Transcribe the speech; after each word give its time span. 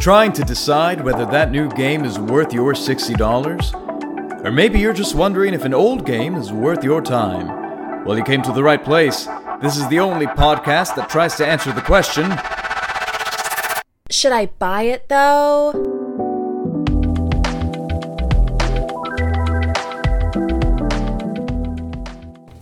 Trying 0.00 0.32
to 0.32 0.44
decide 0.44 1.02
whether 1.02 1.26
that 1.26 1.50
new 1.50 1.68
game 1.68 2.06
is 2.06 2.18
worth 2.18 2.54
your 2.54 2.72
$60? 2.72 4.42
Or 4.42 4.50
maybe 4.50 4.80
you're 4.80 4.94
just 4.94 5.14
wondering 5.14 5.52
if 5.52 5.66
an 5.66 5.74
old 5.74 6.06
game 6.06 6.36
is 6.36 6.50
worth 6.50 6.82
your 6.82 7.02
time. 7.02 8.06
Well, 8.06 8.16
you 8.16 8.24
came 8.24 8.40
to 8.44 8.52
the 8.52 8.62
right 8.62 8.82
place. 8.82 9.28
This 9.60 9.76
is 9.76 9.86
the 9.88 10.00
only 10.00 10.24
podcast 10.24 10.96
that 10.96 11.10
tries 11.10 11.34
to 11.36 11.46
answer 11.46 11.70
the 11.70 11.82
question 11.82 12.30
Should 14.10 14.32
I 14.32 14.46
buy 14.46 14.84
it 14.84 15.06
though? 15.10 15.72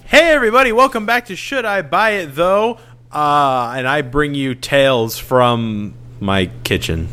Hey 0.07 0.33
everybody, 0.33 0.73
welcome 0.73 1.07
back 1.07 1.27
to 1.27 1.37
Should 1.37 1.65
I 1.65 1.83
Buy 1.83 2.11
It 2.15 2.35
Though? 2.35 2.81
Uh, 3.13 3.75
and 3.77 3.87
I 3.87 4.03
bring 4.03 4.35
you 4.35 4.57
tales 4.57 5.19
from 5.19 5.95
my 6.19 6.51
kitchen. 6.65 7.09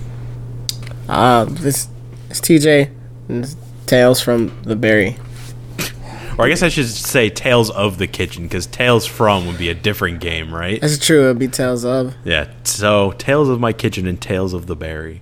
Uh, 1.07 1.45
this 1.45 1.87
is 2.29 2.41
TJ. 2.41 2.89
And 3.29 3.43
this 3.43 3.55
Tales 3.85 4.21
from 4.21 4.51
the 4.63 4.75
Berry. 4.75 5.17
Or 6.37 6.45
I 6.45 6.49
guess 6.49 6.63
I 6.63 6.69
should 6.69 6.87
say 6.87 7.29
Tales 7.29 7.69
of 7.69 7.97
the 7.97 8.07
Kitchen, 8.07 8.43
because 8.43 8.67
Tales 8.67 9.05
from 9.05 9.47
would 9.47 9.57
be 9.57 9.69
a 9.69 9.73
different 9.73 10.19
game, 10.19 10.53
right? 10.53 10.81
That's 10.81 10.97
true. 10.97 11.25
It'd 11.25 11.39
be 11.39 11.47
Tales 11.47 11.85
of. 11.85 12.13
Yeah, 12.25 12.51
so 12.63 13.11
Tales 13.13 13.47
of 13.47 13.59
My 13.59 13.71
Kitchen 13.71 14.05
and 14.05 14.19
Tales 14.19 14.53
of 14.53 14.67
the 14.67 14.75
Berry. 14.75 15.21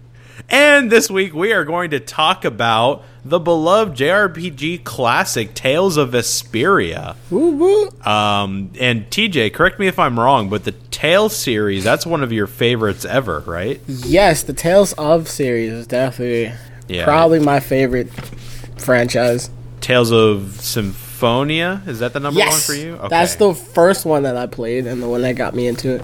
And 0.49 0.91
this 0.91 1.09
week 1.09 1.33
we 1.33 1.51
are 1.53 1.65
going 1.65 1.91
to 1.91 1.99
talk 1.99 2.45
about 2.45 3.03
the 3.25 3.39
beloved 3.39 3.97
JRPG 3.97 4.83
classic 4.83 5.53
Tales 5.53 5.97
of 5.97 6.11
Vesperia. 6.11 7.15
Um, 8.05 8.71
and 8.79 9.09
TJ, 9.09 9.53
correct 9.53 9.79
me 9.79 9.87
if 9.87 9.97
I'm 9.97 10.19
wrong, 10.19 10.49
but 10.49 10.65
the 10.65 10.73
Tales 10.91 11.35
series, 11.35 11.83
that's 11.83 12.05
one 12.05 12.21
of 12.21 12.31
your 12.31 12.47
favorites 12.47 13.05
ever, 13.05 13.39
right? 13.41 13.79
Yes, 13.87 14.43
the 14.43 14.53
Tales 14.53 14.93
of 14.93 15.27
series 15.29 15.71
is 15.71 15.87
definitely 15.87 16.51
Yeah. 16.87 17.05
probably 17.05 17.39
my 17.39 17.59
favorite 17.59 18.09
franchise. 18.77 19.49
Tales 19.81 20.11
of 20.11 20.59
Symphonia, 20.61 21.81
is 21.87 21.99
that 21.99 22.13
the 22.13 22.19
number 22.19 22.39
yes, 22.39 22.51
one 22.69 22.75
for 22.77 22.81
you? 22.81 22.99
that's 23.09 23.35
the 23.35 23.53
first 23.53 24.05
one 24.05 24.23
that 24.23 24.35
I 24.37 24.45
played 24.47 24.85
and 24.85 25.01
the 25.01 25.07
one 25.07 25.21
that 25.23 25.35
got 25.35 25.55
me 25.55 25.67
into 25.67 25.95
it 25.95 26.03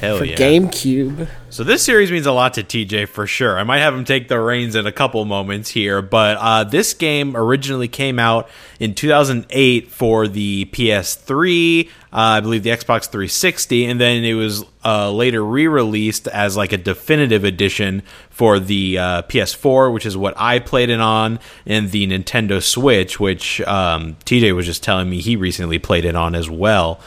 Hell 0.00 0.18
for 0.18 0.24
yeah. 0.24 0.36
GameCube. 0.36 1.26
So 1.48 1.64
this 1.64 1.82
series 1.82 2.12
means 2.12 2.26
a 2.26 2.32
lot 2.32 2.54
to 2.54 2.62
TJ 2.62 3.08
for 3.08 3.26
sure. 3.26 3.58
I 3.58 3.64
might 3.64 3.78
have 3.78 3.94
him 3.94 4.04
take 4.04 4.28
the 4.28 4.38
reins 4.38 4.74
in 4.74 4.86
a 4.86 4.92
couple 4.92 5.24
moments 5.24 5.70
here, 5.70 6.02
but 6.02 6.36
uh, 6.36 6.64
this 6.64 6.92
game 6.92 7.34
originally 7.34 7.88
came 7.88 8.18
out 8.18 8.46
in 8.78 8.94
2008 8.94 9.90
for 9.90 10.28
the 10.28 10.66
PS3, 10.66 11.86
uh, 11.86 11.90
I 12.12 12.40
believe 12.40 12.62
the 12.62 12.70
Xbox 12.70 13.08
360, 13.08 13.86
and 13.86 13.98
then 13.98 14.22
it 14.22 14.34
was 14.34 14.66
uh, 14.84 15.10
later 15.10 15.42
re-released 15.42 16.28
as 16.28 16.58
like 16.58 16.72
a 16.72 16.78
definitive 16.78 17.44
edition 17.44 18.02
for 18.28 18.58
the 18.58 18.98
uh, 18.98 19.22
PS4, 19.22 19.94
which 19.94 20.04
is 20.04 20.14
what 20.14 20.34
I 20.36 20.58
played 20.58 20.90
it 20.90 21.00
on, 21.00 21.40
and 21.64 21.90
the 21.90 22.06
Nintendo 22.06 22.62
Switch, 22.62 23.18
which 23.18 23.62
um, 23.62 24.16
TJ 24.26 24.54
was 24.54 24.66
just 24.66 24.82
telling 24.82 25.08
me 25.08 25.22
he 25.22 25.36
recently 25.36 25.78
played 25.78 26.04
it 26.04 26.14
on 26.14 26.34
as 26.34 26.50
well. 26.50 27.00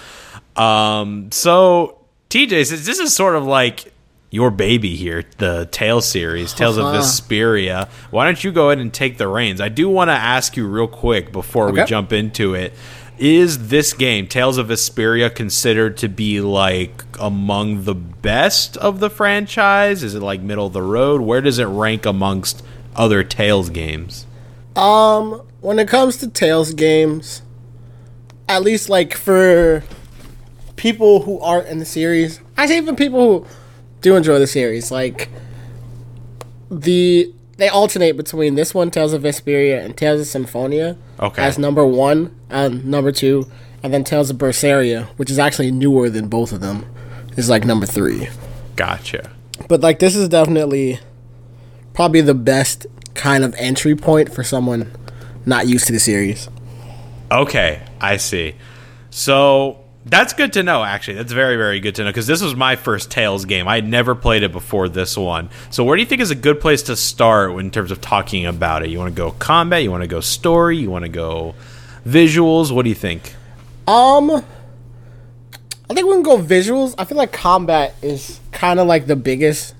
Um, 0.55 1.31
so 1.31 1.98
TJ, 2.29 2.67
says 2.67 2.85
this 2.85 2.99
is 2.99 3.15
sort 3.15 3.35
of 3.35 3.43
like 3.45 3.91
your 4.29 4.51
baby 4.51 4.95
here, 4.95 5.23
the 5.39 5.67
Tales 5.71 6.07
series, 6.07 6.53
Tales 6.53 6.77
of. 6.77 6.85
Vesperia, 6.95 7.89
why 8.11 8.25
don't 8.25 8.43
you 8.43 8.51
go 8.51 8.69
ahead 8.69 8.77
and 8.77 8.93
take 8.93 9.17
the 9.17 9.27
reins? 9.27 9.59
I 9.59 9.69
do 9.69 9.89
want 9.89 10.09
to 10.09 10.13
ask 10.13 10.55
you 10.55 10.67
real 10.67 10.87
quick 10.87 11.31
before 11.31 11.71
we 11.71 11.83
jump 11.85 12.13
into 12.13 12.53
it. 12.53 12.73
Is 13.17 13.69
this 13.69 13.93
game, 13.93 14.27
Tales 14.27 14.59
of 14.59 14.67
Vesperia, 14.67 15.33
considered 15.33 15.97
to 15.97 16.07
be 16.07 16.39
like 16.39 17.03
among 17.19 17.85
the 17.85 17.95
best 17.95 18.77
of 18.77 18.99
the 18.99 19.09
franchise? 19.09 20.03
Is 20.03 20.13
it 20.13 20.21
like 20.21 20.39
middle 20.39 20.67
of 20.67 20.73
the 20.73 20.83
road? 20.83 21.21
Where 21.21 21.41
does 21.41 21.57
it 21.57 21.65
rank 21.65 22.05
amongst 22.05 22.63
other 22.95 23.23
Tales 23.23 23.71
games? 23.71 24.27
Um, 24.75 25.41
when 25.61 25.79
it 25.79 25.87
comes 25.87 26.17
to 26.17 26.29
Tales 26.29 26.73
games, 26.73 27.41
at 28.47 28.61
least 28.61 28.87
like 28.87 29.15
for 29.15 29.83
people 30.79 31.23
who 31.23 31.37
aren't 31.41 31.67
in 31.67 31.77
the 31.79 31.85
series, 31.85 32.39
I 32.57 32.65
say 32.65 32.77
even 32.77 32.95
people 32.95 33.19
who 33.41 33.47
do 33.99 34.15
enjoy 34.15 34.39
the 34.39 34.47
series, 34.47 34.91
like 34.91 35.27
the 36.71 37.33
they 37.57 37.67
alternate 37.67 38.15
between 38.15 38.55
this 38.55 38.73
one, 38.73 38.89
Tales 38.89 39.11
of 39.11 39.23
Vesperia, 39.23 39.83
and 39.83 39.95
Tales 39.97 40.21
of 40.21 40.27
Symphonia 40.27 40.95
Okay. 41.19 41.41
as 41.43 41.59
number 41.59 41.85
one 41.85 42.33
and 42.49 42.85
number 42.85 43.11
two, 43.11 43.45
and 43.83 43.93
then 43.93 44.05
Tales 44.05 44.29
of 44.29 44.37
Berseria, 44.37 45.07
which 45.17 45.29
is 45.29 45.37
actually 45.37 45.69
newer 45.69 46.09
than 46.09 46.29
both 46.29 46.53
of 46.53 46.61
them, 46.61 46.85
is 47.35 47.49
like 47.49 47.65
number 47.65 47.85
three. 47.85 48.29
Gotcha. 48.77 49.29
But 49.67 49.81
like 49.81 49.99
this 49.99 50.15
is 50.15 50.29
definitely 50.29 50.99
probably 51.93 52.21
the 52.21 52.33
best 52.33 52.85
kind 53.15 53.43
of 53.43 53.53
entry 53.55 53.95
point 53.97 54.33
for 54.33 54.45
someone 54.45 54.89
not 55.45 55.67
used 55.67 55.87
to 55.87 55.91
the 55.91 55.99
series. 55.99 56.47
Okay, 57.29 57.81
I 57.99 58.15
see. 58.15 58.55
So 59.09 59.83
that's 60.05 60.33
good 60.33 60.53
to 60.53 60.63
know. 60.63 60.83
Actually, 60.83 61.15
that's 61.15 61.31
very, 61.31 61.57
very 61.57 61.79
good 61.79 61.95
to 61.95 62.03
know 62.03 62.09
because 62.09 62.27
this 62.27 62.41
was 62.41 62.55
my 62.55 62.75
first 62.75 63.11
Tales 63.11 63.45
game. 63.45 63.67
I 63.67 63.75
had 63.75 63.87
never 63.87 64.15
played 64.15 64.43
it 64.43 64.51
before 64.51 64.87
this 64.89 65.17
one. 65.17 65.49
So, 65.69 65.83
where 65.83 65.95
do 65.95 66.01
you 66.01 66.05
think 66.05 66.21
is 66.21 66.31
a 66.31 66.35
good 66.35 66.61
place 66.61 66.83
to 66.83 66.95
start 66.95 67.51
in 67.59 67.69
terms 67.71 67.91
of 67.91 68.01
talking 68.01 68.45
about 68.45 68.83
it? 68.83 68.89
You 68.89 68.97
want 68.97 69.13
to 69.13 69.17
go 69.17 69.31
combat? 69.31 69.83
You 69.83 69.91
want 69.91 70.03
to 70.03 70.07
go 70.07 70.21
story? 70.21 70.77
You 70.77 70.89
want 70.89 71.03
to 71.03 71.09
go 71.09 71.55
visuals? 72.05 72.71
What 72.71 72.83
do 72.83 72.89
you 72.89 72.95
think? 72.95 73.35
Um, 73.87 74.31
I 75.89 75.93
think 75.93 76.07
we 76.07 76.13
can 76.13 76.23
go 76.23 76.37
visuals. 76.37 76.95
I 76.97 77.05
feel 77.05 77.17
like 77.17 77.33
combat 77.33 77.95
is 78.01 78.39
kind 78.51 78.79
of 78.79 78.87
like 78.87 79.07
the 79.07 79.15
biggest. 79.15 79.75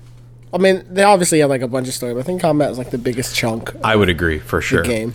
I 0.52 0.58
mean, 0.58 0.84
they 0.90 1.04
obviously 1.04 1.38
have 1.38 1.50
like 1.50 1.62
a 1.62 1.68
bunch 1.68 1.86
of 1.88 1.94
story, 1.94 2.12
but 2.12 2.20
I 2.20 2.22
think 2.24 2.40
combat 2.40 2.70
is 2.70 2.78
like 2.78 2.90
the 2.90 2.98
biggest 2.98 3.36
chunk 3.36 3.74
of 3.74 3.84
I 3.84 3.94
would 3.94 4.08
agree 4.08 4.40
for 4.40 4.60
sure. 4.60 4.82
the 4.82 4.88
game. 4.88 5.14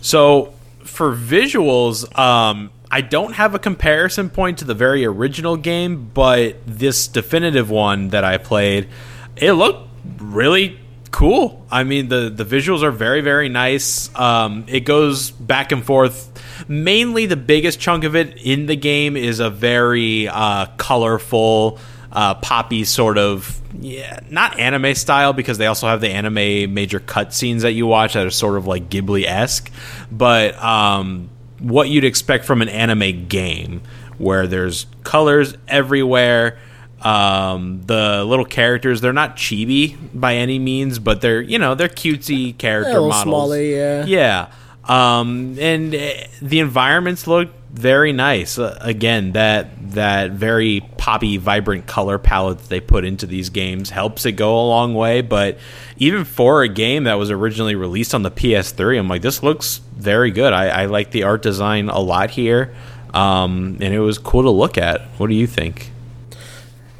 So 0.00 0.52
for 0.84 1.16
visuals, 1.16 2.16
um, 2.18 2.70
I 2.90 3.02
don't 3.02 3.34
have 3.34 3.54
a 3.54 3.58
comparison 3.58 4.30
point 4.30 4.58
to 4.58 4.64
the 4.64 4.74
very 4.74 5.04
original 5.04 5.56
game, 5.56 6.10
but 6.12 6.56
this 6.66 7.08
definitive 7.08 7.70
one 7.70 8.08
that 8.08 8.24
I 8.24 8.38
played, 8.38 8.88
it 9.36 9.52
looked 9.52 9.88
really 10.18 10.78
cool. 11.10 11.66
I 11.70 11.84
mean, 11.84 12.08
the 12.08 12.30
the 12.30 12.44
visuals 12.44 12.82
are 12.82 12.90
very 12.90 13.20
very 13.20 13.48
nice. 13.48 14.14
Um, 14.14 14.64
it 14.68 14.80
goes 14.80 15.30
back 15.30 15.72
and 15.72 15.84
forth. 15.84 16.32
Mainly, 16.68 17.26
the 17.26 17.36
biggest 17.36 17.78
chunk 17.78 18.04
of 18.04 18.16
it 18.16 18.36
in 18.38 18.66
the 18.66 18.76
game 18.76 19.16
is 19.16 19.40
a 19.40 19.50
very 19.50 20.28
uh, 20.28 20.66
colorful. 20.76 21.78
Uh, 22.10 22.32
poppy 22.36 22.84
sort 22.84 23.18
of 23.18 23.60
yeah 23.80 24.20
not 24.30 24.58
anime 24.58 24.94
style 24.94 25.34
because 25.34 25.58
they 25.58 25.66
also 25.66 25.86
have 25.86 26.00
the 26.00 26.08
anime 26.08 26.72
major 26.72 27.00
cutscenes 27.00 27.60
that 27.60 27.72
you 27.72 27.86
watch 27.86 28.14
that 28.14 28.24
are 28.24 28.30
sort 28.30 28.56
of 28.56 28.66
like 28.66 28.88
ghibli 28.88 29.26
esque 29.26 29.70
but 30.10 30.54
um, 30.56 31.28
what 31.58 31.88
you'd 31.88 32.04
expect 32.04 32.44
from 32.44 32.62
an 32.62 32.68
anime 32.68 33.26
game 33.26 33.80
where 34.18 34.46
there's 34.46 34.86
colors 35.04 35.54
everywhere 35.66 36.58
um, 37.02 37.82
the 37.86 38.24
little 38.24 38.44
characters 38.44 39.00
they're 39.00 39.12
not 39.12 39.36
chibi 39.36 39.96
by 40.12 40.34
any 40.34 40.58
means 40.58 40.98
but 40.98 41.20
they're 41.20 41.40
you 41.40 41.58
know 41.58 41.74
they're 41.74 41.88
cutesy 41.88 42.56
character 42.58 43.00
models 43.00 43.22
smaller, 43.22 43.62
yeah. 43.62 44.04
yeah 44.04 44.48
um, 44.84 45.56
and 45.60 45.94
uh, 45.94 46.10
the 46.40 46.60
environments 46.60 47.26
look 47.26 47.50
very 47.78 48.12
nice 48.12 48.58
uh, 48.58 48.76
again 48.80 49.32
that 49.32 49.68
that 49.92 50.32
very 50.32 50.80
poppy 50.96 51.36
vibrant 51.36 51.86
color 51.86 52.18
palette 52.18 52.58
that 52.58 52.68
they 52.68 52.80
put 52.80 53.04
into 53.04 53.24
these 53.24 53.50
games 53.50 53.90
helps 53.90 54.26
it 54.26 54.32
go 54.32 54.58
a 54.58 54.66
long 54.66 54.94
way 54.94 55.20
but 55.20 55.56
even 55.96 56.24
for 56.24 56.62
a 56.62 56.68
game 56.68 57.04
that 57.04 57.14
was 57.14 57.30
originally 57.30 57.76
released 57.76 58.14
on 58.14 58.22
the 58.22 58.30
ps3 58.30 58.98
i'm 58.98 59.06
like 59.08 59.22
this 59.22 59.42
looks 59.44 59.80
very 59.96 60.32
good 60.32 60.52
i, 60.52 60.66
I 60.66 60.84
like 60.86 61.12
the 61.12 61.22
art 61.22 61.40
design 61.42 61.88
a 61.88 62.00
lot 62.00 62.30
here 62.30 62.74
um, 63.14 63.78
and 63.80 63.94
it 63.94 64.00
was 64.00 64.18
cool 64.18 64.42
to 64.42 64.50
look 64.50 64.76
at 64.76 65.02
what 65.18 65.28
do 65.28 65.34
you 65.34 65.46
think 65.46 65.90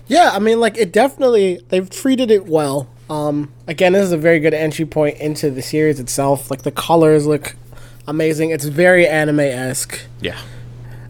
Yeah, 0.07 0.31
I 0.33 0.39
mean, 0.39 0.59
like 0.59 0.79
it 0.79 0.91
definitely 0.91 1.61
they've 1.69 1.89
treated 1.89 2.31
it 2.31 2.47
well. 2.47 2.89
Um, 3.11 3.53
again, 3.67 3.93
this 3.93 4.05
is 4.05 4.13
a 4.13 4.17
very 4.17 4.41
good 4.41 4.55
entry 4.55 4.87
point 4.87 5.19
into 5.19 5.51
the 5.51 5.61
series 5.61 6.01
itself. 6.01 6.51
Like 6.51 6.63
the 6.63 6.73
colors 6.73 7.27
look 7.27 7.57
amazing. 8.07 8.49
It's 8.51 8.65
very 8.65 9.07
anime 9.07 9.41
esque. 9.41 10.01
yeah 10.23 10.39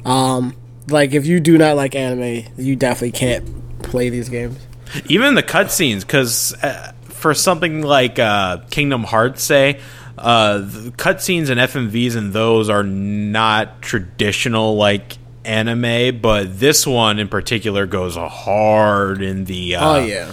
Um, 0.08 0.56
like 0.88 1.12
if 1.12 1.26
you 1.26 1.40
do 1.40 1.58
not 1.58 1.76
like 1.76 1.94
anime, 1.94 2.44
you 2.56 2.76
definitely 2.76 3.12
can't 3.12 3.82
play 3.82 4.08
these 4.08 4.28
games. 4.28 4.58
even 5.06 5.34
the 5.34 5.43
cutscenes 5.43 6.00
because 6.00 6.55
uh, 6.62 6.93
for 7.05 7.34
something 7.34 7.82
like 7.82 8.19
uh, 8.19 8.58
kingdom 8.70 9.05
hearts 9.05 9.43
say 9.43 9.81
uh, 10.16 10.58
the 10.58 10.90
cutscenes 10.96 11.49
and 11.49 11.60
fmvs 11.60 12.16
and 12.16 12.32
those 12.32 12.69
are 12.69 12.82
not 12.82 13.81
traditional 13.82 14.76
like 14.76 15.19
anime 15.44 16.20
but 16.20 16.58
this 16.58 16.87
one 16.87 17.19
in 17.19 17.28
particular 17.28 17.87
goes 17.87 18.16
hard 18.16 19.22
in 19.22 19.44
the 19.44 19.76
uh, 19.76 19.96
oh 19.96 20.05
yeah. 20.05 20.32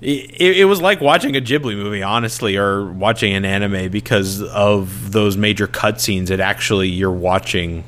it, 0.00 0.58
it 0.58 0.64
was 0.64 0.80
like 0.80 1.00
watching 1.00 1.36
a 1.36 1.40
Ghibli 1.40 1.76
movie, 1.76 2.02
honestly, 2.02 2.56
or 2.56 2.84
watching 2.92 3.34
an 3.34 3.44
anime 3.44 3.90
because 3.90 4.42
of 4.42 5.12
those 5.12 5.36
major 5.36 5.66
cutscenes. 5.66 6.30
It 6.30 6.40
actually 6.40 6.88
you're 6.88 7.10
watching. 7.10 7.84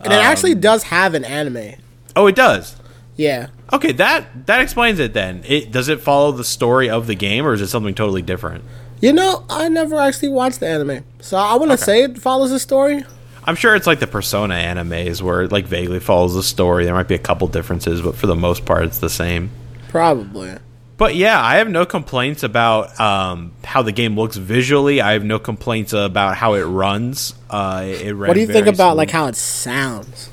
And 0.00 0.12
it 0.12 0.16
actually 0.22 0.52
um, 0.52 0.60
does 0.60 0.84
have 0.84 1.14
an 1.14 1.24
anime. 1.24 1.74
oh, 2.14 2.28
it 2.28 2.36
does. 2.36 2.76
Yeah. 3.16 3.48
Okay, 3.72 3.90
that 3.92 4.46
that 4.46 4.60
explains 4.60 5.00
it 5.00 5.12
then. 5.12 5.42
It 5.44 5.72
does 5.72 5.88
it 5.88 6.00
follow 6.00 6.30
the 6.30 6.44
story 6.44 6.88
of 6.88 7.08
the 7.08 7.16
game 7.16 7.44
or 7.44 7.52
is 7.52 7.60
it 7.60 7.66
something 7.66 7.94
totally 7.94 8.22
different? 8.22 8.62
You 9.00 9.12
know, 9.12 9.44
I 9.50 9.68
never 9.68 9.96
actually 9.98 10.28
watched 10.28 10.60
the 10.60 10.68
anime, 10.68 11.04
so 11.20 11.36
I 11.36 11.56
want 11.56 11.70
to 11.70 11.74
Okay. 11.74 11.82
say 11.82 12.02
it 12.04 12.18
follows 12.18 12.50
the 12.50 12.60
story. 12.60 13.04
I'm 13.44 13.56
sure 13.56 13.74
it's 13.74 13.86
like 13.88 13.98
the 13.98 14.06
Persona 14.06 14.54
animes 14.54 15.20
where 15.20 15.42
it 15.42 15.50
like 15.52 15.66
vaguely 15.66 15.98
follows 16.00 16.34
the 16.34 16.42
story. 16.44 16.84
There 16.84 16.94
might 16.94 17.08
be 17.08 17.14
a 17.16 17.18
couple 17.18 17.48
differences, 17.48 18.00
but 18.00 18.14
for 18.14 18.28
the 18.28 18.36
most 18.36 18.64
part 18.64 18.84
it's 18.84 18.98
the 18.98 19.10
same. 19.10 19.50
Probably. 19.88 20.54
But 20.98 21.14
yeah, 21.14 21.40
I 21.40 21.56
have 21.56 21.70
no 21.70 21.86
complaints 21.86 22.42
about 22.42 22.98
um, 23.00 23.52
how 23.64 23.82
the 23.82 23.92
game 23.92 24.16
looks 24.16 24.36
visually. 24.36 25.00
I 25.00 25.12
have 25.12 25.24
no 25.24 25.38
complaints 25.38 25.92
about 25.92 26.36
how 26.36 26.54
it 26.54 26.64
runs. 26.64 27.34
Uh, 27.48 27.84
it 27.86 28.12
ran 28.12 28.28
What 28.28 28.34
do 28.34 28.40
you 28.40 28.46
think 28.48 28.66
about 28.66 28.90
smooth. 28.90 28.96
like 28.98 29.10
how 29.10 29.26
it 29.26 29.36
sounds? 29.36 30.28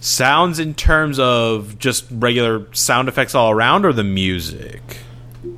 sounds 0.00 0.58
in 0.58 0.74
terms 0.74 1.18
of 1.20 1.78
just 1.78 2.04
regular 2.10 2.66
sound 2.74 3.08
effects 3.08 3.34
all 3.34 3.50
around, 3.52 3.86
or 3.86 3.92
the 3.92 4.04
music? 4.04 4.98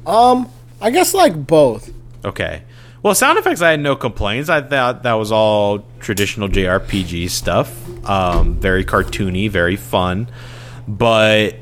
Um, 0.07 0.49
I 0.81 0.91
guess 0.91 1.15
like 1.15 1.47
both. 1.47 1.91
Okay. 2.25 2.63
Well, 3.03 3.15
sound 3.15 3.39
effects, 3.39 3.61
I 3.61 3.71
had 3.73 3.81
no 3.81 3.97
complaints. 3.97 4.49
I 4.49 4.61
thought 4.63 5.03
that 5.03 5.15
was 5.15 5.33
all 5.33 5.85
traditional 6.01 6.49
JRPG 6.49 7.29
stuff. 7.29 7.71
Um, 8.09 8.55
very 8.61 8.85
cartoony, 8.85 9.51
very 9.51 9.77
fun. 9.77 10.29
But 10.87 11.57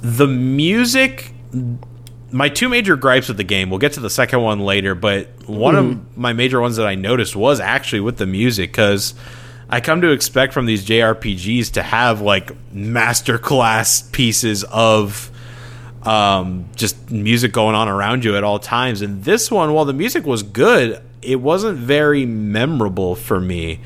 the 0.00 0.26
music, 0.26 1.32
my 2.34 2.48
two 2.48 2.68
major 2.68 2.96
gripes 2.96 3.28
with 3.28 3.36
the 3.36 3.44
game, 3.44 3.70
we'll 3.70 3.78
get 3.78 3.92
to 3.92 4.00
the 4.00 4.10
second 4.10 4.42
one 4.42 4.58
later, 4.58 4.96
but 4.96 5.28
one 5.46 5.76
of 5.76 6.16
my 6.18 6.32
major 6.32 6.60
ones 6.60 6.76
that 6.76 6.86
I 6.86 6.96
noticed 6.96 7.36
was 7.36 7.60
actually 7.60 8.00
with 8.00 8.16
the 8.16 8.26
music 8.26 8.72
because 8.72 9.14
I 9.70 9.80
come 9.80 10.00
to 10.00 10.10
expect 10.10 10.52
from 10.52 10.66
these 10.66 10.84
JRPGs 10.84 11.74
to 11.74 11.82
have 11.84 12.20
like 12.20 12.50
masterclass 12.72 14.10
pieces 14.10 14.64
of 14.64 15.30
um, 16.02 16.68
just 16.74 17.08
music 17.08 17.52
going 17.52 17.76
on 17.76 17.88
around 17.88 18.24
you 18.24 18.36
at 18.36 18.42
all 18.42 18.58
times. 18.58 19.00
And 19.00 19.22
this 19.22 19.48
one, 19.48 19.72
while 19.72 19.84
the 19.84 19.92
music 19.92 20.26
was 20.26 20.42
good, 20.42 21.00
it 21.22 21.36
wasn't 21.36 21.78
very 21.78 22.26
memorable 22.26 23.14
for 23.14 23.40
me. 23.40 23.78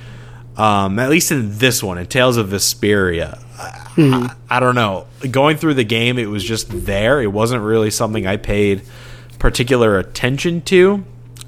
Um, 0.56 0.98
at 0.98 1.10
least 1.10 1.30
in 1.30 1.58
this 1.58 1.82
one, 1.82 1.98
in 1.98 2.06
Tales 2.06 2.38
of 2.38 2.48
Vesperia. 2.48 3.44
I, 3.58 4.37
I 4.49 4.60
don't 4.60 4.75
know. 4.75 5.06
Going 5.31 5.56
through 5.56 5.75
the 5.75 5.84
game, 5.84 6.19
it 6.19 6.26
was 6.26 6.44
just 6.44 6.69
there. 6.70 7.20
It 7.20 7.32
wasn't 7.32 7.62
really 7.62 7.90
something 7.90 8.26
I 8.26 8.37
paid 8.37 8.82
particular 9.38 9.99
attention 9.99 10.62
to. 10.62 11.05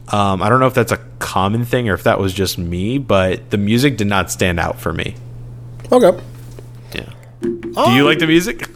Um, 0.08 0.42
I 0.42 0.48
don't 0.48 0.58
know 0.58 0.66
if 0.66 0.74
that's 0.74 0.92
a 0.92 0.98
common 1.20 1.64
thing 1.64 1.88
or 1.88 1.94
if 1.94 2.02
that 2.02 2.18
was 2.18 2.32
just 2.34 2.58
me, 2.58 2.98
but 2.98 3.50
the 3.50 3.58
music 3.58 3.96
did 3.96 4.08
not 4.08 4.30
stand 4.30 4.58
out 4.58 4.80
for 4.80 4.92
me. 4.92 5.14
Okay. 5.92 6.20
Yeah. 6.92 7.08
Do 7.40 7.92
you 7.92 8.04
like 8.04 8.18
the 8.18 8.26
music? 8.26 8.68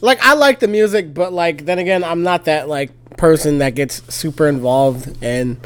Like 0.00 0.20
I 0.22 0.34
like 0.34 0.60
the 0.60 0.68
music, 0.68 1.12
but 1.14 1.32
like 1.32 1.64
then 1.64 1.78
again, 1.78 2.04
I'm 2.04 2.22
not 2.22 2.44
that 2.44 2.68
like 2.68 2.90
person 3.16 3.58
that 3.58 3.74
gets 3.74 4.02
super 4.12 4.48
involved 4.48 5.22
in 5.22 5.58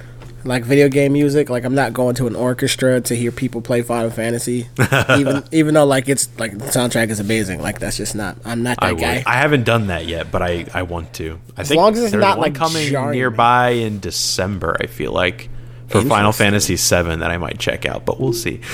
like 0.47 0.65
video 0.65 0.89
game 0.89 1.13
music. 1.13 1.51
Like 1.51 1.65
I'm 1.65 1.75
not 1.75 1.93
going 1.93 2.15
to 2.17 2.27
an 2.27 2.37
orchestra 2.37 3.01
to 3.03 3.15
hear 3.15 3.33
people 3.33 3.61
play 3.61 3.83
Final 3.83 4.11
Fantasy, 4.11 4.69
even 5.19 5.45
even 5.53 5.75
though 5.75 5.85
like 5.85 6.09
it's 6.09 6.29
like 6.39 6.57
the 6.57 6.67
soundtrack 6.67 7.11
is 7.11 7.21
amazing. 7.21 7.61
Like 7.61 7.79
that's 7.79 7.97
just 7.97 8.15
not. 8.15 8.37
I'm 8.45 8.63
not 8.63 8.81
that 8.81 8.87
I, 8.87 8.93
would. 8.93 9.01
guy. 9.01 9.23
I 9.27 9.35
haven't 9.35 9.65
done 9.65 9.89
that 9.89 10.07
yet, 10.07 10.31
but 10.31 10.43
I, 10.43 10.67
I 10.73 10.83
want 10.83 11.13
to. 11.15 11.39
I 11.57 11.65
think 11.65 11.79
long 11.79 11.93
as 11.95 12.05
it's 12.05 12.15
not, 12.15 12.39
like, 12.39 12.55
coming 12.55 12.89
jarring 12.89 13.19
nearby 13.19 13.71
in 13.71 14.01
December. 14.01 14.77
I 14.81 14.87
feel 14.87 15.13
like 15.13 15.49
for 15.89 16.03
Final 16.03 16.33
Fantasy 16.33 16.77
VII 16.77 17.17
that 17.17 17.31
I 17.31 17.39
might 17.39 17.59
check 17.59 17.87
out, 17.87 18.05
but 18.05 18.21
we'll 18.21 18.33
see. 18.33 18.61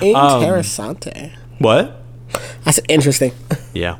Um, 0.00 0.06
Interessante. 0.44 1.32
what? 1.58 2.00
That's 2.62 2.78
interesting. 2.88 3.32
Yeah. 3.74 3.98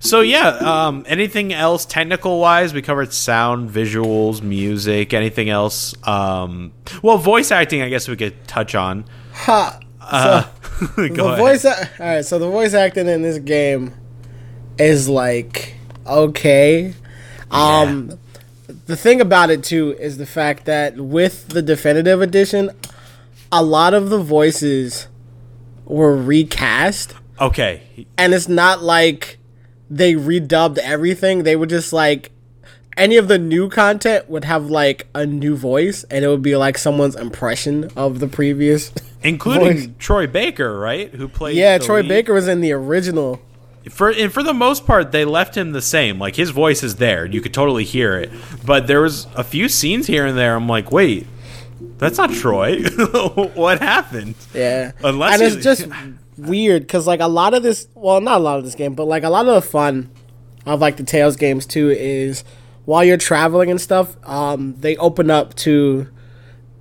So 0.00 0.20
yeah, 0.20 0.48
um, 0.48 1.04
anything 1.06 1.52
else 1.52 1.84
technical 1.84 2.40
wise? 2.40 2.72
We 2.72 2.82
covered 2.82 3.12
sound, 3.12 3.70
visuals, 3.70 4.42
music. 4.42 5.12
Anything 5.12 5.48
else? 5.48 5.94
Um, 6.06 6.72
well, 7.02 7.18
voice 7.18 7.50
acting. 7.50 7.82
I 7.82 7.88
guess 7.88 8.08
we 8.08 8.16
could 8.16 8.46
touch 8.46 8.74
on. 8.74 9.04
ha. 9.32 9.80
Uh, 10.00 10.48
go 10.96 11.06
the 11.06 11.24
ahead. 11.24 11.38
voice. 11.38 11.64
All 11.64 11.74
right. 11.98 12.24
So 12.24 12.38
the 12.38 12.48
voice 12.48 12.74
acting 12.74 13.08
in 13.08 13.22
this 13.22 13.38
game 13.38 13.94
is 14.78 15.08
like 15.08 15.74
okay. 16.06 16.94
Um, 17.50 18.18
the 18.86 18.96
thing 18.96 19.20
about 19.20 19.50
it 19.50 19.64
too 19.64 19.96
is 19.98 20.18
the 20.18 20.26
fact 20.26 20.64
that 20.66 20.96
with 20.96 21.48
the 21.48 21.62
definitive 21.62 22.22
edition, 22.22 22.70
a 23.50 23.62
lot 23.62 23.94
of 23.94 24.10
the 24.10 24.18
voices 24.18 25.08
were 25.84 26.16
recast, 26.16 27.14
okay. 27.40 28.06
and 28.18 28.34
it's 28.34 28.48
not 28.48 28.82
like 28.82 29.37
they 29.90 30.14
redubbed 30.14 30.78
everything. 30.78 31.42
They 31.44 31.56
would 31.56 31.68
just 31.70 31.92
like 31.92 32.30
any 32.96 33.16
of 33.16 33.28
the 33.28 33.38
new 33.38 33.68
content 33.68 34.28
would 34.28 34.44
have 34.44 34.66
like 34.70 35.06
a 35.14 35.24
new 35.24 35.56
voice, 35.56 36.04
and 36.10 36.24
it 36.24 36.28
would 36.28 36.42
be 36.42 36.56
like 36.56 36.76
someone's 36.78 37.16
impression 37.16 37.90
of 37.96 38.18
the 38.20 38.28
previous. 38.28 38.92
Including 39.22 39.76
voice. 39.78 39.88
Troy 39.98 40.26
Baker, 40.26 40.78
right? 40.78 41.12
Who 41.14 41.28
played? 41.28 41.56
Yeah, 41.56 41.78
Troy 41.78 42.00
lead. 42.00 42.08
Baker 42.08 42.32
was 42.34 42.46
in 42.48 42.60
the 42.60 42.72
original. 42.72 43.40
for 43.90 44.10
and 44.10 44.32
for 44.32 44.42
the 44.42 44.52
most 44.54 44.86
part 44.86 45.12
they 45.12 45.24
left 45.24 45.56
him 45.56 45.72
the 45.72 45.80
same 45.80 46.18
like 46.18 46.36
his 46.36 46.50
voice 46.50 46.82
is 46.82 46.96
there 46.96 47.24
you 47.24 47.40
could 47.40 47.54
totally 47.54 47.84
hear 47.84 48.18
it 48.18 48.30
but 48.66 48.86
there 48.86 49.00
was 49.00 49.26
a 49.34 49.42
few 49.42 49.66
scenes 49.66 50.06
here 50.06 50.26
and 50.26 50.36
there 50.36 50.54
i'm 50.54 50.68
like 50.68 50.92
wait 50.92 51.26
that's 51.96 52.18
not 52.18 52.30
troy 52.30 52.82
what 53.54 53.78
happened 53.78 54.34
Yeah, 54.52 54.92
Unless 55.02 55.40
and 55.40 55.42
it's 55.52 55.64
just 55.64 55.86
weird 56.38 56.82
because 56.82 57.06
like 57.06 57.20
a 57.20 57.26
lot 57.26 57.54
of 57.54 57.62
this, 57.62 57.88
well, 57.94 58.20
not 58.20 58.40
a 58.40 58.42
lot 58.42 58.58
of 58.58 58.64
this 58.64 58.74
game, 58.74 58.94
but 58.94 59.06
like 59.06 59.24
a 59.24 59.30
lot 59.30 59.46
of 59.46 59.54
the 59.54 59.62
fun 59.62 60.10
of 60.66 60.80
like 60.80 60.96
the 60.96 61.04
Tales 61.04 61.36
games 61.36 61.66
too 61.66 61.90
is 61.90 62.44
while 62.84 63.04
you're 63.04 63.16
traveling 63.16 63.70
and 63.70 63.80
stuff, 63.80 64.16
um, 64.28 64.74
they 64.78 64.96
open 64.96 65.30
up 65.30 65.54
to 65.56 66.08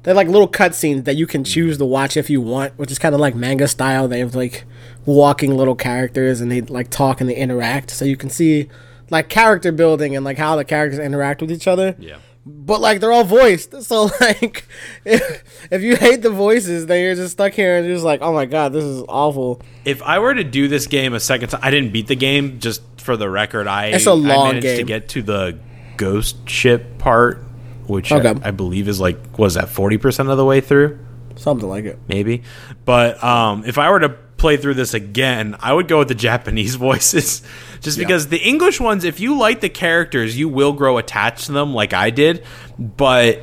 they're 0.04 0.13
like 0.13 0.27
little 0.27 0.48
cutscenes 0.48 1.04
that 1.06 1.15
you 1.15 1.27
can 1.27 1.44
choose 1.44 1.77
to 1.77 1.86
watch 1.86 2.15
if 2.15 2.30
you 2.30 2.39
want, 2.39 2.77
which 2.77 2.92
is 2.92 3.00
kind 3.00 3.13
of 3.13 3.19
like 3.19 3.36
manga 3.36 3.68
style. 3.68 4.07
They 4.07 4.19
have 4.19 4.36
like 4.36 4.63
walking 5.06 5.56
little 5.56 5.75
characters 5.75 6.39
and 6.39 6.51
they 6.51 6.62
like 6.62 6.89
talk 6.89 7.19
and 7.19 7.30
they 7.30 7.36
interact, 7.36 7.92
so 7.92 8.06
you 8.06 8.15
can 8.15 8.30
see 8.30 8.69
like 9.09 9.30
character 9.30 9.71
building 9.71 10.15
and 10.15 10.24
like 10.24 10.38
how 10.38 10.56
the 10.56 10.65
characters 10.65 11.00
interact 11.00 11.42
with 11.42 11.51
each 11.51 11.68
other. 11.68 11.95
Yeah 12.00 12.18
but 12.48 12.80
like 12.82 13.00
they're 13.02 13.12
all 13.12 13.24
voiced. 13.24 13.74
So 13.84 14.10
like, 14.22 14.66
if, 15.06 15.68
if 15.72 15.82
you 15.82 15.96
hate 15.96 16.22
the 16.22 16.30
voices, 16.30 16.86
then 16.86 17.04
you're 17.04 17.16
just 17.16 17.34
stuck 17.34 17.54
here 17.54 17.78
and 17.78 17.86
you're 17.86 17.96
just 17.96 18.06
like, 18.06 18.22
oh 18.22 18.34
my 18.34 18.46
god, 18.46 18.74
this 18.74 18.84
is 18.84 19.04
awful. 19.08 19.62
if 19.86 20.02
i 20.02 20.20
were 20.20 20.34
to 20.34 20.44
do 20.44 20.68
this 20.68 20.88
game 20.88 21.14
a 21.14 21.20
second 21.20 21.50
time 21.50 21.62
i 21.64 21.70
didn't 21.72 21.92
beat 21.94 22.08
the 22.08 22.16
game 22.16 22.60
just 22.60 22.82
for 23.00 23.16
the 23.18 23.30
record 23.30 23.68
i 23.68 23.88
It's 23.88 24.06
a 24.07 24.12
I 24.12 24.14
long 24.14 24.48
managed 24.56 24.78
to 24.78 24.83
get 24.83 25.10
to 25.10 25.21
the 25.21 25.57
ghost 25.98 26.50
ship 26.50 26.98
part 26.98 27.44
which 27.88 28.12
I, 28.12 28.36
I 28.44 28.52
believe 28.52 28.88
is 28.90 29.00
like 29.00 29.38
was 29.40 29.54
that 29.54 29.68
40% 29.69 30.30
of 30.30 30.38
the 30.38 30.45
way 30.45 30.60
through 30.62 31.00
Something 31.38 31.69
like 31.69 31.86
it. 31.86 32.00
maybe. 32.07 32.42
But 32.83 33.24
um, 33.24 33.64
if 33.66 33.78
I 33.78 33.92
were 33.92 34.00
to 34.00 34.10
play 34.10 34.57
through 34.57 34.74
this 34.74 34.94
again, 34.95 35.56
I 35.60 35.71
would 35.71 35.88
go 35.88 36.00
with 36.00 36.07
the 36.07 36.16
Japanese 36.16 36.76
voices, 36.90 37.44
just 37.81 37.98
because 37.98 38.28
the 38.28 38.38
English 38.40 38.80
ones, 38.80 39.04
if 39.04 39.19
you 39.19 39.38
like 39.38 39.62
the 39.62 39.69
characters, 39.69 40.38
you 40.38 40.50
will 40.50 40.74
grow 40.74 40.98
attached 40.98 41.46
to 41.48 41.52
them, 41.52 41.74
like 41.74 41.94
I 41.94 42.10
did. 42.10 42.44
But 42.80 43.42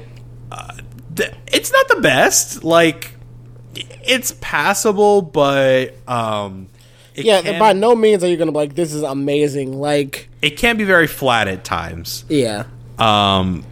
uh, 0.50 0.76
th- 1.14 1.33
it's 1.47 1.73
not 1.73 1.88
the 1.88 2.00
best. 2.00 2.64
Like 2.64 3.14
it's 3.75 4.35
passable, 4.41 5.23
but 5.23 5.95
um, 6.09 6.69
Yeah, 7.14 7.43
can, 7.43 7.59
by 7.59 7.73
no 7.73 7.95
means 7.95 8.23
are 8.23 8.29
you 8.29 8.37
gonna 8.37 8.53
be 8.53 8.59
like, 8.59 8.75
this 8.75 8.93
is 8.93 9.03
amazing. 9.03 9.79
Like, 9.79 10.29
it 10.43 10.57
can 10.59 10.76
be 10.76 10.85
very 10.85 11.07
flat 11.07 11.49
at 11.49 11.64
times. 11.64 12.25
yeah, 12.29 12.64
Um, 12.99 13.64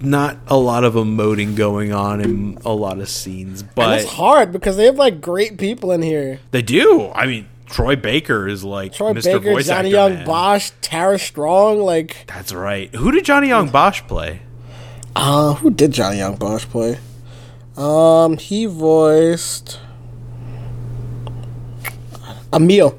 not 0.00 0.38
a 0.48 0.56
lot 0.56 0.84
of 0.84 0.94
emoting 0.94 1.56
going 1.56 1.92
on 1.92 2.20
in 2.20 2.58
a 2.64 2.72
lot 2.72 2.98
of 2.98 3.08
scenes, 3.08 3.62
and 3.62 3.74
but 3.74 4.00
it's 4.00 4.10
hard 4.10 4.52
because 4.52 4.76
they 4.76 4.84
have 4.84 4.96
like 4.96 5.20
great 5.20 5.58
people 5.58 5.92
in 5.92 6.02
here. 6.02 6.38
They 6.50 6.62
do. 6.62 7.10
I 7.14 7.26
mean, 7.26 7.48
Troy 7.66 7.96
Baker 7.96 8.46
is 8.48 8.64
like 8.64 8.92
Troy 8.92 9.12
Mr. 9.12 9.24
Baker, 9.24 9.52
Voice 9.52 9.66
Johnny 9.66 9.88
Actor 9.88 9.96
Young, 9.96 10.14
man. 10.14 10.26
Bosch, 10.26 10.70
Tara 10.82 11.18
Strong. 11.18 11.80
Like, 11.80 12.24
That's 12.26 12.52
right. 12.52 12.94
Who 12.94 13.10
did 13.12 13.24
Johnny 13.24 13.48
Yong 13.48 13.70
Bosch 13.70 14.02
play? 14.02 14.40
uh, 15.16 15.54
who 15.54 15.70
did 15.70 15.92
Johnny 15.92 16.18
Yong 16.18 16.36
Bosch 16.36 16.64
play? 16.66 16.98
Um, 17.76 18.38
he 18.38 18.66
voiced 18.66 19.80
Emil. 22.52 22.98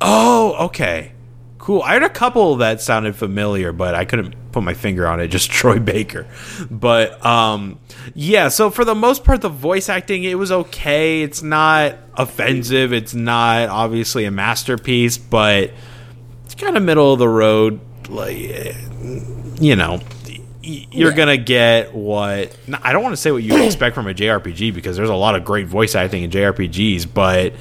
Oh, 0.00 0.56
okay. 0.66 1.12
Cool. 1.58 1.82
I 1.82 1.94
had 1.94 2.02
a 2.02 2.08
couple 2.08 2.56
that 2.56 2.80
sounded 2.80 3.16
familiar, 3.16 3.72
but 3.72 3.94
I 3.94 4.04
couldn't 4.04 4.34
put 4.52 4.62
my 4.62 4.74
finger 4.74 5.06
on 5.06 5.20
it. 5.20 5.28
Just 5.28 5.50
Troy 5.50 5.78
Baker. 5.78 6.26
But 6.70 7.24
um, 7.24 7.78
yeah. 8.14 8.48
So 8.48 8.70
for 8.70 8.84
the 8.84 8.94
most 8.94 9.24
part, 9.24 9.40
the 9.40 9.48
voice 9.48 9.88
acting 9.88 10.24
it 10.24 10.34
was 10.38 10.50
okay. 10.52 11.22
It's 11.22 11.42
not 11.42 11.96
offensive. 12.14 12.92
It's 12.92 13.14
not 13.14 13.68
obviously 13.68 14.24
a 14.24 14.30
masterpiece, 14.30 15.18
but 15.18 15.70
it's 16.44 16.54
kind 16.56 16.76
of 16.76 16.82
middle 16.82 17.12
of 17.12 17.18
the 17.18 17.28
road. 17.28 17.80
Like 18.08 18.36
you 19.60 19.76
know, 19.76 20.00
you're 20.62 21.10
Yeah. 21.10 21.16
gonna 21.16 21.36
get 21.36 21.94
what 21.94 22.56
I 22.82 22.92
don't 22.92 23.02
want 23.02 23.12
to 23.12 23.16
say 23.16 23.30
what 23.30 23.42
you 23.42 23.62
expect 23.64 23.94
from 23.94 24.08
a 24.08 24.14
JRPG 24.14 24.74
because 24.74 24.96
there's 24.96 25.10
a 25.10 25.14
lot 25.14 25.34
of 25.36 25.44
great 25.44 25.66
voice 25.68 25.94
acting 25.94 26.22
in 26.22 26.30
JRPGs, 26.30 27.06
but 27.12 27.52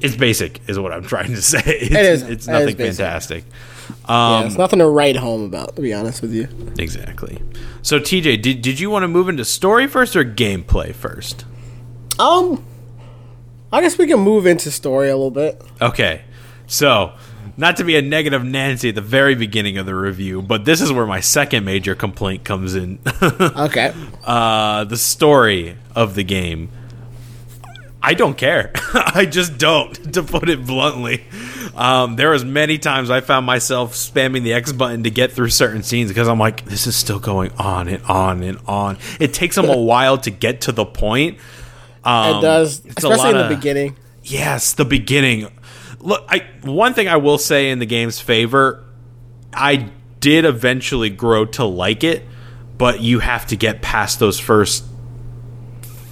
it's 0.00 0.16
basic, 0.16 0.60
is 0.68 0.78
what 0.78 0.92
I'm 0.92 1.02
trying 1.04 1.34
to 1.34 1.42
say. 1.42 1.60
It's, 1.66 1.94
is. 1.94 2.22
It's 2.22 2.48
It 2.48 2.52
nothing 2.52 2.78
is 2.80 2.98
basic. 2.98 3.44
Fantastic. 3.92 4.08
yeah, 4.08 4.38
Um, 4.38 4.46
it's 4.46 4.56
nothing 4.56 4.78
to 4.80 4.88
write 4.88 5.16
home 5.16 5.44
about, 5.44 5.76
to 5.76 5.82
be 5.82 5.92
honest 5.94 6.22
with 6.22 6.32
you. 6.32 6.48
exactly. 6.78 7.40
So 7.82 7.98
TJ, 8.00 8.42
did 8.42 8.62
did 8.62 8.78
you 8.80 8.90
want 8.90 9.02
to 9.04 9.08
move 9.08 9.28
into 9.28 9.44
story 9.44 9.86
first 9.86 10.14
or 10.16 10.24
gameplay 10.24 10.94
first? 10.94 11.44
Um, 12.18 12.64
I 13.72 13.80
guess 13.80 13.96
we 13.98 14.06
can 14.06 14.20
move 14.20 14.46
into 14.46 14.70
story 14.70 15.08
a 15.08 15.16
little 15.16 15.30
bit. 15.30 15.60
Okay. 15.80 16.22
So, 16.66 17.12
not 17.56 17.76
to 17.78 17.84
be 17.84 17.96
a 17.96 18.02
negative 18.02 18.44
Nancy 18.44 18.90
at 18.90 18.94
the 18.94 19.00
very 19.00 19.34
beginning 19.34 19.76
of 19.78 19.86
the 19.86 19.94
review, 19.94 20.40
but 20.42 20.64
this 20.64 20.80
is 20.80 20.92
where 20.92 21.06
my 21.06 21.18
second 21.20 21.64
major 21.64 21.94
complaint 21.94 22.44
comes 22.44 22.74
in. 22.74 22.98
Okay. 23.22 23.92
uh, 24.24 24.84
the 24.84 24.96
story 24.96 25.76
of 25.94 26.14
the 26.14 26.22
game. 26.24 26.68
I 28.02 28.14
don't 28.14 28.36
care. 28.36 28.72
I 28.94 29.26
just 29.26 29.58
don't, 29.58 29.92
to 30.14 30.22
put 30.22 30.48
it 30.48 30.64
bluntly. 30.64 31.24
Um, 31.76 32.16
there 32.16 32.30
was 32.30 32.44
many 32.44 32.78
times 32.78 33.10
I 33.10 33.20
found 33.20 33.46
myself 33.46 33.94
spamming 33.94 34.42
the 34.42 34.54
X 34.54 34.72
button 34.72 35.04
to 35.04 35.10
get 35.10 35.32
through 35.32 35.50
certain 35.50 35.82
scenes 35.82 36.10
because 36.10 36.28
I'm 36.28 36.38
like, 36.38 36.64
this 36.64 36.86
is 36.86 36.96
still 36.96 37.18
going 37.18 37.52
on 37.52 37.88
and 37.88 38.02
on 38.04 38.42
and 38.42 38.58
on. 38.66 38.98
It 39.18 39.34
takes 39.34 39.56
them 39.56 39.68
a 39.68 39.76
while 39.80 40.18
to 40.18 40.30
get 40.30 40.62
to 40.62 40.72
the 40.72 40.84
point. 40.86 41.38
Um, 42.02 42.38
it 42.38 42.40
does, 42.40 42.84
especially 42.96 43.30
in 43.30 43.36
the 43.36 43.44
of- 43.44 43.56
beginning. 43.56 43.96
Yes, 44.22 44.74
the 44.74 44.84
beginning. 44.84 45.48
Look, 46.00 46.24
I 46.28 46.46
one 46.62 46.94
thing 46.94 47.08
I 47.08 47.16
will 47.16 47.38
say 47.38 47.70
in 47.70 47.78
the 47.78 47.86
game's 47.86 48.20
favor, 48.20 48.84
I 49.52 49.90
did 50.20 50.44
eventually 50.44 51.10
grow 51.10 51.44
to 51.46 51.64
like 51.64 52.04
it, 52.04 52.24
but 52.78 53.00
you 53.00 53.18
have 53.20 53.46
to 53.48 53.56
get 53.56 53.82
past 53.82 54.18
those 54.18 54.38
first 54.38 54.84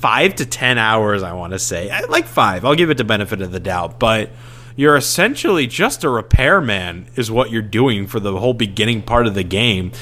five 0.00 0.36
to 0.36 0.46
ten 0.46 0.78
hours. 0.78 1.22
I 1.22 1.32
want 1.32 1.52
to 1.52 1.58
say, 1.58 1.90
I 1.90 2.00
like 2.06 2.26
five. 2.26 2.64
I'll 2.64 2.74
give 2.74 2.90
it 2.90 2.96
the 2.96 3.04
benefit 3.04 3.40
of 3.40 3.52
the 3.52 3.60
doubt, 3.60 3.98
but 3.98 4.30
you're 4.76 4.96
essentially 4.96 5.66
just 5.66 6.04
a 6.04 6.08
repairman, 6.08 7.08
is 7.16 7.30
what 7.30 7.50
you're 7.50 7.62
doing 7.62 8.06
for 8.06 8.20
the 8.20 8.38
whole 8.38 8.54
beginning 8.54 9.02
part 9.02 9.26
of 9.26 9.34
the 9.34 9.42
game 9.42 9.92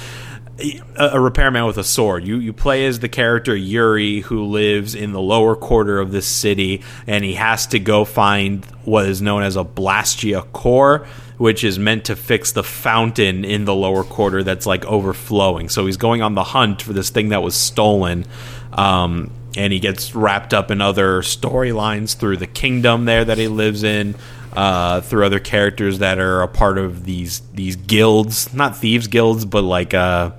a, 0.59 1.11
a 1.13 1.21
repairman 1.21 1.67
with 1.67 1.79
a 1.79 1.85
sword. 1.85 2.27
You 2.27 2.39
you 2.39 2.53
play 2.53 2.87
as 2.87 3.01
the 3.01 3.09
character 3.09 3.55
Yuri 3.55 4.21
who 4.21 4.45
lives 4.45 4.95
in 4.95 5.13
the 5.13 5.21
lower 5.21 5.55
quarter 5.55 5.99
of 5.99 6.13
this 6.13 6.27
city, 6.27 6.83
and 7.07 7.25
he 7.25 7.35
has 7.35 7.67
to 7.69 7.79
go 7.79 8.05
find 8.05 8.65
what 8.85 9.07
is 9.07 9.21
known 9.21 9.43
as 9.43 9.57
a 9.57 9.65
Blastia 9.65 10.51
core, 10.53 11.07
which 11.39 11.65
is 11.65 11.79
meant 11.79 12.07
to 12.07 12.17
fix 12.17 12.53
the 12.53 12.65
fountain 12.65 13.45
in 13.45 13.65
the 13.65 13.75
lower 13.75 14.05
quarter 14.05 14.43
that's 14.43 14.67
like 14.67 14.85
overflowing. 14.87 15.69
So 15.69 15.87
he's 15.87 15.97
going 15.97 16.23
on 16.23 16.35
the 16.35 16.45
hunt 16.45 16.83
for 16.83 16.93
this 16.93 17.11
thing 17.11 17.31
that 17.31 17.43
was 17.43 17.55
stolen. 17.55 18.25
Um, 18.73 19.31
and 19.57 19.73
he 19.73 19.81
gets 19.81 20.15
wrapped 20.15 20.53
up 20.55 20.71
in 20.71 20.81
other 20.81 21.23
storylines 21.23 22.15
through 22.15 22.37
the 22.37 22.47
kingdom 22.47 23.05
there 23.07 23.25
that 23.25 23.39
he 23.39 23.49
lives 23.49 23.83
in, 23.83 24.15
uh, 24.53 25.01
through 25.01 25.25
other 25.27 25.39
characters 25.41 25.99
that 25.99 26.19
are 26.19 26.43
a 26.43 26.49
part 26.49 26.79
of 26.79 27.05
these 27.05 27.41
these 27.55 27.75
guilds, 27.77 28.53
not 28.55 28.77
thieves 28.77 29.07
guilds, 29.09 29.45
but 29.45 29.63
like 29.63 29.95
uh, 29.95 30.31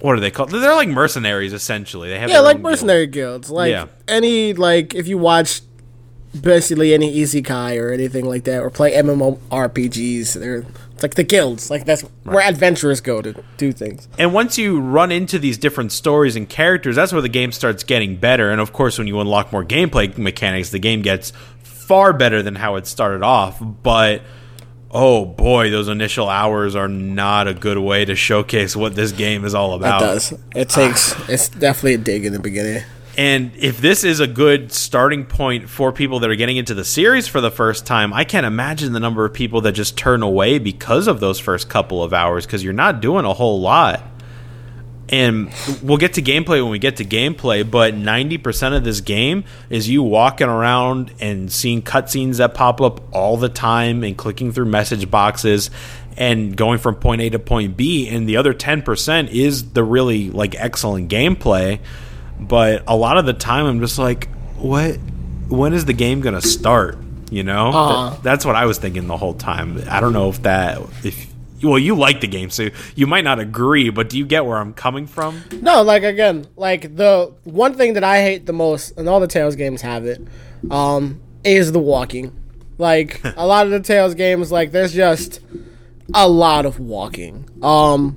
what 0.00 0.16
are 0.16 0.20
they 0.20 0.30
called? 0.30 0.50
They're 0.50 0.74
like 0.74 0.88
mercenaries 0.88 1.52
essentially. 1.52 2.08
They 2.10 2.18
have 2.18 2.28
Yeah, 2.30 2.40
like 2.40 2.56
own 2.56 2.62
guild. 2.62 2.72
mercenary 2.72 3.06
guilds. 3.06 3.50
Like 3.50 3.70
Yeah. 3.70 3.86
any 4.08 4.52
like 4.52 4.94
if 4.94 5.08
you 5.08 5.18
watch 5.18 5.60
basically 6.40 6.94
any 6.94 7.14
isekai 7.20 7.80
or 7.80 7.92
anything 7.92 8.24
like 8.24 8.44
that, 8.44 8.60
or 8.62 8.70
play 8.70 8.92
MMORPGs, 8.92 10.34
they're 10.34 10.64
it's 10.96 11.02
like 11.02 11.14
the 11.14 11.24
guilds. 11.24 11.70
Like 11.70 11.84
that's 11.84 12.00
where 12.24 12.42
adventurers 12.42 13.02
go 13.02 13.20
to 13.20 13.44
do 13.58 13.70
things. 13.70 14.08
And 14.18 14.32
once 14.32 14.56
you 14.56 14.80
run 14.80 15.12
into 15.12 15.38
these 15.38 15.58
different 15.58 15.92
stories 15.92 16.36
and 16.36 16.48
characters, 16.48 16.96
that's 16.96 17.12
where 17.12 17.20
the 17.20 17.28
game 17.28 17.52
starts 17.52 17.84
getting 17.84 18.16
better. 18.16 18.50
And 18.50 18.62
of 18.62 18.72
course, 18.72 18.96
when 18.96 19.06
you 19.06 19.20
unlock 19.20 19.52
more 19.52 19.62
gameplay 19.64 20.16
mechanics, 20.16 20.70
the 20.70 20.78
game 20.78 21.02
gets 21.02 21.32
far 21.62 22.14
better 22.14 22.42
than 22.42 22.54
how 22.54 22.76
it 22.76 22.86
started 22.86 23.22
off. 23.22 23.58
But 23.60 24.22
oh 24.90 25.26
boy, 25.26 25.70
those 25.70 25.88
initial 25.88 26.30
hours 26.30 26.74
are 26.74 26.88
not 26.88 27.46
a 27.46 27.52
good 27.52 27.76
way 27.76 28.06
to 28.06 28.14
showcase 28.14 28.74
what 28.74 28.94
this 28.94 29.12
game 29.12 29.44
is 29.44 29.54
all 29.54 29.74
It 29.74 29.76
about. 29.76 30.00
does. 30.00 30.32
It 30.54 30.70
takes. 30.70 31.14
it's 31.28 31.50
definitely 31.50 31.94
a 31.94 31.98
dig 31.98 32.24
in 32.24 32.32
the 32.32 32.38
beginning. 32.40 32.84
And 33.16 33.52
if 33.56 33.80
this 33.80 34.04
is 34.04 34.20
a 34.20 34.26
good 34.26 34.70
starting 34.72 35.24
point 35.24 35.70
for 35.70 35.90
people 35.90 36.20
that 36.20 36.30
are 36.30 36.36
getting 36.36 36.58
into 36.58 36.74
the 36.74 36.84
series 36.84 37.26
for 37.26 37.40
the 37.40 37.50
first 37.50 37.86
time, 37.86 38.12
I 38.12 38.24
can't 38.24 38.44
imagine 38.44 38.92
the 38.92 39.00
number 39.00 39.24
of 39.24 39.32
people 39.32 39.62
that 39.62 39.72
just 39.72 39.96
turn 39.96 40.22
away 40.22 40.58
because 40.58 41.06
of 41.06 41.18
those 41.18 41.40
first 41.40 41.70
couple 41.70 42.02
of 42.02 42.12
hours 42.12 42.44
because 42.44 42.62
you're 42.62 42.74
not 42.74 43.00
doing 43.00 43.24
a 43.24 43.32
whole 43.32 43.60
lot. 43.60 44.02
And 45.08 45.50
we'll 45.82 45.96
get 45.96 46.14
to 46.14 46.22
gameplay 46.22 46.60
when 46.60 46.70
we 46.70 46.78
get 46.78 46.96
to 46.96 47.04
gameplay, 47.04 47.68
but 47.68 47.94
90% 47.94 48.76
of 48.76 48.84
this 48.84 49.00
game 49.00 49.44
is 49.70 49.88
you 49.88 50.02
walking 50.02 50.48
around 50.48 51.12
and 51.20 51.50
seeing 51.50 51.80
cutscenes 51.80 52.38
that 52.38 52.54
pop 52.54 52.80
up 52.80 53.14
all 53.14 53.36
the 53.36 53.48
time 53.48 54.02
and 54.02 54.18
clicking 54.18 54.52
through 54.52 54.66
message 54.66 55.08
boxes 55.10 55.70
and 56.16 56.56
going 56.56 56.78
from 56.78 56.96
point 56.96 57.22
A 57.22 57.30
to 57.30 57.38
point 57.38 57.76
B. 57.76 58.08
And 58.08 58.28
the 58.28 58.36
other 58.36 58.52
10% 58.52 59.30
is 59.30 59.70
the 59.70 59.84
really 59.84 60.28
like 60.30 60.54
excellent 60.56 61.08
gameplay 61.08 61.78
but 62.40 62.82
a 62.86 62.96
lot 62.96 63.18
of 63.18 63.26
the 63.26 63.32
time 63.32 63.66
I'm 63.66 63.80
just 63.80 63.98
like, 63.98 64.28
what? 64.56 64.98
When 65.48 65.72
is 65.72 65.84
the 65.84 65.92
game 65.92 66.20
gonna 66.20 66.40
start? 66.42 66.98
You 67.30 67.42
know, 67.42 67.68
Uh-huh. 67.68 68.10
Th- 68.10 68.22
that's 68.22 68.44
what 68.44 68.54
I 68.56 68.66
was 68.66 68.78
thinking 68.78 69.06
the 69.06 69.16
whole 69.16 69.34
time. 69.34 69.82
I 69.90 70.00
don't 70.00 70.12
know 70.12 70.28
if 70.28 70.42
that 70.42 70.80
if 71.04 71.32
well, 71.62 71.78
you 71.78 71.94
like 71.96 72.20
the 72.20 72.26
game, 72.26 72.50
so 72.50 72.68
you 72.94 73.06
might 73.06 73.24
not 73.24 73.40
agree, 73.40 73.88
but 73.88 74.10
do 74.10 74.18
you 74.18 74.26
get 74.26 74.44
where 74.44 74.58
I'm 74.58 74.74
coming 74.74 75.06
from? 75.06 75.42
No, 75.62 75.82
like 75.82 76.02
again, 76.02 76.46
like 76.56 76.94
the 76.96 77.32
one 77.44 77.74
thing 77.74 77.94
that 77.94 78.04
I 78.04 78.20
hate 78.20 78.46
the 78.46 78.52
most, 78.52 78.96
and 78.98 79.08
all 79.08 79.20
the 79.20 79.26
Tales 79.26 79.56
games 79.56 79.80
have 79.82 80.04
it, 80.04 80.20
um, 80.70 81.20
is 81.44 81.72
the 81.72 81.78
walking. 81.78 82.32
Like 82.78 83.20
a 83.36 83.46
lot 83.46 83.64
of 83.66 83.72
the 83.72 83.80
Tales 83.80 84.14
games, 84.14 84.52
like 84.52 84.70
there's 84.70 84.92
just 84.92 85.40
a 86.14 86.28
lot 86.28 86.66
of 86.66 86.78
walking. 86.78 87.48
Um, 87.62 88.16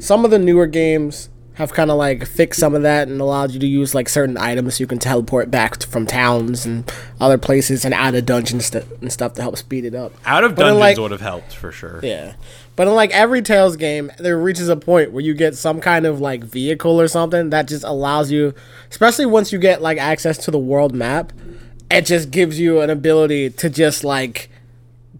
some 0.00 0.24
of 0.24 0.30
the 0.30 0.38
newer 0.38 0.66
games 0.66 1.28
have 1.56 1.72
kind 1.72 1.90
of 1.90 1.96
like 1.96 2.26
fixed 2.26 2.60
some 2.60 2.74
of 2.74 2.82
that 2.82 3.08
and 3.08 3.20
allowed 3.20 3.50
you 3.50 3.58
to 3.60 3.66
use 3.66 3.94
like 3.94 4.08
certain 4.08 4.36
items 4.36 4.76
so 4.76 4.82
you 4.82 4.86
can 4.86 4.98
teleport 4.98 5.50
back 5.50 5.78
t- 5.78 5.86
from 5.86 6.06
towns 6.06 6.64
and 6.66 6.90
other 7.20 7.38
places 7.38 7.84
and 7.84 7.92
out 7.94 8.14
of 8.14 8.24
dungeons 8.26 8.66
st- 8.66 8.84
and 9.00 9.12
stuff 9.12 9.32
to 9.34 9.42
help 9.42 9.56
speed 9.56 9.84
it 9.84 9.94
up. 9.94 10.12
Out 10.26 10.44
of 10.44 10.54
But 10.54 10.62
dungeons 10.64 10.80
like- 10.80 10.98
would 10.98 11.10
have 11.12 11.20
helped 11.20 11.54
for 11.54 11.72
sure. 11.72 12.00
Yeah. 12.02 12.34
But 12.76 12.88
in 12.88 12.94
like 12.94 13.10
every 13.12 13.40
Tales 13.40 13.76
game, 13.76 14.12
there 14.18 14.36
reaches 14.38 14.68
a 14.68 14.76
point 14.76 15.12
where 15.12 15.22
you 15.24 15.32
get 15.32 15.56
some 15.56 15.80
kind 15.80 16.04
of 16.04 16.20
like 16.20 16.44
vehicle 16.44 17.00
or 17.00 17.08
something 17.08 17.48
that 17.50 17.68
just 17.68 17.84
allows 17.84 18.30
you, 18.30 18.52
especially 18.90 19.24
once 19.24 19.50
you 19.50 19.58
get 19.58 19.80
like 19.80 19.96
access 19.96 20.36
to 20.44 20.50
the 20.50 20.58
world 20.58 20.94
map, 20.94 21.32
it 21.90 22.02
just 22.04 22.30
gives 22.30 22.60
you 22.60 22.80
an 22.80 22.90
ability 22.90 23.48
to 23.48 23.70
just 23.70 24.04
like 24.04 24.50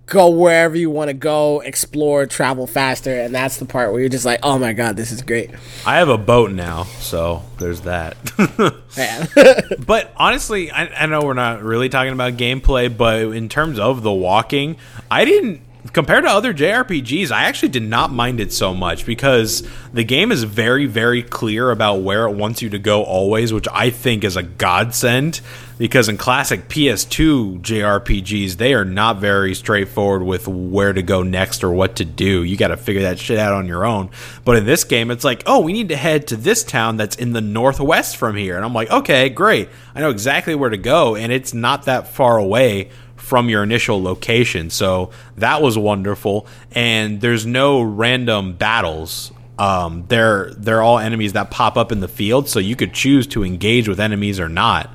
go 0.07 0.31
wherever 0.31 0.77
you 0.77 0.89
want 0.89 1.09
to 1.09 1.15
go, 1.15 1.61
explore, 1.61 2.27
travel 2.27 2.67
faster, 2.67 3.21
and 3.21 3.35
that's 3.35 3.59
the 3.59 3.65
part 3.65 3.91
where 3.91 4.01
you're 4.01 4.09
just 4.09 4.25
like, 4.25 4.41
oh 4.43 4.59
my 4.59 4.73
god, 4.73 4.97
this 4.97 5.11
is 5.11 5.21
great. 5.23 5.51
I 5.85 5.97
have 5.97 6.09
a 6.09 6.17
boat 6.19 6.53
now, 6.53 6.85
so 6.85 7.43
there's 7.59 7.83
that. 7.83 8.17
But 9.87 10.13
honestly, 10.17 10.71
I, 10.71 10.87
I 10.87 11.07
know 11.07 11.21
we're 11.23 11.35
not 11.35 11.63
really 11.63 11.89
talking 11.89 12.13
about 12.13 12.35
gameplay, 12.35 12.95
but 12.95 13.23
in 13.37 13.49
terms 13.49 13.79
of 13.79 14.03
the 14.03 14.13
walking, 14.13 14.77
I 15.11 15.25
didn't. 15.25 15.63
Compared 15.93 16.25
to 16.25 16.31
other 16.31 16.53
JRPGs, 16.53 17.31
I 17.31 17.45
actually 17.45 17.69
did 17.69 17.85
not 17.85 18.11
mind 18.13 18.41
it 18.41 18.53
so 18.53 18.75
much 18.75 19.07
because 19.07 19.67
the 19.93 20.03
game 20.03 20.33
is 20.33 20.43
very, 20.43 20.87
very 20.87 21.23
clear 21.23 21.71
about 21.71 22.01
where 22.01 22.27
it 22.27 22.33
wants 22.33 22.61
you 22.61 22.71
to 22.71 22.79
go 22.79 23.05
always, 23.05 23.53
which 23.53 23.69
I 23.73 23.91
think 23.91 24.25
is 24.25 24.37
a 24.37 24.43
godsend. 24.43 25.41
Because 25.79 26.09
in 26.09 26.17
classic 26.17 26.69
PS2 26.69 27.61
JRPGs, 27.61 28.57
they 28.57 28.73
are 28.73 28.85
not 28.85 29.19
very 29.19 29.55
straightforward 29.55 30.23
with 30.23 30.49
where 30.49 30.93
to 30.93 31.03
go 31.03 31.23
next 31.23 31.63
or 31.63 31.71
what 31.71 31.97
to 31.97 32.05
do. 32.05 32.43
You 32.43 32.57
got 32.57 32.69
to 32.69 32.77
figure 32.77 33.03
that 33.03 33.19
shit 33.19 33.39
out 33.39 33.53
on 33.53 33.67
your 33.67 33.85
own. 33.85 34.11
But 34.45 34.57
in 34.57 34.65
this 34.65 34.85
game, 34.85 35.11
it's 35.11 35.25
like, 35.25 35.43
oh, 35.45 35.61
we 35.61 35.75
need 35.75 35.91
to 35.91 35.97
head 35.97 36.29
to 36.29 36.37
this 36.37 36.65
town 36.65 36.97
that's 36.97 37.17
in 37.17 37.33
the 37.33 37.43
northwest 37.43 38.17
from 38.17 38.37
here. 38.37 38.57
And 38.57 38.65
I'm 38.65 38.73
like, 38.73 38.91
okay, 38.91 39.29
great. 39.29 39.69
I 39.95 40.01
know 40.01 40.11
exactly 40.11 40.55
where 40.55 40.71
to 40.71 40.79
go. 40.79 41.15
And 41.15 41.31
it's 41.31 41.53
not 41.53 41.85
that 41.85 42.09
far 42.09 42.39
away 42.39 42.91
from 43.17 43.49
your 43.49 43.63
initial 43.63 44.03
location. 44.03 44.71
So 44.71 45.11
that 45.37 45.61
was 45.61 45.77
wonderful. 45.77 46.47
And 46.73 47.21
there's 47.21 47.45
no 47.45 47.83
random 47.83 48.55
battles. 48.55 49.33
Um, 49.59 50.05
they're 50.09 50.53
they're 50.53 50.83
all 50.83 50.99
enemies 50.99 51.33
that 51.33 51.51
pop 51.51 51.77
up 51.77 51.91
in 51.91 52.01
the 52.01 52.09
field, 52.09 52.49
so 52.49 52.59
you 52.59 52.77
could 52.77 52.93
choose 52.93 53.27
to 53.29 53.43
engage 53.43 53.89
with 53.89 53.99
enemies 53.99 54.39
or 54.39 54.49
not, 54.51 54.91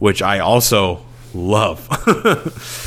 which 0.00 0.20
I 0.22 0.40
also 0.40 1.04
love. 1.32 1.86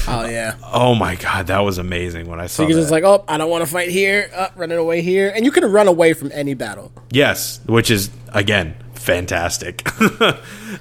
oh 0.10 0.28
yeah. 0.30 0.56
oh 0.74 0.94
my 0.96 1.16
god, 1.16 1.48
that 1.48 1.60
was 1.60 1.78
amazing 1.78 2.28
when 2.28 2.42
I 2.42 2.48
saw 2.48 2.64
can 2.66 2.74
that. 2.76 2.82
just 2.82 2.92
like, 2.92 3.06
oh, 3.06 3.24
I 3.30 3.38
don't 3.38 3.50
want 3.50 3.64
to 3.64 3.72
fight 3.72 3.90
here, 3.90 4.30
uh, 4.36 4.50
running 4.58 4.78
away 4.78 5.02
here, 5.02 5.32
and 5.34 5.46
you 5.46 5.52
can 5.52 5.64
run 5.72 5.88
away 5.88 6.12
from 6.12 6.30
any 6.34 6.54
battle. 6.54 6.92
yes, 7.10 7.62
which 7.66 7.90
is 7.90 8.10
again 8.34 8.76
fantastic. 8.96 9.84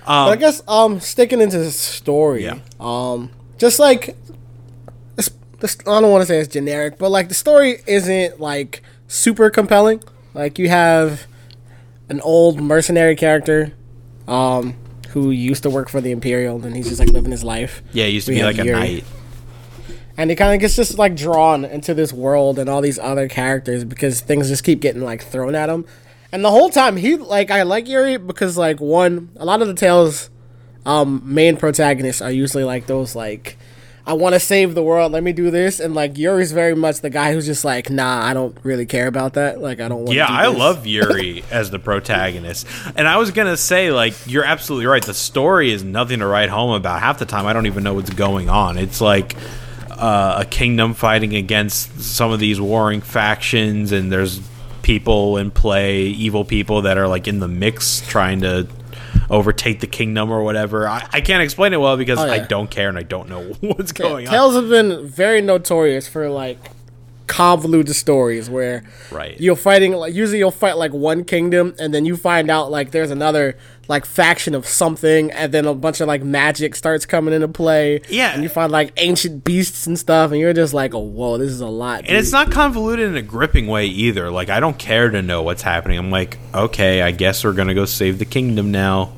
But 0.05 0.33
I 0.33 0.37
guess 0.37 0.63
um 0.67 0.99
sticking 0.99 1.41
into 1.41 1.59
the 1.59 1.71
story, 1.71 2.45
Yeah. 2.45 2.59
um 2.81 3.31
just 3.59 3.79
like 3.79 4.17
this, 5.17 5.31
this 5.61 5.77
I 5.87 6.01
don't 6.01 6.11
want 6.11 6.23
to 6.23 6.27
say 6.27 6.39
it's 6.39 6.53
generic, 6.53 6.99
but 6.99 7.11
like 7.11 7.29
the 7.29 7.35
story 7.35 7.83
isn't 7.87 8.41
like 8.41 8.83
super 9.07 9.49
compelling. 9.51 10.03
Like 10.35 10.59
you 10.59 10.69
have 10.71 11.27
an 12.09 12.21
old 12.23 12.61
mercenary 12.61 13.15
character 13.15 13.73
um 14.27 14.75
who 15.13 15.31
used 15.31 15.63
to 15.63 15.71
work 15.71 15.89
for 15.89 16.01
the 16.01 16.11
Imperial, 16.11 16.65
and 16.65 16.75
he's 16.77 16.89
just 16.89 17.01
like 17.01 17.09
living 17.11 17.31
his 17.31 17.45
life. 17.45 17.83
Yeah, 17.93 18.07
he 18.07 18.13
used 18.13 18.27
to 18.27 18.33
We 18.33 18.39
be 18.39 18.45
like 18.45 18.59
a 18.59 18.65
knight. 18.65 19.05
and 20.17 20.29
he 20.31 20.37
kind 20.37 20.55
of 20.55 20.61
gets 20.61 20.77
just 20.77 20.99
like 20.99 21.17
drawn 21.17 21.65
into 21.65 21.95
this 21.95 22.13
world 22.13 22.59
and 22.59 22.69
all 22.69 22.81
these 22.81 22.99
other 22.99 23.29
characters 23.29 23.85
because 23.85 24.21
things 24.21 24.49
just 24.49 24.65
keep 24.65 24.81
getting 24.81 25.03
like 25.03 25.23
thrown 25.23 25.55
at 25.55 25.69
him 25.71 25.85
and 26.33 26.45
the 26.45 26.51
whole 26.51 26.69
time 26.71 26.97
he 26.97 27.17
like 27.17 27.51
i 27.51 27.63
like 27.63 27.89
yuri 27.89 28.17
because 28.19 28.57
like 28.59 28.79
one 28.81 29.31
a 29.37 29.45
lot 29.45 29.63
of 29.63 29.69
the 29.69 29.75
tales 29.75 30.29
um 30.85 31.23
main 31.25 31.57
protagonists 31.57 32.21
are 32.21 32.31
usually 32.31 32.65
like 32.65 32.87
those 32.87 33.15
like 33.17 33.57
i 34.07 34.13
want 34.13 34.35
to 34.35 34.41
save 34.41 34.75
the 34.75 34.83
world 34.83 35.13
let 35.13 35.23
me 35.23 35.33
do 35.33 35.51
this 35.51 35.81
and 35.81 35.95
like 35.95 36.17
yuri's 36.19 36.53
very 36.53 36.75
much 36.75 37.01
the 37.01 37.11
guy 37.11 37.33
who's 37.33 37.47
just 37.47 37.65
like 37.65 37.91
nah 37.91 38.25
i 38.25 38.35
don't 38.35 38.57
really 38.63 38.87
care 38.87 39.07
about 39.07 39.35
that 39.35 39.61
like 39.61 39.81
i 39.81 39.89
don't 39.89 39.99
want 39.99 40.11
to. 40.11 40.15
Yeah, 40.15 40.27
do 40.27 40.33
I 40.33 40.47
love 40.49 40.87
Yuri 40.93 41.45
as 41.51 41.71
the 41.71 41.79
protagonist. 41.79 42.67
And 42.97 43.07
I 43.09 43.17
was 43.17 43.31
going 43.31 43.49
to 43.49 43.57
say, 43.57 43.91
like, 43.91 44.15
you're 44.27 44.45
absolutely 44.45 44.87
right. 44.87 45.03
The 45.03 45.15
story 45.15 45.71
is 45.73 45.83
nothing 45.83 46.21
to 46.21 46.27
write 46.27 46.49
home 46.49 46.73
about. 46.73 47.01
Half 47.01 47.19
the 47.19 47.27
time, 47.27 47.47
I 47.47 47.53
don't 47.53 47.67
even 47.67 47.83
know 47.83 47.95
what's 47.95 48.11
going 48.11 48.49
on. 48.49 48.79
It's 48.79 49.01
like 49.01 49.37
uh, 49.91 50.39
a 50.41 50.45
kingdom 50.45 50.95
fighting 50.95 51.35
against 51.35 52.01
some 52.01 52.33
of 52.33 52.41
these 52.41 52.61
warring 52.61 53.01
factions, 53.01 53.93
and 53.93 54.11
there's 54.11 54.41
people 54.83 55.37
in 55.37 55.51
play, 55.51 56.07
evil 56.07 56.45
people 56.45 56.83
that 56.83 56.99
are, 56.99 57.09
like, 57.09 57.29
in 57.29 57.39
the 57.39 57.49
mix 57.49 58.07
trying 58.09 58.41
to 58.41 58.67
overtake 59.33 59.81
the 59.81 59.87
kingdom 59.89 60.31
or 60.31 60.45
whatever. 60.45 60.87
I, 60.87 61.09
I 61.13 61.21
can't 61.21 61.43
explain 61.43 61.73
it 61.73 61.79
well 61.81 61.97
because 61.97 62.21
Oh, 62.21 62.27
yeah. 62.27 62.33
I 62.33 62.39
don't 62.41 62.71
care 62.71 62.89
and 62.89 62.97
I 62.99 63.03
don't 63.03 63.29
know 63.29 63.43
what's 63.61 63.91
going 63.91 64.29
on. 64.29 64.33
Tales 64.33 64.55
have 64.55 64.69
been 64.69 65.09
very 65.09 65.41
notorious 65.41 66.07
for 66.07 66.29
like 66.29 66.59
convoluted 67.27 67.95
stories 67.95 68.51
where 68.51 68.83
Right. 69.11 69.41
you're 69.41 69.57
fighting 69.57 69.93
like 69.93 70.15
usually 70.15 70.39
you'll 70.39 70.51
fight 70.51 70.77
like 70.77 70.93
one 70.93 71.25
kingdom 71.25 71.75
and 71.79 71.93
then 71.95 72.05
you 72.05 72.17
find 72.17 72.51
out 72.51 72.71
like 72.71 72.91
there's 72.91 73.11
another 73.11 73.57
like 73.89 74.05
faction 74.05 74.55
of 74.55 74.67
something 74.67 75.31
and 75.33 75.53
then 75.53 75.65
a 75.67 75.75
bunch 75.75 76.01
of 76.01 76.09
like 76.09 76.23
magic 76.23 76.75
starts 76.75 77.05
coming 77.07 77.33
into 77.35 77.49
play 77.49 78.01
Yeah. 78.09 78.33
and 78.35 78.43
you 78.43 78.49
find 78.49 78.71
like 78.73 78.93
ancient 78.97 79.45
beasts 79.45 79.87
and 79.87 79.99
stuff 79.99 80.31
and 80.31 80.41
you're 80.41 80.53
just 80.53 80.75
like 80.75 80.95
oh 80.95 80.99
whoa 81.01 81.39
this 81.39 81.51
is 81.51 81.61
a 81.61 81.67
lot 81.67 82.01
And 82.07 82.17
it's 82.17 82.33
not 82.33 82.51
convoluted 82.51 83.09
in 83.09 83.17
a 83.17 83.23
gripping 83.23 83.67
way 83.67 83.87
either. 83.87 84.31
Like 84.31 84.49
I 84.51 84.61
don't 84.61 84.79
care 84.79 85.11
to 85.11 85.23
know 85.23 85.43
what's 85.43 85.63
happening. 85.63 85.99
I'm 85.99 86.11
like, 86.11 86.39
okay, 86.55 87.03
I 87.03 87.11
guess 87.13 87.45
we're 87.45 87.53
gonna 87.55 87.75
go 87.75 87.85
save 87.85 88.19
the 88.19 88.25
kingdom 88.25 88.71
now. 88.71 89.13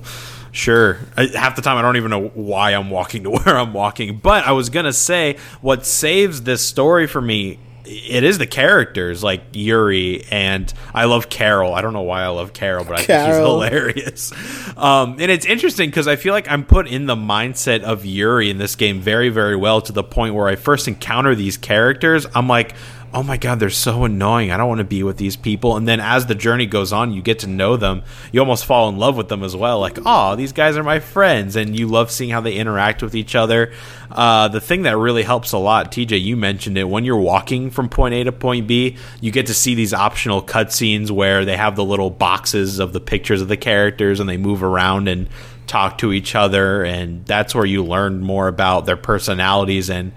Sure. 0.52 0.99
I, 1.16 1.26
half 1.34 1.56
the 1.56 1.62
time 1.62 1.76
I 1.78 1.82
don't 1.82 1.96
even 1.96 2.11
know 2.11 2.28
why 2.28 2.75
I'm 2.75 2.88
walking 2.88 3.25
to 3.25 3.30
where 3.32 3.56
I'm 3.58 3.73
walking. 3.73 4.18
But 4.18 4.44
I 4.46 4.52
was 4.52 4.68
gonna 4.70 4.92
say 4.92 5.37
what 5.61 5.84
saves 5.84 6.42
this 6.42 6.64
story 6.64 7.06
for 7.08 7.20
me. 7.20 7.58
It 7.87 8.25
is 8.25 8.38
the 8.38 8.47
characters 8.47 9.23
like 9.23 9.43
Yuri 9.53 10.25
and 10.31 10.73
I 10.95 11.05
love 11.05 11.29
Karol. 11.29 11.75
I 11.75 11.83
don't 11.83 11.93
know 11.93 12.03
why 12.03 12.23
I 12.23 12.29
love 12.29 12.53
Karol, 12.53 12.85
but 12.85 13.00
I 13.00 13.03
think 13.03 13.26
she's 13.26 13.37
hilarious. 13.37 14.33
Um, 14.76 15.17
and 15.21 15.31
it's 15.31 15.45
interesting 15.47 15.91
because 15.91 16.09
I 16.09 16.17
feel 16.17 16.33
like 16.33 16.50
I'm 16.50 16.64
put 16.64 16.87
in 16.87 17.07
the 17.07 17.17
mindset 17.17 17.83
of 17.83 18.05
Yuri 18.07 18.50
in 18.50 18.59
this 18.59 18.75
game 18.75 19.00
very, 19.00 19.29
very 19.29 19.57
well 19.57 19.81
to 19.83 19.93
the 19.93 20.03
point 20.03 20.35
where 20.35 20.49
I 20.49 20.57
first 20.57 20.88
encounter 20.88 21.35
these 21.35 21.57
characters. 21.57 22.26
I'm 22.35 22.49
like, 22.49 22.75
oh 23.14 23.23
my 23.23 23.37
god, 23.37 23.61
they're 23.61 23.71
so 23.71 24.04
annoying. 24.04 24.50
I 24.50 24.56
don't 24.56 24.68
want 24.68 24.80
to 24.80 24.85
be 24.85 25.04
with 25.04 25.16
these 25.16 25.37
people. 25.37 25.76
And 25.76 25.87
then 25.87 26.00
as 26.00 26.26
the 26.26 26.35
journey 26.35 26.66
goes 26.66 26.92
on, 26.92 27.12
you 27.12 27.23
get 27.23 27.38
to 27.40 27.47
know 27.47 27.76
them. 27.76 28.02
You 28.33 28.40
almost 28.40 28.64
fall 28.64 28.88
in 28.88 28.99
love 28.99 29.16
with 29.16 29.28
them 29.28 29.44
as 29.44 29.54
well. 29.54 29.78
Like, 29.78 29.99
oh, 30.04 30.35
these 30.35 30.52
guys 30.52 30.76
are 30.76 30.83
my 30.83 30.99
friends, 30.99 31.54
and 31.54 31.78
you 31.78 31.87
love 31.87 32.11
seeing 32.11 32.30
how 32.30 32.40
they 32.40 32.54
interact 32.54 33.02
with 33.02 33.14
each 33.14 33.37
other. 33.37 33.73
Uh, 34.11 34.49
the 34.49 34.61
thing 34.61 34.83
that 34.83 34.97
really 34.97 35.23
helps 35.23 35.52
a 35.52 35.59
lot, 35.59 35.92
TJ, 35.92 36.21
you 36.23 36.37
mentioned 36.37 36.76
it. 36.76 36.88
When 36.88 37.04
you're 37.04 37.16
walking 37.16 37.71
from 37.71 37.88
point 37.88 38.14
A 38.14 38.25
to 38.25 38.33
point 38.33 38.66
B, 38.66 38.97
you 39.21 39.30
get 39.30 39.47
to 39.47 39.54
see 39.54 39.76
these 39.76 39.94
optional 39.94 40.42
cutscenes 40.42 41.11
where 41.11 41.44
they 41.44 41.56
have 41.56 41.76
the 41.76 41.85
little 41.85 42.11
boxes 42.11 42.80
of 42.80 42.92
the 42.92 43.00
pictures 43.00 43.40
of 43.40 43.47
the 43.47 43.56
characters, 43.56 44.18
and 44.18 44.28
they 44.28 44.37
move 44.37 44.64
around 44.64 45.06
and 45.06 45.28
talk 45.68 45.99
to 45.99 46.12
each 46.12 46.35
other, 46.35 46.85
and 46.85 47.25
that's 47.26 47.54
where 47.54 47.64
you 47.64 47.85
learn 47.85 48.21
more 48.21 48.49
about 48.49 48.87
their 48.87 48.97
personalities 48.97 49.88
and 49.88 50.12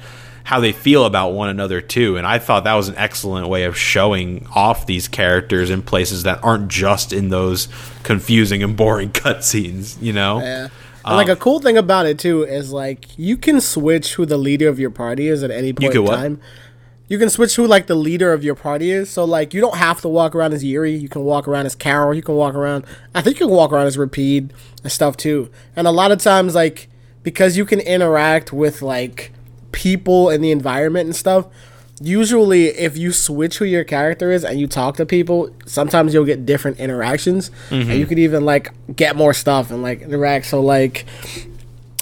how 0.48 0.62
they 0.62 0.72
feel 0.72 1.04
about 1.04 1.32
one 1.34 1.50
another 1.50 1.82
too. 1.82 2.16
And 2.16 2.26
I 2.26 2.40
thought 2.40 2.64
that 2.64 2.74
was 2.76 2.88
an 2.88 2.96
excellent 2.96 3.50
way 3.50 3.64
of 3.66 3.78
showing 3.78 4.48
off 4.56 4.86
these 4.86 5.10
characters 5.10 5.70
in 5.70 5.82
places 5.82 6.24
that 6.24 6.42
aren't 6.42 6.70
just 6.70 7.12
in 7.12 7.28
those 7.28 7.68
confusing 8.04 8.64
and 8.64 8.78
boring 8.78 9.10
cutscenes. 9.24 10.02
You 10.02 10.14
know? 10.14 10.40
yeah 10.40 10.70
and 11.04 11.16
like 11.18 11.28
a 11.28 11.34
Um, 11.34 11.38
cool 11.38 11.60
thing 11.60 11.78
about 11.78 12.06
it 12.06 12.18
too 12.18 12.44
is 12.44 12.72
like 12.72 13.18
you 13.18 13.36
can 13.36 13.60
switch 13.60 14.14
who 14.14 14.26
the 14.26 14.38
leader 14.38 14.70
of 14.70 14.80
your 14.80 14.90
party 14.90 15.28
is 15.28 15.44
at 15.44 15.52
any 15.52 15.74
point 15.74 15.94
in 15.94 16.04
what? 16.04 16.16
time. 16.16 16.40
You 17.10 17.18
can 17.18 17.30
switch 17.30 17.56
who 17.56 17.68
like 17.68 17.88
the 17.88 17.96
leader 17.96 18.32
of 18.34 18.42
your 18.44 18.56
party 18.56 18.92
is. 18.92 19.10
So 19.10 19.26
like 19.26 19.54
you 19.54 19.60
don't 19.60 19.78
have 19.78 20.00
to 20.02 20.08
walk 20.08 20.34
around 20.34 20.54
as 20.54 20.64
Yuri. 20.64 20.94
You 20.94 21.10
can 21.10 21.24
walk 21.24 21.46
around 21.48 21.66
as 21.66 21.76
Karol. 21.76 22.14
You 22.14 22.22
can 22.22 22.36
walk 22.36 22.56
around. 22.56 22.86
I 23.14 23.22
think 23.22 23.38
you 23.40 23.48
can 23.48 23.56
walk 23.56 23.72
around 23.74 23.88
as 23.88 23.98
Repede 23.98 24.54
and 24.84 24.92
stuff 24.92 25.18
too. 25.18 25.50
And 25.76 25.88
a 25.88 25.92
lot 25.92 26.12
of 26.12 26.20
times 26.22 26.56
like 26.56 26.88
because 27.24 27.58
you 27.58 27.66
can 27.66 27.80
interact 27.82 28.54
with 28.54 28.82
like 28.82 29.32
people 29.72 30.30
and 30.30 30.44
the 30.44 30.52
environment 30.52 31.06
and 31.08 31.16
stuff. 31.16 31.48
Usually, 32.00 32.68
if 32.68 32.96
you 32.96 33.12
switch 33.12 33.58
who 33.58 33.66
your 33.66 33.84
character 33.84 34.32
is 34.32 34.44
and 34.46 34.60
you 34.60 34.68
talk 34.68 34.98
to 34.98 35.06
people, 35.06 35.50
sometimes 35.66 36.14
you'll 36.14 36.26
get 36.26 36.46
different 36.46 36.78
interactions, 36.80 37.50
and 37.72 37.94
you 37.94 38.06
could 38.06 38.20
even 38.20 38.46
like 38.46 38.72
get 38.96 39.16
more 39.16 39.34
stuff 39.34 39.72
and 39.72 39.82
like 39.82 40.02
interact. 40.02 40.46
So 40.46 40.62
like, 40.62 41.06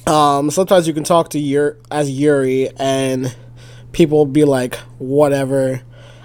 um, 0.06 0.52
sometimes 0.52 0.88
you 0.88 0.94
can 0.94 1.06
talk 1.06 1.30
to 1.30 1.40
your 1.40 1.78
as 1.90 2.12
Yuri, 2.12 2.70
and 2.78 3.34
people 3.94 4.18
will 4.18 4.26
be 4.26 4.44
like, 4.44 4.76
whatever, 5.00 5.82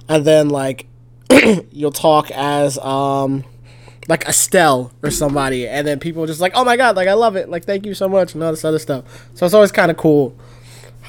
and 0.09 0.25
then 0.25 0.49
like 0.49 0.87
you'll 1.71 1.93
talk 1.93 2.31
as 2.33 2.77
um 2.79 3.45
like 4.09 4.25
Estelle 4.27 4.91
or 5.03 5.13
somebody, 5.13 5.69
and 5.69 5.87
then 5.87 6.01
people 6.01 6.27
just 6.27 6.41
like, 6.41 6.53
oh 6.57 6.65
my 6.65 6.77
god, 6.77 6.97
like 6.97 7.07
I 7.07 7.13
love 7.13 7.37
it, 7.37 7.49
like 7.49 7.65
thank 7.67 7.87
you 7.87 7.95
so 7.95 8.09
much, 8.09 8.35
and 8.35 8.43
all 8.43 8.51
this 8.51 8.65
other 8.65 8.81
stuff. 8.81 9.05
So 9.35 9.47
it's 9.47 9.55
always 9.55 9.71
kind 9.71 9.93
of 9.93 9.97
cool 9.97 10.37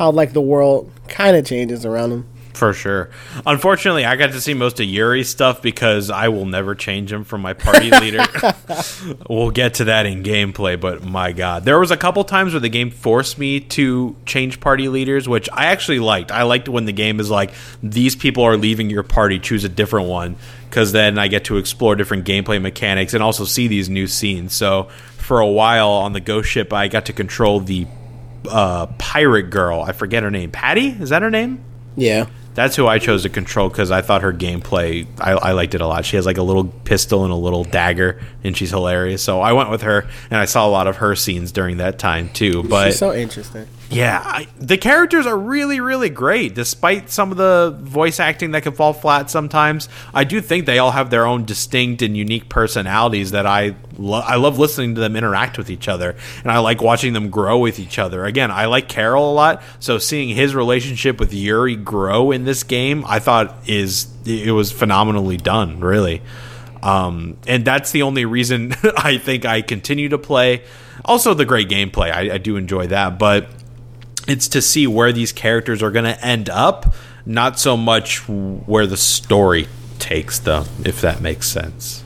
how 0.01 0.09
like 0.09 0.33
the 0.33 0.41
world 0.41 0.91
kind 1.07 1.37
of 1.37 1.45
changes 1.45 1.85
around 1.85 2.11
him. 2.11 2.27
For 2.55 2.73
sure. 2.73 3.11
Unfortunately, 3.45 4.03
I 4.03 4.15
got 4.15 4.31
to 4.31 4.41
see 4.41 4.55
most 4.55 4.79
of 4.79 4.87
Yuri's 4.87 5.29
stuff 5.29 5.61
because 5.61 6.09
I 6.09 6.29
will 6.29 6.47
never 6.47 6.73
change 6.73 7.13
him 7.13 7.23
from 7.23 7.41
my 7.41 7.53
party 7.53 7.91
leader. 7.99 8.25
we'll 9.29 9.51
get 9.51 9.75
to 9.75 9.83
that 9.85 10.07
in 10.07 10.23
gameplay, 10.23 10.79
but 10.79 11.03
my 11.03 11.33
god. 11.33 11.65
There 11.65 11.79
was 11.79 11.91
a 11.91 11.97
couple 11.97 12.23
times 12.23 12.53
where 12.53 12.59
the 12.59 12.67
game 12.67 12.89
forced 12.89 13.37
me 13.37 13.59
to 13.59 14.15
change 14.25 14.59
party 14.59 14.89
leaders, 14.89 15.29
which 15.29 15.47
I 15.53 15.65
actually 15.65 15.99
liked. 15.99 16.31
I 16.31 16.43
liked 16.43 16.67
when 16.67 16.85
the 16.85 16.93
game 16.93 17.19
is 17.19 17.29
like, 17.29 17.53
these 17.83 18.15
people 18.15 18.43
are 18.43 18.57
leaving 18.57 18.89
your 18.89 19.03
party, 19.03 19.37
choose 19.37 19.63
a 19.63 19.69
different 19.69 20.09
one, 20.09 20.35
because 20.67 20.93
then 20.93 21.19
I 21.19 21.27
get 21.27 21.45
to 21.45 21.57
explore 21.57 21.95
different 21.95 22.25
gameplay 22.25 22.59
mechanics 22.59 23.13
and 23.13 23.21
also 23.21 23.45
see 23.45 23.67
these 23.67 23.87
new 23.87 24.07
scenes. 24.07 24.53
So 24.53 24.85
for 25.17 25.41
a 25.41 25.47
while 25.47 25.89
on 25.89 26.13
the 26.13 26.19
ghost 26.19 26.49
ship, 26.49 26.73
I 26.73 26.87
got 26.87 27.05
to 27.05 27.13
control 27.13 27.59
the 27.59 27.85
uh, 28.49 28.87
pirate 28.97 29.49
girl. 29.49 29.81
I 29.81 29.91
forget 29.91 30.23
her 30.23 30.31
name. 30.31 30.51
Patty? 30.51 30.89
Is 30.89 31.09
that 31.09 31.21
her 31.21 31.31
name? 31.31 31.63
Yeah. 31.95 32.27
That's 32.53 32.75
who 32.75 32.85
I 32.85 32.99
chose 32.99 33.23
to 33.23 33.29
control 33.29 33.69
because 33.69 33.91
I 33.91 34.01
thought 34.01 34.23
her 34.23 34.33
gameplay, 34.33 35.07
I, 35.19 35.31
I 35.31 35.51
liked 35.53 35.73
it 35.73 35.79
a 35.81 35.87
lot. 35.87 36.03
She 36.03 36.17
has 36.17 36.25
like 36.25 36.37
a 36.37 36.43
little 36.43 36.65
pistol 36.65 37.23
and 37.23 37.31
a 37.31 37.35
little 37.37 37.63
dagger, 37.63 38.21
and 38.43 38.57
she's 38.57 38.71
hilarious. 38.71 39.23
So 39.23 39.39
I 39.39 39.53
went 39.53 39.69
with 39.69 39.83
her, 39.83 40.05
and 40.29 40.39
I 40.39 40.45
saw 40.45 40.67
a 40.67 40.69
lot 40.69 40.87
of 40.87 40.97
her 40.97 41.15
scenes 41.15 41.53
during 41.53 41.77
that 41.77 41.97
time 41.97 42.29
too. 42.29 42.63
But 42.63 42.87
She's 42.87 42.99
so 42.99 43.13
interesting. 43.13 43.67
Yeah, 43.91 44.21
I, 44.23 44.47
the 44.57 44.77
characters 44.77 45.25
are 45.25 45.37
really, 45.37 45.81
really 45.81 46.09
great. 46.09 46.55
Despite 46.55 47.09
some 47.09 47.29
of 47.29 47.37
the 47.37 47.77
voice 47.81 48.21
acting 48.21 48.51
that 48.51 48.63
can 48.63 48.71
fall 48.71 48.93
flat 48.93 49.29
sometimes, 49.29 49.89
I 50.13 50.23
do 50.23 50.39
think 50.39 50.65
they 50.65 50.79
all 50.79 50.91
have 50.91 51.09
their 51.09 51.25
own 51.25 51.43
distinct 51.43 52.01
and 52.01 52.15
unique 52.15 52.47
personalities 52.47 53.31
that 53.31 53.45
I 53.45 53.75
I 54.01 54.37
love 54.37 54.57
listening 54.57 54.95
to 54.95 55.01
them 55.01 55.17
interact 55.17 55.57
with 55.57 55.69
each 55.69 55.89
other, 55.89 56.15
and 56.41 56.51
I 56.51 56.59
like 56.59 56.81
watching 56.81 57.11
them 57.11 57.29
grow 57.29 57.59
with 57.59 57.79
each 57.79 57.99
other. 57.99 58.23
Again, 58.23 58.49
I 58.49 58.67
like 58.67 58.87
Karol 58.87 59.29
a 59.29 59.35
lot, 59.35 59.61
so 59.81 59.97
seeing 59.97 60.33
his 60.33 60.55
relationship 60.55 61.19
with 61.19 61.33
Yuri 61.33 61.75
grow 61.75 62.31
in 62.31 62.45
this 62.45 62.63
game, 62.63 63.03
I 63.05 63.19
thought 63.19 63.57
is 63.67 64.07
it 64.25 64.53
was 64.53 64.71
phenomenally 64.71 65.35
done. 65.35 65.81
Really. 65.81 66.21
Um, 66.81 67.37
and 67.45 67.63
that's 67.65 67.91
the 67.91 68.03
only 68.03 68.23
reason 68.25 68.73
I 68.97 69.17
think 69.17 69.45
I 69.45 69.61
continue 69.61 70.09
to 70.09 70.17
play. 70.17 70.63
Also, 71.03 71.33
the 71.33 71.45
great 71.45 71.67
gameplay. 71.67 72.11
I, 72.11 72.35
I 72.35 72.37
do 72.37 72.55
enjoy 72.55 72.87
that, 72.87 73.19
but 73.19 73.47
it's 74.27 74.47
to 74.49 74.61
see 74.61 74.87
where 74.87 75.11
these 75.11 75.31
characters 75.31 75.81
are 75.83 75.91
going 75.91 76.05
to 76.05 76.25
end 76.25 76.49
up, 76.49 76.93
not 77.25 77.59
so 77.59 77.75
much 77.77 78.27
where 78.27 78.87
the 78.87 78.97
story 78.97 79.67
takes 79.99 80.39
them, 80.39 80.65
if 80.83 81.01
that 81.01 81.21
makes 81.21 81.47
sense. 81.47 82.03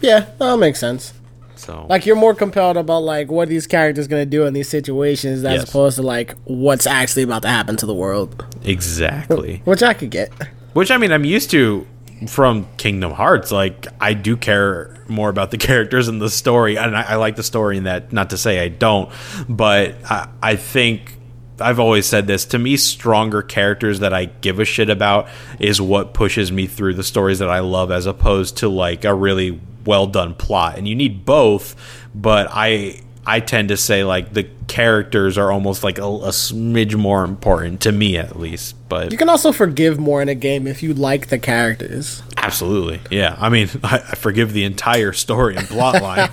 Yeah, 0.00 0.26
that 0.38 0.56
makes 0.58 0.78
sense. 0.78 1.14
So, 1.56 1.86
Like 1.88 2.06
you're 2.06 2.14
more 2.16 2.34
compelled 2.34 2.76
about 2.76 3.00
like 3.02 3.30
what 3.30 3.48
these 3.48 3.66
characters 3.66 4.06
gonna 4.06 4.24
do 4.24 4.46
in 4.46 4.54
these 4.54 4.68
situations 4.68 5.42
as 5.44 5.60
Yes. 5.62 5.68
opposed 5.68 5.96
to 5.96 6.02
like 6.02 6.36
what's 6.44 6.86
actually 6.86 7.24
about 7.24 7.42
to 7.42 7.48
happen 7.48 7.76
to 7.78 7.84
the 7.86 7.94
world, 7.94 8.44
exactly. 8.64 9.60
which 9.64 9.82
I 9.82 9.92
could 9.92 10.10
get. 10.10 10.30
Which 10.74 10.90
I 10.92 10.98
mean, 10.98 11.10
I'm 11.10 11.24
used 11.24 11.50
to 11.50 11.84
from 12.28 12.68
Kingdom 12.76 13.10
Hearts. 13.12 13.50
Like, 13.50 13.86
I 14.00 14.14
do 14.14 14.36
care 14.36 14.96
more 15.08 15.28
about 15.30 15.50
the 15.50 15.58
characters 15.68 16.06
and 16.06 16.20
the 16.22 16.30
story, 16.30 16.76
and 16.78 16.96
I, 16.96 17.02
I 17.02 17.14
like 17.16 17.34
the 17.36 17.42
story 17.42 17.76
in 17.76 17.84
that. 17.84 18.12
Not 18.12 18.30
to 18.30 18.36
say 18.36 18.60
I 18.60 18.68
don't, 18.68 19.10
but 19.48 19.96
I, 20.04 20.28
I 20.40 20.56
think 20.56 21.16
I've 21.60 21.80
always 21.80 22.06
said 22.06 22.26
this. 22.26 22.44
To 22.46 22.58
me, 22.58 22.76
stronger 22.76 23.42
characters 23.42 24.00
that 24.00 24.12
I 24.12 24.26
give 24.26 24.60
a 24.60 24.64
shit 24.64 24.90
about 24.90 25.28
is 25.58 25.80
what 25.80 26.14
pushes 26.14 26.50
me 26.52 26.66
through 26.66 26.94
the 26.94 27.04
stories 27.04 27.38
that 27.40 27.50
I 27.50 27.60
love, 27.60 27.90
as 27.90 28.06
opposed 28.06 28.58
to 28.58 28.68
like 28.68 29.04
a 29.04 29.14
really 29.14 29.60
well 29.84 30.06
done 30.06 30.34
plot. 30.34 30.78
And 30.78 30.86
you 30.86 30.94
need 30.94 31.24
both, 31.24 31.74
but 32.14 32.48
I. 32.50 33.00
I 33.26 33.40
tend 33.40 33.68
to 33.68 33.76
say 33.76 34.04
like 34.04 34.32
the 34.32 34.48
characters 34.68 35.36
are 35.38 35.50
almost 35.50 35.82
like 35.82 35.98
a, 35.98 36.02
a 36.04 36.28
smidge 36.30 36.94
more 36.94 37.24
important 37.24 37.80
to 37.82 37.92
me 37.92 38.16
at 38.16 38.38
least. 38.38 38.76
But 38.88 39.12
You 39.12 39.18
can 39.18 39.28
also 39.28 39.52
forgive 39.52 39.98
more 39.98 40.22
in 40.22 40.28
a 40.30 40.34
game 40.34 40.66
if 40.66 40.82
you 40.82 40.94
like 40.94 41.26
the 41.28 41.38
characters. 41.38 42.22
absolutely, 42.38 43.00
yeah. 43.10 43.36
I 43.38 43.48
mean, 43.50 43.68
I, 43.84 43.96
I 43.96 44.14
forgive 44.14 44.52
the 44.54 44.64
entire 44.64 45.12
story 45.12 45.56
and 45.56 45.66
plotline 45.66 46.30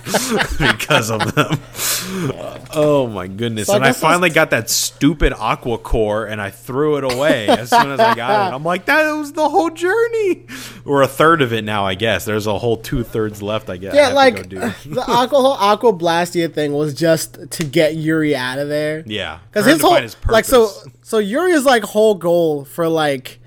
because 0.78 1.10
of 1.10 1.34
them. 1.34 1.58
Oh 2.74 3.06
my 3.12 3.26
goodness! 3.26 3.66
So 3.66 3.74
and 3.74 3.84
I 3.84 3.88
that's- 3.88 4.00
finally 4.00 4.30
got 4.30 4.50
that 4.50 4.70
stupid 4.70 5.32
aqua 5.36 5.78
core, 5.78 6.24
and 6.26 6.40
I 6.40 6.50
threw 6.50 6.96
it 6.96 7.04
away 7.04 7.48
as 7.48 7.70
soon 7.70 7.90
as 7.90 8.00
I 8.00 8.14
got 8.14 8.52
it. 8.52 8.54
I'm 8.54 8.64
like, 8.64 8.86
that 8.86 9.10
was 9.12 9.32
the 9.32 9.48
whole 9.48 9.70
journey, 9.70 10.46
or 10.84 11.02
a 11.02 11.08
third 11.08 11.42
of 11.42 11.52
it 11.52 11.62
now. 11.62 11.84
I 11.84 11.94
guess 11.94 12.24
there's 12.24 12.46
a 12.46 12.58
whole 12.58 12.76
two 12.76 13.02
thirds 13.02 13.42
left. 13.42 13.68
I 13.68 13.76
guess. 13.76 13.94
Yeah, 13.94 14.10
to 14.10 14.14
like 14.14 14.48
the 14.48 15.04
aqua 15.06 15.40
whole 15.40 15.52
aqua 15.54 15.92
blastia 15.92 16.52
thing 16.52 16.72
was 16.72 16.94
just 16.94 17.50
to 17.50 17.64
get 17.64 17.96
Yuri 17.96 18.25
out 18.34 18.58
of 18.58 18.68
there. 18.68 19.02
yeah, 19.06 19.38
Because 19.50 19.66
his 19.66 19.80
whole 19.80 19.94
his 19.96 20.16
like 20.28 20.44
so 20.44 20.70
so 21.02 21.18
Yuri's 21.18 21.64
like 21.64 21.84
whole 21.84 22.14
goal 22.14 22.64
for 22.64 22.88
like 22.88 23.38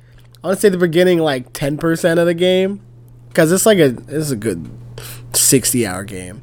I 0.43 0.47
want 0.47 0.57
to 0.57 0.61
say 0.61 0.69
the 0.69 0.77
beginning 0.77 1.19
like 1.19 1.51
ten 1.51 1.77
percent 1.77 2.19
of 2.19 2.25
the 2.27 2.33
game 2.33 2.81
because 3.27 3.51
it's 3.51 3.65
like 3.65 3.79
a 3.79 3.97
it's 4.07 4.31
a 4.31 4.35
good 4.35 4.69
sixty 5.33 5.85
hour 5.85 6.03
game. 6.03 6.41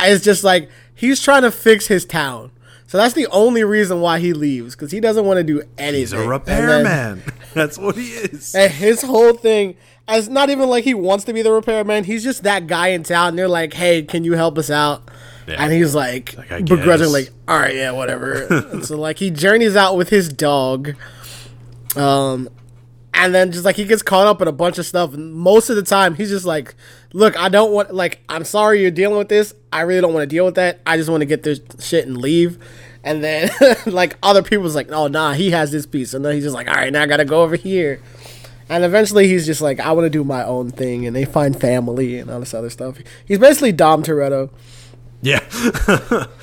And 0.00 0.12
It's 0.14 0.24
just 0.24 0.44
like 0.44 0.70
he's 0.94 1.20
trying 1.20 1.42
to 1.42 1.50
fix 1.50 1.86
his 1.88 2.04
town. 2.04 2.50
So 2.86 2.98
that's 2.98 3.14
the 3.14 3.26
only 3.28 3.64
reason 3.64 4.00
why 4.00 4.20
he 4.20 4.32
leaves 4.32 4.76
because 4.76 4.92
he 4.92 5.00
doesn't 5.00 5.24
want 5.24 5.38
to 5.38 5.44
do 5.44 5.62
anything. 5.78 6.00
He's 6.00 6.12
a 6.12 6.28
repairman. 6.28 7.22
That's 7.54 7.76
what 7.78 7.96
he 7.96 8.08
is. 8.10 8.54
and 8.54 8.70
his 8.72 9.02
whole 9.02 9.32
thing, 9.32 9.76
it's 10.06 10.28
not 10.28 10.50
even 10.50 10.68
like 10.68 10.84
he 10.84 10.94
wants 10.94 11.24
to 11.24 11.32
be 11.32 11.42
the 11.42 11.50
repairman. 11.50 12.04
He's 12.04 12.22
just 12.22 12.42
that 12.44 12.66
guy 12.68 12.88
in 12.88 13.02
town. 13.02 13.30
And 13.30 13.38
they're 13.38 13.48
like, 13.48 13.72
"Hey, 13.74 14.02
can 14.02 14.22
you 14.22 14.34
help 14.34 14.58
us 14.58 14.70
out?" 14.70 15.08
Yeah. 15.46 15.62
And 15.62 15.72
he's 15.72 15.94
like, 15.94 16.36
begrudgingly, 16.64 17.24
guess. 17.24 17.32
"All 17.46 17.58
right, 17.58 17.74
yeah, 17.74 17.90
whatever." 17.90 18.80
so 18.82 18.96
like 18.96 19.18
he 19.18 19.30
journeys 19.30 19.76
out 19.76 19.96
with 19.96 20.08
his 20.08 20.28
dog, 20.28 20.94
um, 21.96 22.48
and 23.12 23.34
then 23.34 23.52
just 23.52 23.64
like 23.64 23.76
he 23.76 23.84
gets 23.84 24.02
caught 24.02 24.26
up 24.26 24.40
in 24.40 24.48
a 24.48 24.52
bunch 24.52 24.78
of 24.78 24.86
stuff. 24.86 25.12
And 25.14 25.34
most 25.34 25.68
of 25.70 25.76
the 25.76 25.82
time, 25.82 26.14
he's 26.14 26.30
just 26.30 26.46
like, 26.46 26.74
"Look, 27.12 27.36
I 27.38 27.48
don't 27.48 27.72
want 27.72 27.94
like 27.94 28.22
I'm 28.28 28.44
sorry 28.44 28.80
you're 28.80 28.90
dealing 28.90 29.18
with 29.18 29.28
this. 29.28 29.54
I 29.72 29.82
really 29.82 30.00
don't 30.00 30.14
want 30.14 30.22
to 30.22 30.34
deal 30.34 30.44
with 30.44 30.54
that. 30.54 30.80
I 30.86 30.96
just 30.96 31.10
want 31.10 31.20
to 31.20 31.26
get 31.26 31.42
this 31.42 31.60
shit 31.80 32.06
and 32.06 32.16
leave." 32.16 32.58
And 33.02 33.22
then 33.22 33.50
like 33.86 34.16
other 34.22 34.42
people's 34.42 34.74
like, 34.74 34.90
"Oh 34.90 35.08
nah, 35.08 35.34
he 35.34 35.50
has 35.50 35.70
this 35.70 35.84
piece," 35.84 36.14
and 36.14 36.24
then 36.24 36.34
he's 36.34 36.44
just 36.44 36.54
like, 36.54 36.68
"All 36.68 36.74
right, 36.74 36.92
now 36.92 37.02
I 37.02 37.06
gotta 37.06 37.26
go 37.26 37.42
over 37.42 37.56
here." 37.56 38.00
And 38.68 38.82
eventually 38.82 39.28
he's 39.28 39.44
just 39.44 39.60
like, 39.60 39.78
I 39.78 39.92
want 39.92 40.06
to 40.06 40.10
do 40.10 40.24
my 40.24 40.42
own 40.42 40.70
thing, 40.70 41.06
and 41.06 41.14
they 41.14 41.24
find 41.24 41.58
family 41.58 42.18
and 42.18 42.30
all 42.30 42.40
this 42.40 42.54
other 42.54 42.70
stuff. 42.70 42.98
He's 43.26 43.38
basically 43.38 43.72
Dom 43.72 44.02
Toretto. 44.02 44.50
Yeah. 45.24 45.40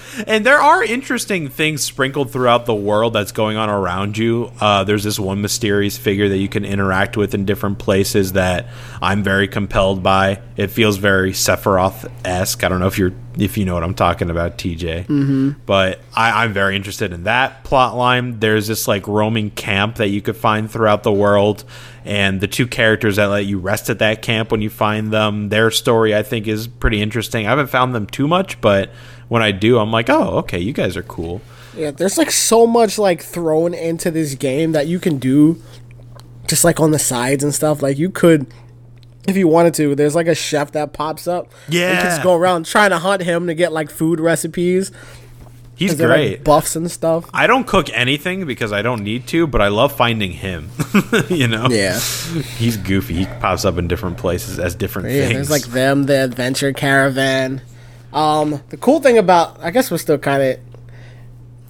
and 0.28 0.44
there 0.44 0.60
are 0.60 0.84
interesting 0.84 1.50
things 1.50 1.84
sprinkled 1.84 2.32
throughout 2.32 2.66
the 2.66 2.74
world 2.74 3.14
that's 3.14 3.32
going 3.32 3.56
on 3.56 3.70
around 3.70 4.18
you. 4.18 4.52
Uh, 4.60 4.84
there's 4.84 5.04
this 5.04 5.20
one 5.20 5.40
mysterious 5.40 6.00
figure 6.00 6.28
that 6.30 6.38
you 6.38 6.50
can 6.50 6.66
interact 6.66 7.16
with 7.16 7.36
in 7.36 7.46
different 7.46 7.78
places 7.78 8.34
that 8.34 8.70
I'm 9.00 9.22
very 9.22 9.48
compelled 9.48 10.02
by. 10.02 10.42
It 10.58 10.68
feels 10.68 10.98
very 10.98 11.32
Sephiroth 11.32 12.12
esque. 12.26 12.64
I 12.64 12.70
don't 12.70 12.80
know 12.80 12.88
if 12.88 12.98
you're 12.98 13.14
if 13.38 13.56
you 13.56 13.66
know 13.66 13.76
what 13.76 13.84
I'm 13.84 13.94
talking 13.94 14.32
about, 14.32 14.58
TJ. 14.58 15.06
Mm-hmm. 15.06 15.52
But 15.66 16.00
I, 16.16 16.44
I'm 16.44 16.52
very 16.52 16.76
interested 16.76 17.14
in 17.14 17.26
that 17.26 17.64
plot 17.64 17.96
line. 17.96 18.40
There's 18.40 18.68
this 18.68 18.88
like 18.88 19.08
roaming 19.08 19.52
camp 19.52 19.98
that 19.98 20.10
you 20.10 20.24
could 20.24 20.36
find 20.36 20.70
throughout 20.70 21.04
the 21.04 21.12
world. 21.12 21.64
And 22.04 22.42
the 22.42 22.48
two 22.48 22.68
characters 22.68 23.18
that 23.18 23.26
let 23.26 23.46
you 23.46 23.60
rest 23.60 23.90
at 23.90 24.00
that 24.00 24.22
camp 24.22 24.52
when 24.52 24.62
you 24.62 24.70
find 24.70 25.12
them, 25.12 25.50
their 25.50 25.70
story 25.70 26.16
I 26.16 26.24
think 26.24 26.48
is 26.48 26.68
pretty 26.68 27.02
interesting. 27.02 27.46
I 27.46 27.50
haven't 27.50 27.68
found 27.68 27.94
them 27.94 28.08
too 28.08 28.28
much, 28.28 28.60
but 28.60 28.90
when 29.28 29.44
I 29.44 29.52
do, 29.52 29.78
I'm 29.78 29.92
like, 29.92 30.10
oh, 30.10 30.40
okay, 30.40 30.60
you 30.60 30.74
guys 30.74 30.98
are 30.98 31.04
cool. 31.04 31.42
Yeah, 31.76 31.92
there's 31.92 32.18
like 32.18 32.32
so 32.32 32.68
much 32.68 32.98
like 32.98 33.22
thrown 33.22 33.74
into 33.74 34.12
this 34.12 34.36
game 34.36 34.72
that 34.74 34.88
you 34.88 35.00
can 35.00 35.20
do, 35.20 35.62
just 36.48 36.64
like 36.64 36.80
on 36.80 36.92
the 36.92 37.00
sides 37.00 37.44
and 37.44 37.54
stuff. 37.54 37.82
Like 37.82 37.98
you 37.98 38.10
could, 38.10 38.52
if 39.28 39.38
you 39.38 39.48
wanted 39.48 39.74
to. 39.76 39.96
There's 39.96 40.16
like 40.16 40.28
a 40.28 40.36
chef 40.36 40.72
that 40.74 40.94
pops 40.94 41.28
up. 41.28 41.52
Yeah. 41.70 41.92
you 41.92 41.98
can 41.98 42.06
just 42.06 42.24
go 42.24 42.36
around 42.36 42.66
trying 42.66 42.90
to 42.90 43.00
hunt 43.00 43.22
him 43.22 43.48
to 43.48 43.54
get 43.54 43.72
like 43.72 43.90
food 43.90 44.20
recipes. 44.20 44.92
He's 45.82 45.96
great. 45.96 46.32
like 46.32 46.44
buffs 46.44 46.76
and 46.76 46.90
stuff. 46.90 47.30
I 47.34 47.48
don't 47.48 47.66
cook 47.66 47.90
anything 47.92 48.46
because 48.46 48.72
I 48.72 48.82
don't 48.82 49.04
need 49.04 49.28
to, 49.28 49.48
but 49.48 49.62
I 49.62 49.70
love 49.70 49.96
finding 49.96 50.32
him. 50.32 50.70
you 51.30 51.48
know? 51.48 51.68
Yeah, 51.70 52.00
He's 52.58 52.78
goofy. 52.78 53.16
He 53.16 53.26
pops 53.26 53.66
up 53.66 53.78
in 53.78 53.88
different 53.88 54.18
places 54.18 54.60
as 54.60 54.76
different 54.76 55.08
things. 55.08 55.18
yeah. 55.18 55.28
things. 55.28 55.50
There's 55.50 55.64
like 55.64 55.72
them, 55.74 56.06
the 56.06 56.24
adventure 56.24 56.72
caravan. 56.74 57.62
Um, 58.14 58.62
the 58.70 58.78
cool 58.78 59.00
thing 59.00 59.18
about, 59.18 59.60
I 59.64 59.72
guess 59.72 59.90
we're 59.90 59.98
still 59.98 60.18
kind 60.18 60.44
of 60.44 60.60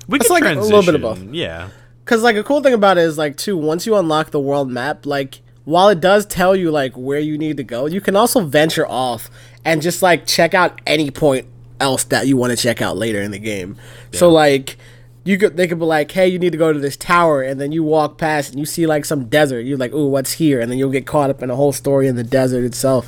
we 0.08 0.20
it's 0.20 0.30
like 0.30 0.44
a 0.44 0.60
little 0.60 0.84
bit 0.84 0.96
of 0.96 1.02
both. 1.02 1.24
Yeah. 1.24 1.70
Cause 2.04 2.22
like 2.22 2.36
a 2.36 2.44
cool 2.44 2.62
thing 2.62 2.74
about 2.74 2.98
it 2.98 3.02
is 3.02 3.18
like 3.18 3.38
too 3.38 3.56
once 3.56 3.86
you 3.86 3.96
unlock 3.96 4.32
the 4.32 4.40
world 4.40 4.70
map, 4.70 5.06
like 5.06 5.42
while 5.64 5.88
it 5.88 6.02
does 6.02 6.26
tell 6.26 6.54
you 6.56 6.70
like 6.70 6.98
where 6.98 7.20
you 7.20 7.38
need 7.38 7.56
to 7.58 7.64
go, 7.64 7.86
you 7.86 8.02
can 8.02 8.18
also 8.18 8.42
venture 8.42 8.86
off 8.86 9.30
and 9.64 9.82
just 9.82 10.02
like 10.02 10.26
check 10.26 10.54
out 10.54 10.82
any 10.86 11.12
point 11.12 11.48
else 11.82 12.04
that 12.06 12.28
you 12.28 12.38
want 12.38 12.52
to 12.52 12.58
check 12.58 12.82
out 12.82 12.96
later 12.98 13.22
in 13.22 13.32
the 13.32 13.40
game. 13.40 13.76
So 14.14 14.30
like 14.30 14.78
you 15.24 15.38
could 15.38 15.58
they 15.58 15.68
could 15.68 15.80
be 15.80 15.86
like, 15.86 16.12
hey, 16.12 16.28
you 16.28 16.40
need 16.40 16.52
to 16.52 16.58
go 16.58 16.72
to 16.72 16.80
this 16.80 16.98
tower, 16.98 17.42
and 17.44 17.60
then 17.60 17.72
you 17.72 17.84
walk 17.84 18.18
past 18.18 18.52
and 18.52 18.60
you 18.60 18.66
see 18.66 18.88
like 18.88 19.06
some 19.06 19.26
desert. 19.26 19.62
You're 19.62 19.78
like, 19.78 19.94
ooh, 19.94 20.08
what's 20.08 20.34
here? 20.34 20.60
And 20.62 20.72
then 20.72 20.78
you'll 20.78 20.90
get 20.92 21.06
caught 21.06 21.30
up 21.30 21.44
in 21.44 21.50
a 21.50 21.56
whole 21.56 21.74
story 21.74 22.08
in 22.08 22.16
the 22.16 22.24
desert 22.24 22.64
itself. 22.64 23.06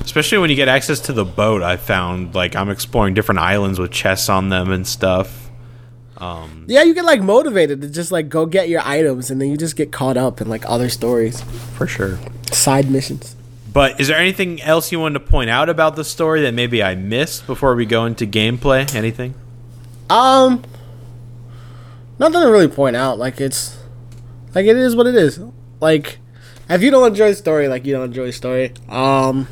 Especially 0.00 0.38
when 0.38 0.50
you 0.50 0.56
get 0.56 0.68
access 0.68 1.00
to 1.00 1.12
the 1.12 1.24
boat, 1.24 1.62
I 1.62 1.76
found 1.76 2.34
like 2.34 2.54
I'm 2.54 2.70
exploring 2.70 3.14
different 3.14 3.40
islands 3.40 3.78
with 3.78 3.90
chests 3.90 4.28
on 4.28 4.50
them 4.50 4.70
and 4.70 4.86
stuff. 4.86 5.50
Um, 6.18 6.66
yeah, 6.68 6.82
you 6.82 6.94
get 6.94 7.04
like 7.06 7.22
motivated 7.22 7.80
to 7.80 7.88
just 7.88 8.12
like 8.12 8.28
go 8.28 8.44
get 8.46 8.68
your 8.68 8.82
items, 8.84 9.30
and 9.30 9.40
then 9.40 9.48
you 9.50 9.56
just 9.56 9.74
get 9.74 9.90
caught 9.90 10.16
up 10.18 10.40
in 10.40 10.48
like 10.48 10.68
other 10.68 10.90
stories, 10.90 11.40
For 11.74 11.86
sure. 11.86 12.18
side 12.52 12.90
missions. 12.90 13.34
But 13.72 14.00
is 14.00 14.08
there 14.08 14.18
anything 14.18 14.60
else 14.62 14.90
you 14.90 14.98
wanted 14.98 15.20
to 15.20 15.26
point 15.26 15.50
out 15.50 15.68
about 15.68 15.94
the 15.96 16.04
story 16.04 16.42
that 16.42 16.54
maybe 16.54 16.82
I 16.82 16.94
missed 16.94 17.46
before 17.46 17.74
we 17.74 17.86
go 17.86 18.04
into 18.04 18.26
gameplay? 18.26 18.92
Anything? 18.94 19.34
Um, 20.08 20.64
nothing 22.18 22.40
to 22.40 22.48
really 22.48 22.68
point 22.68 22.96
out. 22.96 23.18
Like 23.18 23.40
it's, 23.40 23.78
like 24.54 24.66
it 24.66 24.76
is 24.76 24.96
what 24.96 25.06
it 25.06 25.14
is. 25.14 25.40
Like, 25.80 26.18
if 26.68 26.82
you 26.82 26.90
don't 26.90 27.06
enjoy 27.06 27.30
the 27.30 27.36
story, 27.36 27.68
like 27.68 27.84
you 27.84 27.92
don't 27.92 28.06
enjoy 28.06 28.26
the 28.26 28.32
story. 28.32 28.72
Um, 28.88 29.46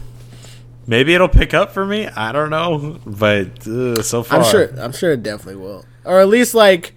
Maybe 0.86 1.14
it'll 1.14 1.28
pick 1.28 1.52
up 1.52 1.72
for 1.72 1.84
me. 1.84 2.08
I 2.08 2.32
don't 2.32 2.48
know, 2.48 2.98
but 3.04 3.66
uh, 3.68 4.02
so 4.02 4.22
far, 4.22 4.40
I'm 4.40 4.50
sure. 4.50 4.70
I'm 4.80 4.92
sure 4.92 5.12
it 5.12 5.22
definitely 5.22 5.60
will, 5.62 5.84
or 6.04 6.18
at 6.18 6.28
least 6.28 6.54
like 6.54 6.94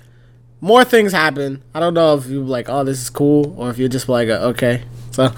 more 0.61 0.85
things 0.85 1.11
happen. 1.11 1.61
I 1.75 1.81
don't 1.81 1.93
know 1.93 2.15
if 2.15 2.27
you 2.27 2.41
like, 2.41 2.69
oh, 2.69 2.85
this 2.85 3.01
is 3.01 3.09
cool, 3.09 3.53
or 3.57 3.69
if 3.69 3.77
you're 3.77 3.89
just 3.89 4.07
like, 4.07 4.29
uh, 4.29 4.51
okay. 4.53 4.83
So 5.11 5.33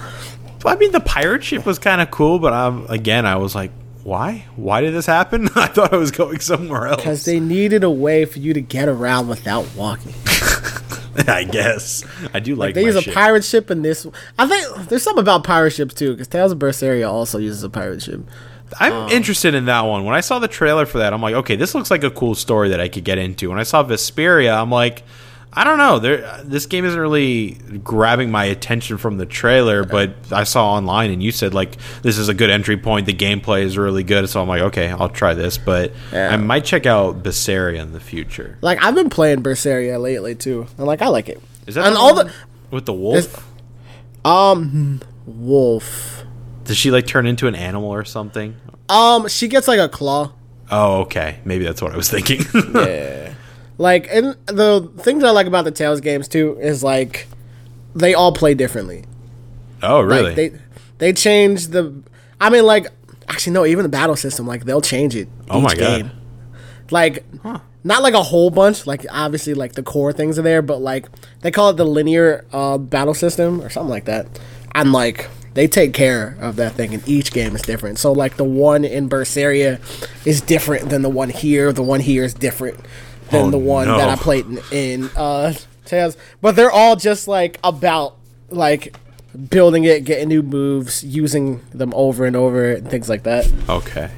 I 0.66 0.76
mean, 0.76 0.92
the 0.92 1.00
pirate 1.00 1.44
ship 1.44 1.66
was 1.66 1.78
kind 1.78 2.00
of 2.00 2.10
cool, 2.10 2.38
but 2.38 2.52
um, 2.52 2.86
again, 2.88 3.26
I 3.26 3.36
was 3.36 3.54
like, 3.54 3.70
why? 4.02 4.44
Why 4.56 4.80
did 4.80 4.94
this 4.94 5.06
happen? 5.06 5.48
I 5.56 5.66
thought 5.66 5.92
I 5.92 5.96
was 5.96 6.10
going 6.10 6.40
somewhere 6.40 6.86
else. 6.86 6.96
because 6.96 7.24
they 7.24 7.40
needed 7.40 7.84
a 7.84 7.90
way 7.90 8.24
for 8.24 8.38
you 8.38 8.52
to 8.54 8.60
get 8.60 8.88
around 8.88 9.28
without 9.28 9.66
walking. 9.74 10.12
I 11.28 11.44
guess 11.44 12.04
I 12.34 12.40
do 12.40 12.54
like. 12.56 12.74
They 12.74 12.82
my 12.82 12.86
use 12.88 12.96
a 12.96 13.02
ship. 13.02 13.14
pirate 13.14 13.44
ship 13.44 13.70
in 13.70 13.82
this. 13.82 14.06
I 14.38 14.46
think 14.46 14.88
there's 14.88 15.02
something 15.02 15.22
about 15.22 15.44
pirate 15.44 15.70
ships 15.70 15.94
too, 15.94 16.12
because 16.12 16.28
Tales 16.28 16.52
of 16.52 16.58
Berseria 16.58 17.08
also 17.08 17.38
uses 17.38 17.62
a 17.62 17.70
pirate 17.70 18.02
ship. 18.02 18.20
I'm 18.80 19.08
interested 19.10 19.54
in 19.54 19.66
that 19.66 19.82
one. 19.82 20.04
When 20.04 20.14
I 20.14 20.20
saw 20.20 20.38
the 20.40 20.48
trailer 20.48 20.86
for 20.86 20.98
that, 20.98 21.12
I'm 21.12 21.22
like, 21.22 21.34
okay, 21.34 21.54
this 21.54 21.74
looks 21.74 21.90
like 21.90 22.02
a 22.02 22.10
cool 22.10 22.34
story 22.34 22.70
that 22.70 22.80
I 22.80 22.88
could 22.88 23.04
get 23.04 23.18
into. 23.18 23.50
When 23.50 23.58
I 23.58 23.62
saw 23.62 23.84
Vesperia, 23.84 24.60
I'm 24.60 24.70
like, 24.70 25.04
I 25.56 25.62
don't 25.64 25.78
know. 25.78 25.98
There, 26.00 26.42
this 26.42 26.66
game 26.66 26.84
isn't 26.84 26.98
really 26.98 27.52
grabbing 27.84 28.30
my 28.30 28.44
attention 28.44 28.98
from 28.98 29.18
the 29.18 29.26
trailer, 29.26 29.84
but 29.84 30.14
I 30.32 30.42
saw 30.44 30.72
online 30.72 31.10
and 31.12 31.22
you 31.22 31.30
said 31.30 31.54
like 31.54 31.76
this 32.02 32.18
is 32.18 32.28
a 32.28 32.34
good 32.34 32.50
entry 32.50 32.76
point. 32.76 33.06
The 33.06 33.14
gameplay 33.14 33.62
is 33.62 33.78
really 33.78 34.02
good, 34.02 34.28
so 34.28 34.42
I'm 34.42 34.48
like, 34.48 34.62
okay, 34.62 34.88
I'll 34.90 35.08
try 35.08 35.34
this. 35.34 35.56
But 35.56 35.92
Yeah. 36.12 36.28
I 36.32 36.36
might 36.36 36.64
check 36.64 36.86
out 36.86 37.22
Vesperia 37.22 37.80
in 37.80 37.92
the 37.92 38.00
future. 38.00 38.58
Like 38.62 38.82
I've 38.82 38.94
been 38.96 39.10
playing 39.10 39.42
Berseria 39.44 40.00
lately 40.00 40.34
too, 40.34 40.66
and 40.76 40.86
like 40.86 41.02
I 41.02 41.08
like 41.08 41.28
it. 41.28 41.40
Is 41.66 41.76
that 41.76 41.86
and 41.86 41.94
the 41.94 42.00
all 42.00 42.14
the 42.14 42.32
with 42.70 42.86
the 42.86 42.92
wolf? 42.92 43.48
Um 44.24 45.00
wolf. 45.26 46.24
Does 46.64 46.76
she 46.76 46.90
like 46.90 47.06
turn 47.06 47.26
into 47.26 47.46
an 47.46 47.54
animal 47.54 47.90
or 47.90 48.04
something? 48.04 48.56
Um, 48.88 49.28
she 49.28 49.48
gets 49.48 49.68
like 49.68 49.78
a 49.78 49.88
claw. 49.88 50.32
Oh, 50.70 51.02
okay. 51.02 51.38
Maybe 51.44 51.64
that's 51.64 51.80
what 51.82 51.92
I 51.92 51.96
was 51.96 52.10
thinking. 52.10 52.40
Yeah. 52.74 53.33
Like, 53.76 54.08
and 54.10 54.36
the 54.46 54.90
things 54.98 55.24
I 55.24 55.30
like 55.30 55.46
about 55.46 55.64
the 55.64 55.70
Tales 55.70 56.00
games 56.00 56.28
too 56.28 56.56
is 56.60 56.84
like 56.84 57.26
they 57.94 58.14
all 58.14 58.32
play 58.32 58.54
differently. 58.54 59.04
oh, 59.82 60.00
really? 60.00 60.34
Like 60.34 60.36
they 60.36 60.52
they 60.98 61.12
change 61.12 61.68
the. 61.68 62.02
I 62.40 62.50
mean, 62.50 62.64
like 62.64 62.86
actually 63.28 63.52
no, 63.54 63.66
even 63.66 63.82
the 63.82 63.88
battle 63.88 64.16
system 64.16 64.46
like 64.46 64.64
they'll 64.64 64.80
change 64.80 65.16
it. 65.16 65.28
Oh 65.50 65.60
my 65.60 65.74
God. 65.74 66.10
Like. 66.90 67.24
Not 67.86 68.02
like 68.02 68.14
a 68.14 68.22
whole 68.22 68.48
bunch, 68.48 68.86
like 68.86 69.04
obviously 69.10 69.52
like 69.52 69.72
the 69.72 69.82
core 69.82 70.10
things 70.10 70.38
are 70.38 70.42
there, 70.42 70.62
but 70.62 70.80
like 70.80 71.06
they 71.42 71.50
call 71.50 71.68
it 71.68 71.76
the 71.76 71.84
linear 71.84 72.46
uh, 72.50 72.78
battle 72.78 73.12
system 73.12 73.60
or 73.60 73.68
something 73.68 73.90
like 73.90 74.06
that. 74.06 74.26
And 74.74 74.90
like 74.90 75.28
they 75.52 75.68
take 75.68 75.92
care 75.92 76.38
of 76.40 76.56
that 76.56 76.72
thing, 76.72 76.94
and 76.94 77.06
each 77.06 77.30
game 77.30 77.54
is 77.54 77.60
different. 77.60 77.98
So 77.98 78.10
like 78.10 78.38
the 78.38 78.44
one 78.44 78.86
in 78.86 79.10
Berseria 79.10 79.80
is 80.26 80.40
different 80.40 80.88
than 80.88 81.02
the 81.02 81.10
one 81.10 81.28
here. 81.28 81.74
The 81.74 81.82
one 81.82 82.00
here 82.00 82.24
is 82.24 82.32
different 82.32 82.80
than 83.30 83.46
Oh, 83.46 83.50
the 83.50 83.58
one 83.58 83.86
no. 83.88 83.98
that 83.98 84.08
I 84.08 84.16
played 84.16 84.46
in, 84.46 84.58
in 84.72 85.10
uh, 85.16 85.54
Tales. 85.84 86.16
But 86.40 86.56
they're 86.56 86.70
all 86.70 86.96
just 86.96 87.26
like 87.28 87.58
about 87.64 88.16
like 88.50 88.96
building 89.50 89.84
it, 89.84 90.04
getting 90.04 90.28
new 90.28 90.42
moves, 90.42 91.02
using 91.04 91.60
them 91.72 91.92
over 91.94 92.24
and 92.24 92.36
over, 92.36 92.72
and 92.72 92.88
things 92.88 93.08
like 93.08 93.24
that. 93.24 93.50
Okay. 93.68 94.10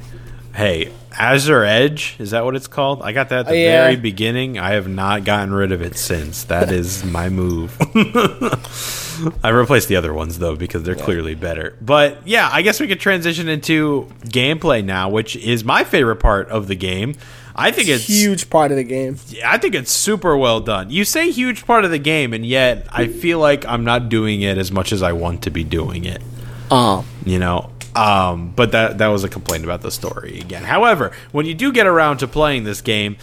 Hey, 0.53 0.91
Azure 1.11 1.63
Edge, 1.63 2.15
is 2.19 2.31
that 2.31 2.43
what 2.43 2.55
it's 2.55 2.67
called? 2.67 3.01
I 3.03 3.11
got 3.11 3.29
that 3.29 3.39
at 3.41 3.45
the 3.45 3.51
Oh, 3.51 3.55
yeah. 3.55 3.81
very 3.83 3.95
beginning. 3.95 4.57
I 4.57 4.71
have 4.71 4.87
not 4.87 5.23
gotten 5.23 5.53
rid 5.53 5.71
of 5.71 5.81
it 5.83 5.97
since. 5.97 6.43
That 6.45 6.71
is 6.71 7.03
my 7.03 7.29
move. 7.29 7.75
I 9.43 9.49
replaced 9.49 9.87
the 9.87 9.95
other 9.95 10.13
ones 10.13 10.37
though 10.39 10.55
because 10.55 10.83
they're 10.83 10.95
clearly 10.95 11.33
better. 11.35 11.75
But 11.81 12.27
yeah, 12.27 12.49
I 12.51 12.61
guess 12.61 12.79
we 12.79 12.87
could 12.87 12.99
transition 12.99 13.47
into 13.47 14.07
gameplay 14.25 14.83
now, 14.83 15.09
which 15.09 15.35
is 15.35 15.63
my 15.63 15.83
favorite 15.83 16.17
part 16.17 16.49
of 16.49 16.67
the 16.67 16.75
game. 16.75 17.15
I 17.57 17.71
think 17.71 17.89
it's 17.89 18.05
Huge 18.05 18.49
part 18.49 18.71
of 18.71 18.77
the 18.77 18.83
game. 18.83 19.17
I 19.43 19.57
think 19.57 19.73
it's 19.73 19.91
super 19.91 20.37
well 20.37 20.59
done. 20.59 20.91
You 20.91 21.03
say 21.03 21.31
huge 21.31 21.65
part 21.65 21.85
of 21.85 21.91
the 21.91 21.97
game, 21.97 22.33
and 22.33 22.45
yet 22.45 22.85
I 22.91 23.07
feel 23.07 23.39
like 23.39 23.65
I'm 23.65 23.83
not 23.83 24.09
doing 24.09 24.41
it 24.43 24.57
as 24.59 24.71
much 24.71 24.91
as 24.93 25.01
I 25.01 25.13
want 25.13 25.41
to 25.43 25.49
be 25.49 25.63
doing 25.63 26.05
it 26.05 26.21
Um, 26.69 27.05
you 27.25 27.39
know 27.39 27.71
um, 27.95 28.53
but 28.55 28.73
that 28.73 28.99
that 28.99 29.07
was 29.07 29.23
a 29.23 29.29
complaint 29.29 29.63
about 29.63 29.81
the 29.81 29.89
story 29.89 30.39
again 30.39 30.63
however 30.63 31.11
when 31.31 31.45
you 31.47 31.55
do 31.55 31.71
get 31.71 31.87
around 31.87 32.17
to 32.19 32.27
playing 32.27 32.63
this 32.63 32.81
game 32.81 33.17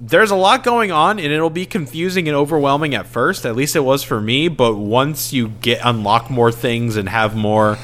there's 0.00 0.30
a 0.30 0.36
lot 0.36 0.64
going 0.64 0.90
on 0.90 1.18
and 1.18 1.30
it'll 1.32 1.50
be 1.50 1.66
confusing 1.66 2.26
and 2.28 2.36
overwhelming 2.36 2.94
at 2.94 3.06
first 3.06 3.44
at 3.44 3.54
least 3.54 3.76
it 3.76 3.80
was 3.80 4.02
for 4.02 4.20
me 4.20 4.48
but 4.48 4.74
once 4.76 5.32
you 5.32 5.48
get 5.48 5.78
unlock 5.84 6.30
more 6.30 6.50
things 6.50 6.96
and 6.96 7.08
have 7.08 7.36
more 7.36 7.76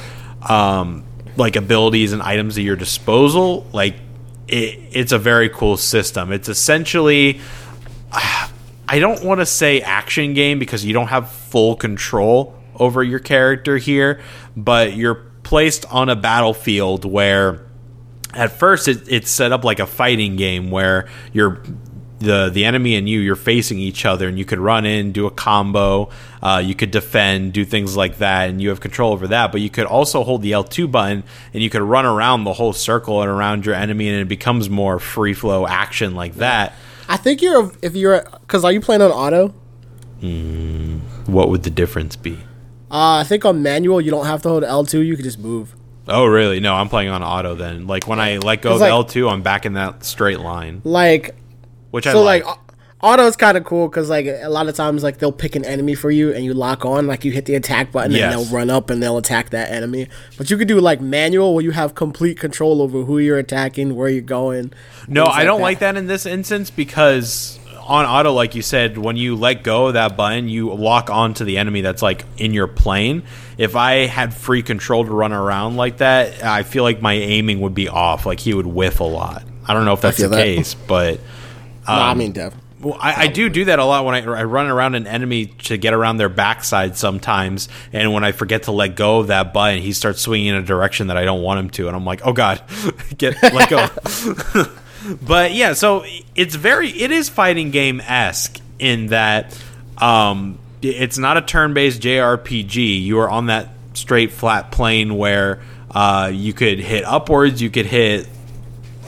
um, 0.48 1.04
like 1.36 1.56
abilities 1.56 2.12
and 2.12 2.22
items 2.22 2.56
at 2.56 2.64
your 2.64 2.76
disposal 2.76 3.66
like 3.72 3.96
it, 4.50 4.80
it's 4.92 5.12
a 5.12 5.18
very 5.18 5.48
cool 5.48 5.76
system. 5.76 6.32
It's 6.32 6.48
essentially 6.48 7.40
I 8.12 8.98
don't 8.98 9.22
want 9.22 9.40
to 9.40 9.46
say 9.46 9.80
action 9.80 10.34
game 10.34 10.58
because 10.58 10.84
you 10.84 10.92
don't 10.92 11.06
have 11.06 11.30
full 11.30 11.76
control 11.76 12.56
over 12.74 13.04
your 13.04 13.20
character 13.20 13.76
here, 13.76 14.20
but 14.56 14.94
you're 14.94 15.26
placed 15.44 15.86
on 15.92 16.08
a 16.08 16.16
battlefield 16.16 17.04
where 17.04 17.64
at 18.34 18.50
first 18.50 18.88
it, 18.88 19.02
it's 19.06 19.30
set 19.30 19.52
up 19.52 19.64
like 19.64 19.78
a 19.78 19.86
fighting 19.86 20.34
game 20.34 20.70
where 20.70 21.08
you're 21.32 21.62
the 22.20 22.50
the 22.50 22.64
enemy 22.64 22.94
and 22.96 23.08
you 23.08 23.18
you're 23.20 23.34
facing 23.34 23.78
each 23.78 24.04
other 24.04 24.28
and 24.28 24.38
you 24.38 24.44
could 24.44 24.58
run 24.58 24.84
in 24.86 25.10
do 25.10 25.26
a 25.26 25.30
combo 25.30 26.08
uh, 26.42 26.62
you 26.64 26.74
could 26.74 26.90
defend 26.90 27.52
do 27.52 27.64
things 27.64 27.96
like 27.96 28.18
that 28.18 28.48
and 28.50 28.60
you 28.60 28.68
have 28.68 28.78
control 28.80 29.12
over 29.12 29.26
that 29.26 29.50
but 29.50 29.60
you 29.60 29.70
could 29.70 29.86
also 29.86 30.22
hold 30.22 30.42
the 30.42 30.52
L2 30.52 30.90
button 30.90 31.24
and 31.54 31.62
you 31.62 31.70
could 31.70 31.82
run 31.82 32.04
around 32.04 32.44
the 32.44 32.52
whole 32.52 32.72
circle 32.74 33.22
and 33.22 33.30
around 33.30 33.64
your 33.66 33.74
enemy 33.74 34.08
and 34.08 34.20
it 34.20 34.28
becomes 34.28 34.68
more 34.70 34.98
free 34.98 35.34
flow 35.34 35.66
action 35.66 36.14
like 36.14 36.34
that 36.34 36.74
I 37.08 37.16
think 37.16 37.42
you're 37.42 37.72
if 37.82 37.96
you're 37.96 38.22
because 38.42 38.64
are 38.64 38.70
you 38.72 38.80
playing 38.80 39.02
on 39.02 39.10
auto? 39.10 39.52
Mm, 40.22 41.00
what 41.26 41.48
would 41.48 41.62
the 41.62 41.70
difference 41.70 42.14
be 42.16 42.34
Uh, 42.90 43.18
I 43.20 43.24
think 43.24 43.44
on 43.44 43.62
manual 43.62 44.00
you 44.00 44.10
don't 44.10 44.26
have 44.26 44.42
to 44.42 44.48
hold 44.48 44.62
L 44.64 44.84
two. 44.84 45.00
You 45.00 45.16
can 45.16 45.24
just 45.24 45.38
move. 45.38 45.74
Oh, 46.08 46.26
really? 46.26 46.60
No, 46.60 46.74
I'm 46.74 46.88
playing 46.88 47.08
on 47.08 47.22
auto 47.22 47.54
then. 47.54 47.86
Like 47.86 48.06
when 48.08 48.18
I 48.20 48.38
let 48.38 48.62
go 48.62 48.74
of 48.74 48.80
like- 48.80 48.90
L2, 48.90 49.30
I'm 49.30 49.42
back 49.42 49.64
in 49.64 49.74
that 49.74 50.02
straight 50.04 50.40
line, 50.40 50.82
Like 50.84 51.36
which 51.90 52.06
I 52.06 52.12
so, 52.12 52.22
like. 52.22 52.44
like, 52.44 52.56
au- 52.56 52.60
auto 53.02 53.22
is 53.26 53.34
kind 53.36 53.56
of 53.56 53.64
cool 53.64 53.88
because 53.88 54.10
like 54.10 54.26
a 54.26 54.48
lot 54.50 54.68
of 54.68 54.74
times 54.74 55.02
like 55.02 55.16
they'll 55.18 55.32
pick 55.32 55.56
an 55.56 55.64
enemy 55.64 55.94
for 55.94 56.10
you 56.10 56.34
and 56.34 56.44
you 56.44 56.52
lock 56.52 56.84
on 56.84 57.06
like 57.06 57.24
you 57.24 57.32
hit 57.32 57.46
the 57.46 57.54
attack 57.54 57.90
button 57.92 58.12
Yes. 58.12 58.22
and 58.22 58.32
they'll 58.44 58.54
run 58.54 58.68
up 58.68 58.90
and 58.90 59.02
they'll 59.02 59.16
attack 59.16 59.50
that 59.50 59.70
enemy. 59.70 60.06
But 60.36 60.50
you 60.50 60.58
could 60.58 60.68
do 60.68 60.78
like 60.80 61.00
manual 61.00 61.54
where 61.54 61.64
you 61.64 61.70
have 61.70 61.94
complete 61.94 62.38
control 62.38 62.82
over 62.82 63.02
who 63.04 63.18
you're 63.18 63.38
attacking, 63.38 63.96
where 63.96 64.08
you're 64.10 64.20
going. 64.22 64.72
no, 65.08 65.24
I 65.24 65.44
don't 65.44 65.62
like 65.62 65.78
that 65.78 65.96
in 65.96 66.06
this 66.08 66.26
instance 66.26 66.70
because 66.70 67.58
on 67.86 68.04
auto, 68.04 68.32
like 68.32 68.54
you 68.54 68.60
said, 68.62 68.98
when 68.98 69.16
you 69.16 69.34
let 69.34 69.64
go 69.64 69.86
of 69.86 69.94
that 69.94 70.14
button, 70.16 70.48
you 70.50 70.72
lock 70.72 71.08
onto 71.10 71.44
the 71.44 71.56
enemy 71.58 71.80
that's 71.80 72.02
like 72.02 72.24
in 72.36 72.52
your 72.52 72.66
plane. 72.68 73.22
If 73.58 73.74
I 73.76 74.06
had 74.06 74.32
free 74.34 74.62
control 74.62 75.04
to 75.06 75.10
run 75.10 75.32
around 75.32 75.76
like 75.76 75.96
that, 75.96 76.44
I 76.44 76.62
feel 76.64 76.82
like 76.84 77.00
my 77.02 77.14
aiming 77.14 77.60
would 77.62 77.74
be 77.74 77.88
off. 77.88 78.26
Like 78.26 78.38
he 78.40 78.52
would 78.54 78.66
whiff 78.66 79.00
a 79.00 79.04
lot. 79.04 79.42
I 79.66 79.72
don't 79.72 79.86
know 79.86 79.94
if 79.94 80.02
that's 80.02 80.18
the 80.18 80.28
that. 80.28 80.36
case, 80.44 80.74
but 80.74 81.18
no, 81.86 81.94
I 81.94 82.10
Um, 82.12 82.18
mean 82.18 82.32
Dev. 82.32 82.54
Well, 82.80 82.96
I, 82.98 83.24
I 83.24 83.26
do 83.26 83.50
do 83.50 83.66
that 83.66 83.78
a 83.78 83.84
lot 83.84 84.06
when 84.06 84.14
I, 84.14 84.20
I 84.40 84.44
run 84.44 84.66
around 84.66 84.94
an 84.94 85.06
enemy 85.06 85.46
to 85.64 85.76
get 85.76 85.92
around 85.92 86.16
their 86.16 86.30
backside 86.30 86.96
sometimes, 86.96 87.68
and 87.92 88.12
when 88.14 88.24
I 88.24 88.32
forget 88.32 88.62
to 88.64 88.72
let 88.72 88.96
go 88.96 89.18
of 89.20 89.26
that 89.26 89.52
button, 89.52 89.82
he 89.82 89.92
starts 89.92 90.22
swinging 90.22 90.46
in 90.48 90.54
a 90.54 90.62
direction 90.62 91.08
that 91.08 91.18
I 91.18 91.24
don't 91.26 91.42
want 91.42 91.60
him 91.60 91.70
to, 91.70 91.88
and 91.88 91.96
I'm 91.96 92.06
like, 92.06 92.22
oh 92.24 92.32
god, 92.32 92.62
get 93.18 93.36
let 93.42 93.68
go. 93.68 93.86
but 95.22 95.52
yeah, 95.52 95.74
so 95.74 96.04
it's 96.34 96.54
very 96.54 96.88
it 96.88 97.10
is 97.10 97.28
fighting 97.28 97.70
game 97.70 98.00
esque 98.00 98.58
in 98.78 99.08
that 99.08 99.62
um, 99.98 100.58
it's 100.80 101.18
not 101.18 101.36
a 101.36 101.42
turn 101.42 101.74
based 101.74 102.00
JRPG. 102.00 103.02
You 103.02 103.18
are 103.20 103.28
on 103.28 103.46
that 103.46 103.68
straight 103.92 104.32
flat 104.32 104.70
plane 104.72 105.16
where 105.18 105.60
uh, 105.90 106.30
you 106.32 106.54
could 106.54 106.78
hit 106.78 107.04
upwards, 107.04 107.60
you 107.60 107.68
could 107.68 107.84
hit 107.86 108.26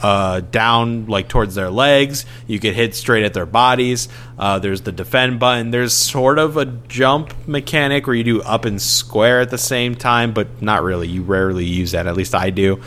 uh, 0.03 0.41
down 0.41 1.07
like 1.07 1.29
towards 1.29 1.55
their 1.55 1.71
legs. 1.71 2.25
You 2.45 2.59
could 2.59 2.73
hit 2.73 2.93
straight 2.93 3.23
at 3.23 3.33
their 3.33 3.45
bodies. 3.45 4.09
Uh, 4.37 4.59
there's 4.59 4.81
the 4.81 4.91
defend 4.91 5.39
button. 5.39 5.71
There's 5.71 5.93
sort 5.93 6.37
of 6.37 6.57
a 6.57 6.65
jump 6.65 7.47
mechanic 7.47 8.05
where 8.05 8.15
you 8.15 8.23
do 8.23 8.41
up 8.41 8.65
and 8.65 8.81
square 8.81 9.39
at 9.39 9.49
the 9.49 9.57
same 9.57 9.95
time, 9.95 10.33
but 10.33 10.61
not 10.61 10.83
really. 10.83 11.07
You 11.07 11.23
rarely 11.23 11.65
use 11.65 11.91
that. 11.91 12.05
At 12.05 12.15
least 12.15 12.35
I 12.35 12.49
do. 12.49 12.81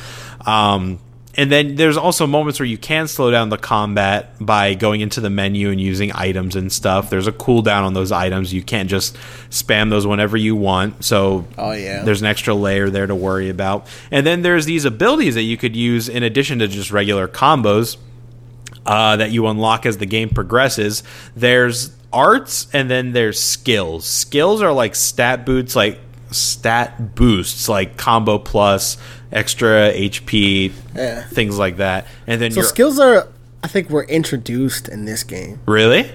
Um, 0.45 0.99
and 1.37 1.53
then 1.53 1.75
there's 1.77 1.97
also 1.97 2.27
moments 2.27 2.59
where 2.59 2.67
you 2.67 2.79
can 2.79 3.09
slow 3.09 3.31
down 3.31 3.49
the 3.51 3.59
combat 3.59 4.31
by 4.41 4.75
going 4.75 5.01
into 5.01 5.21
the 5.21 5.31
menu 5.31 5.71
and 5.71 5.81
using 5.81 6.11
items 6.15 6.57
and 6.57 6.73
stuff. 6.73 7.11
There's 7.11 7.27
a 7.27 7.33
cooldown 7.33 7.83
on 7.85 7.95
those 7.95 8.11
items. 8.13 8.53
You 8.55 8.63
can't 8.63 8.89
just 8.89 9.17
spam 9.51 9.91
those 9.91 10.07
whenever 10.07 10.37
you 10.37 10.57
want. 10.57 11.05
So 11.05 11.47
Oh, 11.59 11.73
yeah. 11.73 12.03
there's 12.05 12.21
an 12.23 12.27
extra 12.27 12.55
layer 12.55 12.89
there 12.91 13.07
to 13.07 13.15
worry 13.15 13.49
about. 13.51 13.87
And 14.11 14.27
then 14.27 14.43
there's 14.43 14.65
these 14.65 14.85
abilities 14.85 15.35
that 15.35 15.43
you 15.43 15.57
could 15.57 15.77
use 15.77 16.09
in 16.09 16.23
addition 16.23 16.59
to 16.61 16.69
just 16.69 16.91
regular 16.91 17.29
combos 17.29 17.97
uh, 18.87 19.17
that 19.17 19.31
you 19.31 19.47
unlock 19.47 19.85
as 19.87 19.99
the 19.99 20.07
game 20.07 20.29
progresses. 20.31 21.03
There's 21.35 21.95
arts 22.13 22.69
and 22.73 22.89
then 22.91 23.13
there's 23.13 23.39
skills. 23.41 24.07
Skills 24.07 24.63
are 24.63 24.73
like 24.73 24.95
stat 24.95 25.45
boots, 25.45 25.77
like 25.77 25.99
stat 26.31 27.15
boosts, 27.15 27.69
like 27.69 27.97
combo 27.97 28.39
plus, 28.39 28.97
extra 29.33 29.93
HP, 29.93 30.73
Yeah. 30.95 31.23
things 31.23 31.59
like 31.59 31.77
that. 31.79 32.07
And 32.27 32.41
then 32.41 32.51
So 32.53 32.63
skills 32.63 32.99
are, 32.99 33.29
I 33.63 33.69
think, 33.69 33.91
were 33.91 34.05
introduced 34.05 34.89
in 34.89 35.05
this 35.05 35.23
game. 35.23 35.61
really, 35.67 36.11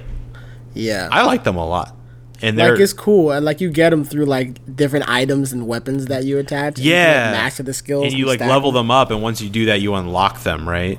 Yeah, 0.73 1.09
I 1.11 1.25
like 1.25 1.43
them 1.43 1.57
a 1.57 1.65
lot. 1.67 1.95
And 2.43 2.57
they're 2.57 2.71
like 2.71 2.79
it's 2.81 2.93
cool, 2.93 3.29
and 3.31 3.45
like 3.45 3.61
you 3.61 3.69
get 3.69 3.91
them 3.91 4.03
through 4.03 4.25
like 4.25 4.75
different 4.75 5.07
items 5.07 5.53
and 5.53 5.67
weapons 5.67 6.07
that 6.07 6.23
you 6.23 6.39
attach. 6.39 6.77
and 6.77 6.85
you 6.85 6.91
like, 6.91 6.99
yeah, 6.99 7.31
master 7.33 7.61
the 7.61 7.73
skills, 7.73 8.05
and 8.05 8.13
you 8.13 8.25
like 8.25 8.39
level 8.39 8.71
them. 8.71 8.87
them 8.87 8.91
up. 8.91 9.11
And 9.11 9.21
once 9.21 9.41
you 9.41 9.49
do 9.49 9.65
that, 9.67 9.79
you 9.81 9.93
unlock 9.93 10.41
them, 10.41 10.67
right? 10.67 10.97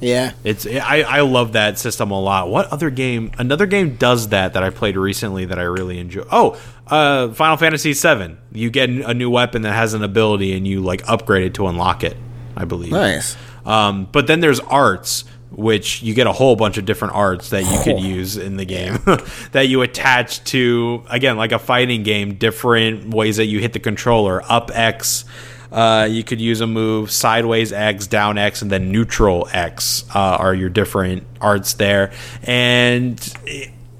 Yeah, 0.00 0.32
It's 0.44 0.66
I, 0.66 1.02
I 1.02 1.20
love 1.20 1.52
that 1.52 1.78
system 1.78 2.10
a 2.10 2.18
lot. 2.18 2.48
What 2.48 2.66
other 2.72 2.88
game? 2.90 3.30
Another 3.38 3.66
game 3.66 3.96
does 3.96 4.28
that 4.30 4.54
that 4.54 4.62
I 4.64 4.70
played 4.70 4.96
recently 4.96 5.44
that 5.44 5.58
I 5.58 5.62
really 5.64 5.98
enjoy. 5.98 6.24
Oh, 6.32 6.58
uh, 6.90 7.32
Final 7.32 7.56
Fantasy 7.56 7.92
VII. 7.92 8.36
You 8.52 8.70
get 8.70 8.90
a 8.90 9.14
new 9.14 9.30
weapon 9.30 9.62
that 9.62 9.72
has 9.72 9.94
an 9.94 10.02
ability, 10.02 10.52
and 10.52 10.66
you 10.66 10.80
like 10.80 11.08
upgrade 11.08 11.44
it 11.44 11.54
to 11.54 11.66
unlock 11.66 12.04
it. 12.04 12.16
I 12.56 12.64
believe. 12.64 12.92
nice. 12.92 13.36
Um, 13.64 14.08
but 14.10 14.26
then 14.26 14.40
there's 14.40 14.60
arts, 14.60 15.24
which 15.50 16.02
you 16.02 16.14
get 16.14 16.26
a 16.26 16.32
whole 16.32 16.56
bunch 16.56 16.78
of 16.78 16.84
different 16.84 17.14
arts 17.14 17.50
that 17.50 17.62
you 17.62 17.78
could 17.84 18.02
use 18.02 18.36
in 18.36 18.56
the 18.56 18.64
game 18.64 18.98
that 19.52 19.68
you 19.68 19.82
attach 19.82 20.42
to 20.44 21.04
again 21.08 21.36
like 21.36 21.52
a 21.52 21.58
fighting 21.58 22.02
game. 22.02 22.34
Different 22.34 23.14
ways 23.14 23.36
that 23.36 23.46
you 23.46 23.60
hit 23.60 23.72
the 23.72 23.78
controller. 23.78 24.42
Up 24.50 24.70
X. 24.74 25.24
Uh, 25.70 26.08
you 26.10 26.24
could 26.24 26.40
use 26.40 26.60
a 26.60 26.66
move 26.66 27.12
sideways 27.12 27.72
X, 27.72 28.08
down 28.08 28.38
X, 28.38 28.60
and 28.60 28.72
then 28.72 28.90
neutral 28.90 29.48
X 29.52 30.04
uh, 30.12 30.18
are 30.18 30.52
your 30.52 30.68
different 30.68 31.24
arts 31.40 31.74
there. 31.74 32.12
And 32.42 33.16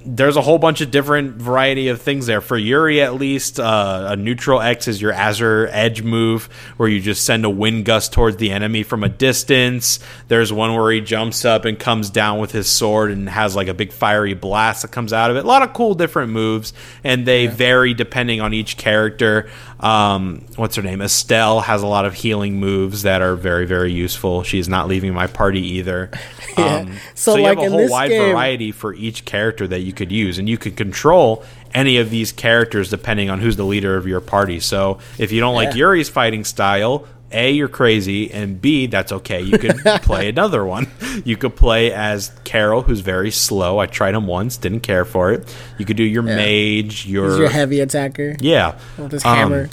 there's 0.05 0.37
a 0.37 0.43
whole 0.43 0.59
bunch 0.59 0.81
of 0.81 0.91
different 0.91 1.37
variety 1.37 1.89
of 1.89 2.01
things 2.01 2.27
there. 2.27 2.41
For 2.41 2.57
Yuri, 2.57 3.03
at 3.03 3.15
least, 3.15 3.61
uh, 3.61 4.09
a 4.11 4.17
neutral 4.17 4.61
X 4.61 4.89
is 4.89 5.01
your 5.01 5.13
Azure 5.13 5.69
Edge 5.71 6.03
move, 6.03 6.49
where 6.77 6.89
you 6.89 7.01
just 7.01 7.25
send 7.25 7.45
a 7.45 7.51
wind 7.51 7.85
gust 7.85 8.13
towards 8.13 8.39
the 8.39 8.51
enemy 8.51 8.83
from 8.83 9.05
a 9.05 9.09
distance. 9.09 10.01
There's 10.29 10.53
one 10.53 10.75
where 10.75 10.91
he 10.91 11.01
jumps 11.01 11.45
up 11.45 11.65
and 11.65 11.79
comes 11.79 12.09
down 12.09 12.39
with 12.39 12.53
his 12.53 12.69
sword 12.69 13.11
and 13.11 13.29
has 13.29 13.55
like 13.55 13.69
a 13.69 13.75
big 13.75 13.93
fiery 13.93 14.35
blast 14.35 14.83
that 14.83 14.91
comes 14.91 15.13
out 15.13 15.31
of 15.31 15.37
it. 15.37 15.45
A 15.45 15.49
lot 15.49 15.63
of 15.63 15.75
cool 15.75 15.95
different 15.95 16.33
moves, 16.33 16.73
and 17.05 17.27
they 17.27 17.47
vary 17.47 17.93
depending 17.93 18.41
on 18.41 18.55
each 18.55 18.77
character. 18.77 19.51
Um, 19.81 20.45
what's 20.57 20.77
her 20.77 20.83
name? 20.83 21.01
Estelle 21.03 21.61
has 21.61 21.83
a 21.83 21.87
lot 21.87 22.05
of 22.05 22.15
healing 22.15 22.59
moves 22.61 23.03
that 23.03 23.23
are 23.23 23.35
very, 23.37 23.67
very 23.67 23.93
useful. 23.93 24.43
She's 24.43 24.69
not 24.69 24.89
leaving 24.89 25.13
my 25.15 25.27
party 25.27 25.61
either. 25.79 26.11
Yeah. 26.59 26.79
Um, 26.79 26.93
So, 27.15 27.33
so, 27.33 27.37
you 27.39 27.45
like, 27.45 27.59
have 27.59 27.69
a 27.69 27.71
whole 27.71 27.89
wide 27.89 28.09
game- 28.11 28.33
variety 28.33 28.73
for 28.73 28.93
each 28.93 29.25
character 29.25 29.69
that 29.69 29.81
you 29.81 29.91
you 29.91 29.93
could 29.93 30.13
use, 30.13 30.39
and 30.39 30.49
you 30.49 30.57
could 30.57 30.77
control 30.77 31.45
any 31.75 31.97
of 31.99 32.11
these 32.11 32.31
characters 32.31 32.91
depending 32.91 33.29
on 33.29 33.41
who's 33.41 33.57
the 33.57 33.65
leader 33.65 33.97
of 33.97 34.07
your 34.07 34.21
party. 34.21 34.61
So 34.61 34.99
if 35.19 35.33
you 35.33 35.41
don't 35.41 35.55
like 35.57 35.75
Yuri's 35.75 36.09
fighting 36.09 36.45
style, 36.45 37.07
A, 37.33 37.51
you're 37.53 37.69
crazy, 37.69 38.31
and 38.33 38.61
B, 38.61 38.87
that's 38.87 39.13
okay. 39.13 39.41
You 39.41 39.59
could 39.59 39.77
play 40.03 40.29
another 40.29 40.65
one. 40.65 40.89
You 41.25 41.37
could 41.37 41.55
play 41.57 41.93
as 41.93 42.33
Karol, 42.45 42.83
who's 42.83 43.01
very 43.01 43.31
slow. 43.31 43.79
I 43.79 43.87
tried 43.87 44.15
him 44.15 44.27
once, 44.27 44.57
didn't 44.57 44.81
care 44.81 45.05
for 45.05 45.31
it. 45.33 45.55
You 45.79 45.85
could 45.85 45.97
do 45.97 46.03
your 46.05 46.23
mage, 46.23 47.07
your, 47.07 47.29
He's 47.31 47.39
your 47.39 47.49
heavy 47.49 47.81
attacker 47.81 48.37
yeah, 48.41 48.79
with 48.99 49.13
his 49.13 49.25
Um, 49.25 49.37
hammer. 49.37 49.71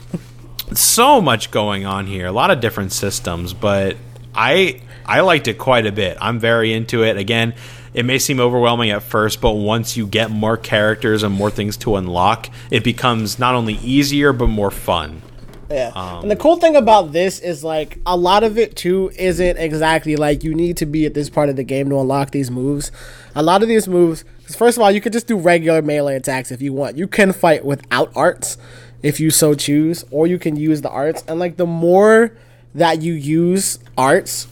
so 0.74 1.22
much 1.22 1.52
going 1.52 1.86
on 1.86 2.06
here. 2.08 2.28
A 2.28 2.32
lot 2.32 2.52
of 2.52 2.60
different 2.60 2.92
systems, 2.92 3.54
but 3.54 3.98
I 4.36 4.82
I 5.06 5.22
liked 5.22 5.48
it 5.48 5.58
quite 5.58 5.86
a 5.86 5.92
bit. 5.92 6.18
I'm 6.22 6.40
very 6.40 6.74
into 6.74 7.04
it. 7.04 7.18
Again, 7.18 7.54
it 7.94 8.04
may 8.06 8.20
seem 8.20 8.40
overwhelming 8.40 8.92
at 8.92 9.02
first, 9.02 9.42
but 9.42 9.54
once 9.54 9.96
you 9.98 10.06
get 10.06 10.30
more 10.30 10.58
characters 10.58 11.24
and 11.24 11.34
more 11.34 11.50
things 11.50 11.78
to 11.78 11.96
unlock, 11.96 12.50
it 12.70 12.84
becomes 12.84 13.40
not 13.40 13.56
only 13.56 13.76
easier 13.76 14.34
but 14.34 14.48
more 14.48 14.70
fun. 14.70 15.22
Yeah. 15.70 15.92
Um, 15.96 16.22
and 16.24 16.32
the 16.32 16.36
cool 16.36 16.56
thing 16.58 16.76
about 16.76 17.12
this 17.12 17.40
is 17.40 17.64
like 17.64 18.00
a 18.06 18.16
lot 18.16 18.44
of 18.44 18.58
it 18.58 18.76
too 18.76 19.12
isn't 19.18 19.58
exactly 19.58 20.16
like 20.16 20.44
you 20.44 20.56
need 20.56 20.78
to 20.78 20.86
be 20.86 21.06
at 21.06 21.14
this 21.14 21.30
part 21.30 21.50
of 21.50 21.56
the 21.58 21.64
game 21.64 21.90
to 21.90 22.00
unlock 22.00 22.32
these 22.32 22.50
moves. 22.50 22.92
A 23.36 23.44
lot 23.44 23.62
of 23.62 23.68
these 23.68 23.88
moves, 23.88 24.24
'cause 24.46 24.56
first 24.56 24.78
of 24.78 24.84
all, 24.84 24.92
you 24.92 25.02
could 25.02 25.14
just 25.14 25.28
do 25.28 25.36
regular 25.36 25.82
melee 25.82 26.16
attacks 26.16 26.52
if 26.52 26.62
you 26.62 26.72
want. 26.74 26.98
You 26.98 27.08
can 27.08 27.34
fight 27.34 27.66
without 27.66 28.12
arts 28.16 28.58
if 29.04 29.20
you 29.20 29.30
so 29.30 29.54
choose, 29.54 30.06
or 30.10 30.26
you 30.26 30.40
can 30.40 30.56
use 30.56 30.82
the 30.82 30.90
arts. 30.90 31.24
And 31.28 31.38
like 31.40 31.58
the 31.58 31.66
more 31.66 32.32
that 32.74 33.02
you 33.02 33.14
use 33.14 33.80
arts, 33.98 34.48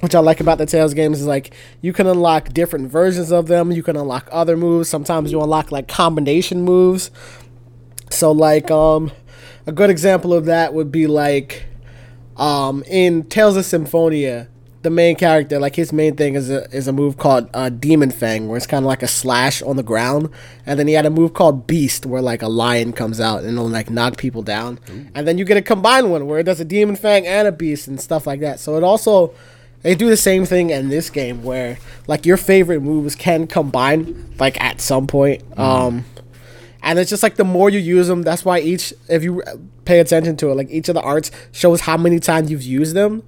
which 0.00 0.14
I 0.14 0.18
like 0.18 0.40
about 0.40 0.58
the 0.58 0.66
Tales 0.66 0.94
games 0.94 1.20
is 1.20 1.26
like 1.26 1.54
you 1.80 1.92
can 1.92 2.06
unlock 2.06 2.52
different 2.52 2.90
versions 2.90 3.32
of 3.32 3.46
them. 3.46 3.72
You 3.72 3.82
can 3.82 3.96
unlock 3.96 4.28
other 4.32 4.56
moves. 4.56 4.88
Sometimes 4.88 5.32
you 5.32 5.40
unlock 5.40 5.72
like 5.72 5.88
combination 5.88 6.62
moves. 6.62 7.10
So 8.10 8.32
like 8.32 8.70
um 8.70 9.12
a 9.66 9.72
good 9.72 9.90
example 9.90 10.32
of 10.34 10.46
that 10.46 10.74
would 10.74 10.90
be 10.90 11.06
like 11.06 11.66
um 12.36 12.82
in 12.86 13.24
Tales 13.24 13.56
of 13.56 13.64
Symphonia, 13.64 14.48
the 14.82 14.90
main 14.90 15.14
character, 15.16 15.58
like 15.60 15.76
his 15.76 15.92
main 15.92 16.16
thing 16.16 16.34
is 16.34 16.50
a 16.50 16.68
is 16.74 16.88
a 16.88 16.92
move 16.92 17.16
called 17.16 17.48
uh, 17.54 17.68
Demon 17.68 18.10
Fang, 18.10 18.48
where 18.48 18.56
it's 18.56 18.66
kind 18.66 18.84
of 18.84 18.88
like 18.88 19.02
a 19.02 19.08
slash 19.08 19.62
on 19.62 19.76
the 19.76 19.82
ground, 19.82 20.28
and 20.66 20.78
then 20.78 20.88
he 20.88 20.94
had 20.94 21.06
a 21.06 21.10
move 21.10 21.34
called 21.34 21.66
Beast, 21.66 22.04
where 22.06 22.22
like 22.22 22.42
a 22.42 22.48
lion 22.48 22.92
comes 22.92 23.20
out 23.20 23.40
and 23.42 23.52
it'll 23.52 23.68
like 23.68 23.90
knock 23.90 24.16
people 24.16 24.42
down, 24.42 24.80
and 25.14 25.26
then 25.28 25.38
you 25.38 25.44
get 25.44 25.56
a 25.56 25.62
combined 25.62 26.10
one 26.10 26.26
where 26.26 26.40
it 26.40 26.44
does 26.44 26.58
a 26.60 26.64
Demon 26.64 26.96
Fang 26.96 27.26
and 27.26 27.46
a 27.46 27.52
Beast 27.52 27.86
and 27.86 28.00
stuff 28.00 28.26
like 28.26 28.40
that. 28.40 28.58
So 28.58 28.76
it 28.76 28.82
also 28.82 29.32
they 29.82 29.94
do 29.94 30.08
the 30.08 30.16
same 30.16 30.46
thing 30.46 30.70
in 30.70 30.88
this 30.88 31.10
game 31.10 31.42
where 31.42 31.78
like 32.06 32.24
your 32.26 32.36
favorite 32.36 32.80
moves 32.80 33.14
can 33.14 33.46
combine 33.46 34.34
like 34.38 34.60
at 34.60 34.80
some 34.80 35.06
point. 35.06 35.42
Um 35.58 36.04
and 36.82 36.98
it's 36.98 37.10
just 37.10 37.22
like 37.22 37.36
the 37.36 37.44
more 37.44 37.70
you 37.70 37.78
use 37.78 38.08
them, 38.08 38.22
that's 38.22 38.44
why 38.44 38.58
each 38.60 38.92
if 39.08 39.22
you 39.22 39.42
pay 39.84 40.00
attention 40.00 40.36
to 40.38 40.50
it, 40.50 40.54
like 40.54 40.70
each 40.70 40.88
of 40.88 40.94
the 40.94 41.02
arts 41.02 41.30
shows 41.52 41.82
how 41.82 41.96
many 41.96 42.18
times 42.20 42.50
you've 42.50 42.62
used 42.62 42.94
them. 42.94 43.22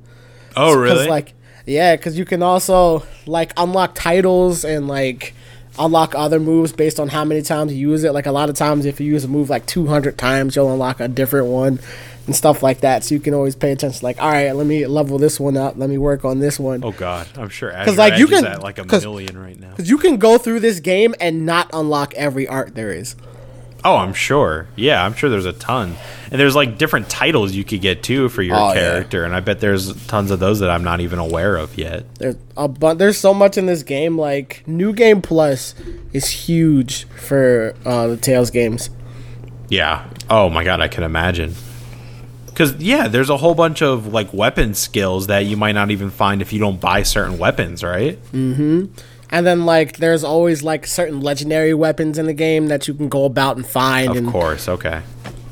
Oh, 0.56 0.74
Cause 0.74 1.06
like 1.08 1.34
yeah, 1.66 1.96
because 1.96 2.18
you 2.18 2.24
can 2.24 2.42
also 2.42 3.04
like 3.26 3.52
unlock 3.56 3.94
titles 3.94 4.64
and 4.64 4.86
like 4.88 5.34
unlock 5.78 6.14
other 6.14 6.38
moves 6.38 6.72
based 6.72 7.00
on 7.00 7.08
how 7.08 7.24
many 7.24 7.42
times 7.42 7.72
you 7.72 7.90
use 7.90 8.04
it. 8.04 8.12
Like 8.12 8.26
a 8.26 8.32
lot 8.32 8.48
of 8.48 8.54
times, 8.56 8.86
if 8.86 9.00
you 9.00 9.06
use 9.06 9.24
a 9.24 9.28
move 9.28 9.50
like 9.50 9.66
two 9.66 9.86
hundred 9.86 10.18
times, 10.18 10.54
you'll 10.56 10.72
unlock 10.72 11.00
a 11.00 11.08
different 11.08 11.46
one 11.48 11.80
and 12.26 12.34
stuff 12.36 12.62
like 12.62 12.80
that. 12.80 13.04
So 13.04 13.14
you 13.14 13.20
can 13.20 13.34
always 13.34 13.56
pay 13.56 13.72
attention. 13.72 14.00
Like, 14.02 14.20
all 14.20 14.30
right, 14.30 14.52
let 14.52 14.66
me 14.66 14.86
level 14.86 15.18
this 15.18 15.40
one 15.40 15.56
up. 15.56 15.76
Let 15.76 15.90
me 15.90 15.98
work 15.98 16.24
on 16.24 16.38
this 16.38 16.58
one. 16.60 16.84
oh 16.84 16.92
god, 16.92 17.26
I'm 17.36 17.48
sure 17.48 17.72
Azure 17.72 17.92
like, 17.92 18.18
you 18.18 18.26
can- 18.26 18.44
at 18.44 18.62
like 18.62 18.78
a 18.78 18.84
million 18.84 19.38
right 19.38 19.58
now. 19.58 19.70
Because 19.70 19.88
you 19.90 19.98
can 19.98 20.16
go 20.18 20.38
through 20.38 20.60
this 20.60 20.80
game 20.80 21.14
and 21.20 21.46
not 21.46 21.70
unlock 21.72 22.14
every 22.14 22.46
art 22.46 22.74
there 22.74 22.92
is. 22.92 23.16
Oh, 23.84 23.96
I'm 23.96 24.14
sure. 24.14 24.66
Yeah, 24.76 25.04
I'm 25.04 25.12
sure 25.12 25.28
there's 25.28 25.44
a 25.44 25.52
ton. 25.52 25.94
And 26.30 26.40
there's 26.40 26.56
like 26.56 26.78
different 26.78 27.10
titles 27.10 27.52
you 27.52 27.64
could 27.64 27.82
get 27.82 28.02
too 28.02 28.30
for 28.30 28.40
your 28.42 28.56
Oh, 28.56 28.68
yeah. 28.68 28.74
character, 28.80 29.24
and 29.24 29.34
I 29.34 29.40
bet 29.40 29.60
there's 29.60 29.92
tons 30.06 30.30
of 30.30 30.40
those 30.40 30.60
that 30.60 30.70
I'm 30.70 30.82
not 30.82 31.00
even 31.00 31.18
aware 31.18 31.56
of 31.56 31.76
yet. 31.76 32.12
There's 32.14 32.36
a 32.56 32.66
bu- 32.66 32.94
there's 32.94 33.18
so 33.18 33.34
much 33.34 33.58
in 33.58 33.66
this 33.66 33.82
game. 33.82 34.16
Like 34.18 34.62
New 34.66 34.92
Game 34.94 35.20
Plus 35.20 35.74
is 36.14 36.28
huge 36.30 37.04
for 37.08 37.74
uh, 37.84 38.06
the 38.06 38.16
Tales 38.16 38.50
games. 38.50 38.88
Yeah. 39.68 40.08
Oh 40.30 40.48
my 40.48 40.64
god, 40.64 40.80
I 40.80 40.88
can 40.88 41.02
imagine. 41.04 41.54
Cuz 42.54 42.74
yeah, 42.78 43.08
there's 43.08 43.30
a 43.30 43.36
whole 43.36 43.54
bunch 43.54 43.82
of 43.82 44.06
like 44.12 44.32
weapon 44.32 44.74
skills 44.74 45.26
that 45.26 45.40
you 45.40 45.56
might 45.56 45.72
not 45.72 45.90
even 45.90 46.08
find 46.10 46.40
if 46.40 46.52
you 46.52 46.58
don't 46.60 46.80
buy 46.80 47.02
certain 47.02 47.36
weapons, 47.36 47.82
right? 47.82 48.18
And 49.34 49.44
then 49.44 49.66
like 49.66 49.96
there's 49.96 50.22
always 50.22 50.62
like 50.62 50.86
certain 50.86 51.20
legendary 51.20 51.74
weapons 51.74 52.18
in 52.18 52.26
the 52.26 52.32
game 52.32 52.68
that 52.68 52.86
you 52.86 52.94
can 52.94 53.08
go 53.08 53.24
about 53.24 53.56
and 53.56 53.66
find. 53.66 54.12
Of 54.12 54.16
and, 54.18 54.28
course. 54.28 54.68
Okay. 54.68 55.02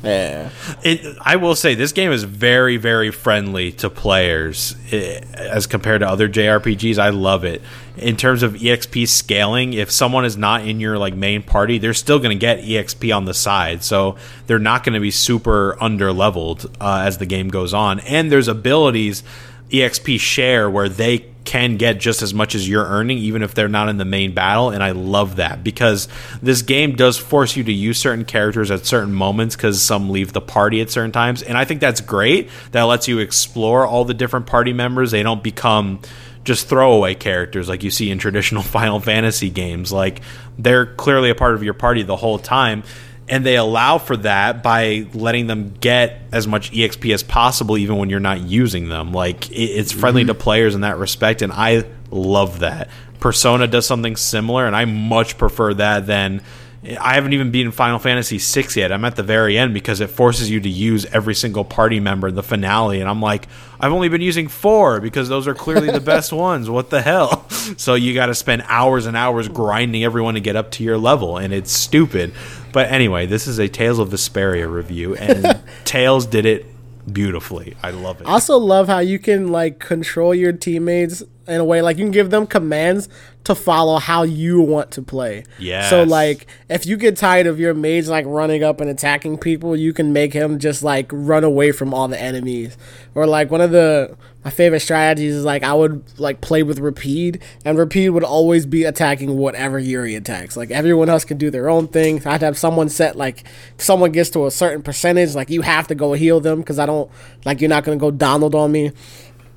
Yeah. 0.01 0.51
It, 0.83 1.17
I 1.19 1.35
will 1.35 1.53
say 1.53 1.75
this 1.75 1.91
game 1.91 2.13
is 2.13 2.23
very, 2.23 2.77
very 2.77 3.11
friendly 3.11 3.73
to 3.73 3.89
players 3.89 4.77
eh, 4.93 5.19
as 5.33 5.67
compared 5.67 5.99
to 5.99 6.07
other 6.07 6.29
JRPGs. 6.29 6.97
I 6.97 7.09
love 7.09 7.43
it. 7.43 7.61
In 7.97 8.15
terms 8.15 8.41
of 8.41 8.53
EXP 8.53 9.05
scaling, 9.09 9.73
if 9.73 9.91
someone 9.91 10.23
is 10.23 10.37
not 10.37 10.65
in 10.65 10.79
your 10.79 10.97
like 10.97 11.13
main 11.13 11.43
party, 11.43 11.77
they're 11.77 11.93
still 11.93 12.19
going 12.19 12.37
to 12.37 12.39
get 12.39 12.59
EXP 12.59 13.13
on 13.13 13.25
the 13.25 13.33
side, 13.33 13.83
so 13.83 14.15
they're 14.47 14.59
not 14.59 14.85
going 14.85 14.93
to 14.93 15.01
be 15.01 15.11
super 15.11 15.77
under 15.83 16.13
leveled 16.13 16.73
uh, 16.79 17.03
as 17.05 17.17
the 17.17 17.25
game 17.25 17.49
goes 17.49 17.73
on. 17.73 17.99
And 17.99 18.31
there's 18.31 18.47
abilities 18.47 19.23
EXP 19.71 20.21
share 20.21 20.69
where 20.69 20.87
they 20.87 21.32
can 21.45 21.77
get 21.77 21.99
just 21.99 22.21
as 22.21 22.33
much 22.33 22.55
as 22.55 22.67
you're 22.67 22.85
earning, 22.85 23.17
even 23.17 23.43
if 23.43 23.53
they're 23.53 23.67
not 23.67 23.89
in 23.89 23.97
the 23.97 24.05
main 24.05 24.33
battle. 24.33 24.69
And 24.69 24.83
I 24.83 24.91
love 24.91 25.37
that 25.37 25.63
because 25.63 26.07
this 26.41 26.61
game 26.61 26.95
does 26.95 27.17
force 27.17 27.55
you 27.55 27.63
to 27.63 27.73
use 27.73 27.97
certain 27.97 28.25
characters 28.25 28.71
at 28.71 28.85
certain 28.85 29.13
moments 29.13 29.55
because 29.55 29.81
some 29.81 30.09
leave 30.09 30.33
the 30.33 30.41
party 30.41 30.81
at 30.81 30.89
certain 30.89 31.11
times. 31.11 31.41
And 31.41 31.57
I 31.57 31.65
think 31.65 31.81
that's 31.81 32.01
great. 32.01 32.49
That 32.71 32.83
lets 32.83 33.07
you 33.07 33.19
explore 33.19 33.85
all 33.85 34.05
the 34.05 34.13
different 34.13 34.47
party 34.47 34.73
members. 34.73 35.11
They 35.11 35.23
don't 35.23 35.43
become 35.43 35.99
just 36.43 36.67
throwaway 36.67 37.15
characters 37.15 37.69
like 37.69 37.83
you 37.83 37.91
see 37.91 38.11
in 38.11 38.17
traditional 38.19 38.63
Final 38.63 38.99
Fantasy 38.99 39.49
games. 39.49 39.91
Like 39.91 40.21
they're 40.57 40.85
clearly 40.85 41.29
a 41.29 41.35
part 41.35 41.55
of 41.55 41.63
your 41.63 41.73
party 41.73 42.03
the 42.03 42.15
whole 42.15 42.39
time. 42.39 42.83
And 43.29 43.45
they 43.45 43.55
allow 43.55 43.99
for 43.99 44.17
that 44.17 44.63
by 44.63 45.07
letting 45.13 45.47
them 45.47 45.73
get 45.79 46.21
as 46.31 46.45
much 46.45 46.71
EXP 46.71 47.13
as 47.13 47.23
possible, 47.23 47.77
even 47.77 47.97
when 47.97 48.09
you're 48.09 48.19
not 48.19 48.41
using 48.41 48.89
them. 48.89 49.13
Like 49.13 49.49
it's 49.51 49.91
friendly 49.91 50.23
mm-hmm. 50.23 50.27
to 50.27 50.33
players 50.35 50.75
in 50.75 50.81
that 50.81 50.97
respect, 50.97 51.41
and 51.41 51.51
I 51.51 51.85
love 52.11 52.59
that. 52.59 52.89
Persona 53.19 53.67
does 53.67 53.85
something 53.85 54.17
similar, 54.17 54.67
and 54.67 54.75
I 54.75 54.85
much 54.85 55.37
prefer 55.37 55.73
that 55.75 56.05
than. 56.05 56.41
I 56.85 57.13
haven't 57.13 57.31
even 57.31 57.51
beaten 57.51 57.71
Final 57.71 57.97
Fantasy 57.97 58.37
VI 58.39 58.67
yet. 58.75 58.91
I'm 58.91 59.05
at 59.05 59.15
the 59.15 59.23
very 59.23 59.57
end 59.57 59.73
because 59.73 60.01
it 60.01 60.09
forces 60.09 60.49
you 60.49 60.59
to 60.59 60.69
use 60.69 61.05
every 61.05 61.33
single 61.33 61.63
party 61.63 62.01
member 62.01 62.27
in 62.27 62.35
the 62.35 62.43
finale, 62.43 62.99
and 62.99 63.09
I'm 63.09 63.21
like, 63.21 63.47
I've 63.79 63.93
only 63.93 64.09
been 64.09 64.21
using 64.21 64.49
four 64.49 64.99
because 64.99 65.29
those 65.29 65.47
are 65.47 65.53
clearly 65.53 65.91
the 65.91 66.01
best 66.13 66.33
ones. 66.33 66.69
What 66.69 66.89
the 66.89 67.01
hell? 67.01 67.47
So 67.77 67.95
you 67.95 68.13
got 68.13 68.25
to 68.25 68.35
spend 68.35 68.63
hours 68.67 69.05
and 69.05 69.15
hours 69.15 69.47
grinding 69.47 70.03
everyone 70.03 70.33
to 70.33 70.41
get 70.41 70.57
up 70.57 70.71
to 70.71 70.83
your 70.83 70.97
level, 70.97 71.37
and 71.37 71.53
it's 71.53 71.71
stupid. 71.71 72.33
But 72.73 72.91
anyway, 72.91 73.27
this 73.27 73.47
is 73.47 73.59
a 73.59 73.69
Tales 73.69 73.99
of 73.99 74.09
Vesperia 74.09 74.69
review, 74.71 75.15
and 75.15 75.61
Tales 75.85 76.25
did 76.25 76.45
it 76.45 76.65
beautifully. 77.11 77.77
I 77.81 77.91
love 77.91 78.21
it. 78.21 78.27
I 78.27 78.31
also 78.31 78.57
love 78.57 78.87
how 78.87 78.99
you 78.99 79.19
can 79.19 79.49
like 79.49 79.79
control 79.79 80.35
your 80.35 80.51
teammates 80.51 81.23
in 81.47 81.59
a 81.59 81.65
way 81.65 81.81
like 81.81 81.97
you 81.97 82.05
can 82.05 82.11
give 82.11 82.29
them 82.29 82.47
commands 82.47 83.09
to 83.43 83.53
follow 83.53 83.97
how 83.97 84.23
you 84.23 84.61
want 84.61 84.91
to 84.91 85.01
play. 85.01 85.43
Yeah. 85.59 85.89
So 85.89 86.03
like 86.03 86.47
if 86.69 86.85
you 86.85 86.95
get 86.95 87.17
tired 87.17 87.47
of 87.47 87.59
your 87.59 87.73
mage 87.73 88.07
like 88.07 88.25
running 88.25 88.63
up 88.63 88.79
and 88.79 88.89
attacking 88.89 89.37
people, 89.37 89.75
you 89.75 89.91
can 89.93 90.13
make 90.13 90.33
him 90.33 90.59
just 90.59 90.83
like 90.83 91.09
run 91.11 91.43
away 91.43 91.71
from 91.71 91.93
all 91.93 92.07
the 92.07 92.19
enemies. 92.19 92.77
Or 93.15 93.27
like 93.27 93.51
one 93.51 93.61
of 93.61 93.71
the 93.71 94.15
my 94.45 94.51
favorite 94.51 94.81
strategies 94.81 95.35
is 95.35 95.45
like 95.45 95.63
I 95.63 95.73
would 95.73 96.03
like 96.19 96.41
play 96.41 96.63
with 96.63 96.79
Repede 96.79 97.41
and 97.65 97.77
Repede 97.77 98.11
would 98.11 98.23
always 98.23 98.65
be 98.65 98.83
attacking 98.83 99.37
whatever 99.37 99.79
Yuri 99.79 100.15
attacks. 100.15 100.55
Like 100.55 100.71
everyone 100.71 101.09
else 101.09 101.25
can 101.25 101.37
do 101.37 101.49
their 101.49 101.69
own 101.69 101.87
thing. 101.87 102.25
I'd 102.25 102.41
have 102.41 102.57
someone 102.57 102.89
set 102.89 103.17
like 103.17 103.43
if 103.75 103.81
someone 103.81 104.11
gets 104.11 104.29
to 104.31 104.45
a 104.45 104.51
certain 104.51 104.81
percentage, 104.81 105.35
like 105.35 105.49
you 105.49 105.61
have 105.61 105.87
to 105.87 105.95
go 105.95 106.13
heal 106.13 106.39
them 106.39 106.59
because 106.59 106.79
I 106.79 106.85
don't 106.85 107.11
like 107.45 107.59
you're 107.59 107.69
not 107.69 107.83
gonna 107.83 107.97
go 107.97 108.11
Donald 108.11 108.55
on 108.55 108.71
me. 108.71 108.91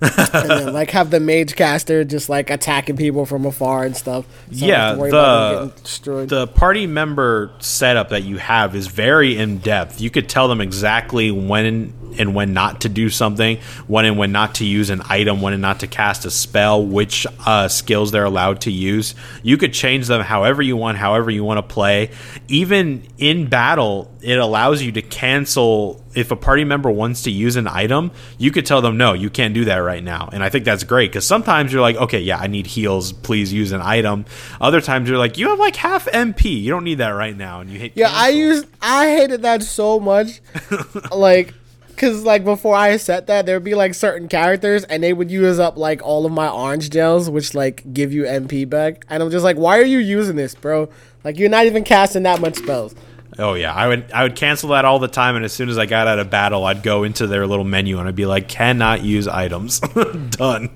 And 0.00 0.50
then 0.50 0.72
like 0.72 0.90
have 0.90 1.10
the 1.10 1.20
mage 1.20 1.56
caster 1.56 2.04
just 2.04 2.28
like 2.28 2.50
attacking 2.50 2.96
people 2.96 3.26
from 3.26 3.46
afar 3.46 3.84
and 3.84 3.96
stuff. 3.96 4.26
So 4.50 4.66
yeah, 4.66 4.88
have 4.88 4.94
to 4.94 5.00
worry 5.00 5.10
about 5.10 5.54
them 5.54 5.68
the 5.68 5.82
destroyed. 5.82 6.28
the 6.28 6.46
party 6.46 6.86
member 6.86 7.50
setup 7.58 8.10
that 8.10 8.24
you 8.24 8.36
have 8.38 8.74
is 8.74 8.86
very 8.86 9.36
in 9.36 9.58
depth. 9.58 10.00
You 10.00 10.10
could 10.10 10.28
tell 10.28 10.48
them 10.48 10.60
exactly 10.60 11.30
when 11.30 11.92
and 12.18 12.34
when 12.34 12.52
not 12.52 12.82
to 12.82 12.88
do 12.88 13.08
something, 13.08 13.58
when 13.86 14.04
and 14.04 14.18
when 14.18 14.32
not 14.32 14.56
to 14.56 14.64
use 14.64 14.90
an 14.90 15.02
item, 15.08 15.40
when 15.40 15.52
and 15.52 15.62
not 15.62 15.80
to 15.80 15.86
cast 15.86 16.24
a 16.24 16.30
spell, 16.30 16.84
which 16.84 17.26
uh, 17.44 17.68
skills 17.68 18.12
they're 18.12 18.24
allowed 18.24 18.62
to 18.62 18.70
use. 18.70 19.14
You 19.42 19.56
could 19.56 19.72
change 19.72 20.06
them 20.06 20.22
however 20.22 20.62
you 20.62 20.76
want, 20.76 20.98
however 20.98 21.30
you 21.30 21.44
want 21.44 21.58
to 21.58 21.74
play. 21.74 22.10
Even 22.48 23.06
in 23.18 23.48
battle, 23.48 24.10
it 24.20 24.38
allows 24.38 24.82
you 24.82 24.92
to 24.92 25.02
cancel 25.02 26.04
if 26.16 26.30
a 26.30 26.36
party 26.36 26.64
member 26.64 26.90
wants 26.90 27.22
to 27.24 27.30
use 27.30 27.56
an 27.56 27.68
item, 27.68 28.10
you 28.38 28.50
could 28.50 28.64
tell 28.64 28.80
them 28.80 28.96
no, 28.96 29.12
you 29.12 29.28
can't 29.28 29.52
do 29.52 29.66
that 29.66 29.76
right 29.76 30.02
now. 30.02 30.30
And 30.32 30.42
I 30.42 30.48
think 30.48 30.64
that's 30.64 30.82
great 30.82 31.10
because 31.10 31.26
sometimes 31.26 31.72
you're 31.72 31.82
like, 31.82 31.96
okay, 31.96 32.20
yeah, 32.20 32.38
I 32.38 32.46
need 32.46 32.66
heals, 32.66 33.12
please 33.12 33.52
use 33.52 33.72
an 33.72 33.82
item. 33.82 34.24
Other 34.58 34.80
times 34.80 35.08
you're 35.08 35.18
like, 35.18 35.36
you 35.36 35.50
have 35.50 35.58
like 35.58 35.76
half 35.76 36.06
MP, 36.06 36.62
you 36.62 36.70
don't 36.70 36.84
need 36.84 36.98
that 36.98 37.10
right 37.10 37.36
now, 37.36 37.60
and 37.60 37.70
you 37.70 37.78
hit. 37.78 37.92
Yeah, 37.94 38.10
I 38.10 38.30
used 38.30 38.66
I 38.80 39.10
hated 39.10 39.42
that 39.42 39.62
so 39.62 40.00
much. 40.00 40.40
like 41.12 41.52
cuz 41.96 42.24
like 42.24 42.44
before 42.44 42.74
I 42.74 42.96
set 42.96 43.26
that 43.26 43.46
there'd 43.46 43.64
be 43.64 43.74
like 43.74 43.94
certain 43.94 44.28
characters 44.28 44.84
and 44.84 45.02
they 45.02 45.12
would 45.12 45.30
use 45.30 45.58
up 45.58 45.76
like 45.76 46.02
all 46.02 46.26
of 46.26 46.32
my 46.32 46.48
orange 46.48 46.90
gels 46.90 47.28
which 47.30 47.54
like 47.54 47.92
give 47.92 48.12
you 48.12 48.24
MP 48.24 48.68
back. 48.68 49.04
And 49.08 49.22
I'm 49.22 49.30
just 49.30 49.44
like, 49.44 49.56
"Why 49.56 49.78
are 49.78 49.84
you 49.84 49.98
using 49.98 50.36
this, 50.36 50.54
bro? 50.54 50.88
Like 51.24 51.38
you're 51.38 51.48
not 51.48 51.66
even 51.66 51.84
casting 51.84 52.22
that 52.24 52.40
much 52.40 52.56
spells." 52.56 52.94
Oh 53.38 53.52
yeah, 53.52 53.74
I 53.74 53.86
would 53.88 54.10
I 54.12 54.22
would 54.22 54.34
cancel 54.34 54.70
that 54.70 54.86
all 54.86 54.98
the 54.98 55.08
time, 55.08 55.36
and 55.36 55.44
as 55.44 55.52
soon 55.52 55.68
as 55.68 55.76
I 55.76 55.84
got 55.84 56.06
out 56.06 56.18
of 56.18 56.30
battle, 56.30 56.64
I'd 56.64 56.82
go 56.82 57.04
into 57.04 57.26
their 57.26 57.46
little 57.46 57.66
menu 57.66 57.98
and 57.98 58.08
I'd 58.08 58.14
be 58.14 58.24
like, 58.24 58.48
cannot 58.48 59.02
use 59.02 59.28
items, 59.28 59.80
done. 60.30 60.70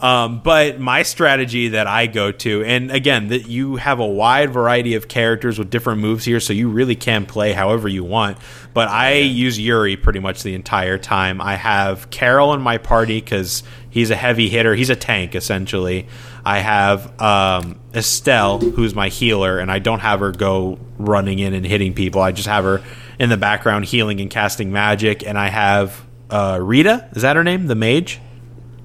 Um, 0.00 0.40
but 0.42 0.80
my 0.80 1.04
strategy 1.04 1.68
that 1.68 1.86
I 1.86 2.06
go 2.06 2.32
to, 2.32 2.64
and 2.64 2.90
again, 2.90 3.28
that 3.28 3.46
you 3.46 3.76
have 3.76 4.00
a 4.00 4.06
wide 4.06 4.52
variety 4.52 4.94
of 4.94 5.06
characters 5.06 5.60
with 5.60 5.70
different 5.70 6.00
moves 6.00 6.24
here, 6.24 6.40
so 6.40 6.52
you 6.52 6.68
really 6.70 6.96
can 6.96 7.24
play 7.24 7.52
however 7.52 7.88
you 7.88 8.02
want. 8.02 8.38
But 8.76 8.88
I 8.88 9.14
use 9.14 9.58
Yuri 9.58 9.96
pretty 9.96 10.18
much 10.18 10.42
the 10.42 10.54
entire 10.54 10.98
time. 10.98 11.40
I 11.40 11.54
have 11.54 12.10
Karol 12.10 12.52
in 12.52 12.60
my 12.60 12.76
party 12.76 13.22
because 13.22 13.62
he's 13.88 14.10
a 14.10 14.14
heavy 14.14 14.50
hitter. 14.50 14.74
He's 14.74 14.90
a 14.90 14.94
tank 14.94 15.34
essentially. 15.34 16.06
I 16.44 16.58
have 16.58 17.18
um, 17.18 17.80
Estelle, 17.94 18.58
who's 18.58 18.94
my 18.94 19.08
healer, 19.08 19.58
and 19.60 19.72
I 19.72 19.78
don't 19.78 20.00
have 20.00 20.20
her 20.20 20.30
go 20.30 20.78
running 20.98 21.38
in 21.38 21.54
and 21.54 21.64
hitting 21.64 21.94
people. 21.94 22.20
I 22.20 22.32
just 22.32 22.48
have 22.48 22.64
her 22.64 22.82
in 23.18 23.30
the 23.30 23.38
background 23.38 23.86
healing 23.86 24.20
and 24.20 24.28
casting 24.28 24.70
magic. 24.72 25.26
And 25.26 25.38
I 25.38 25.48
have 25.48 26.04
uh, 26.28 26.58
Rita, 26.60 27.08
is 27.12 27.22
that 27.22 27.34
her 27.36 27.44
name? 27.44 27.68
The 27.68 27.74
mage? 27.74 28.20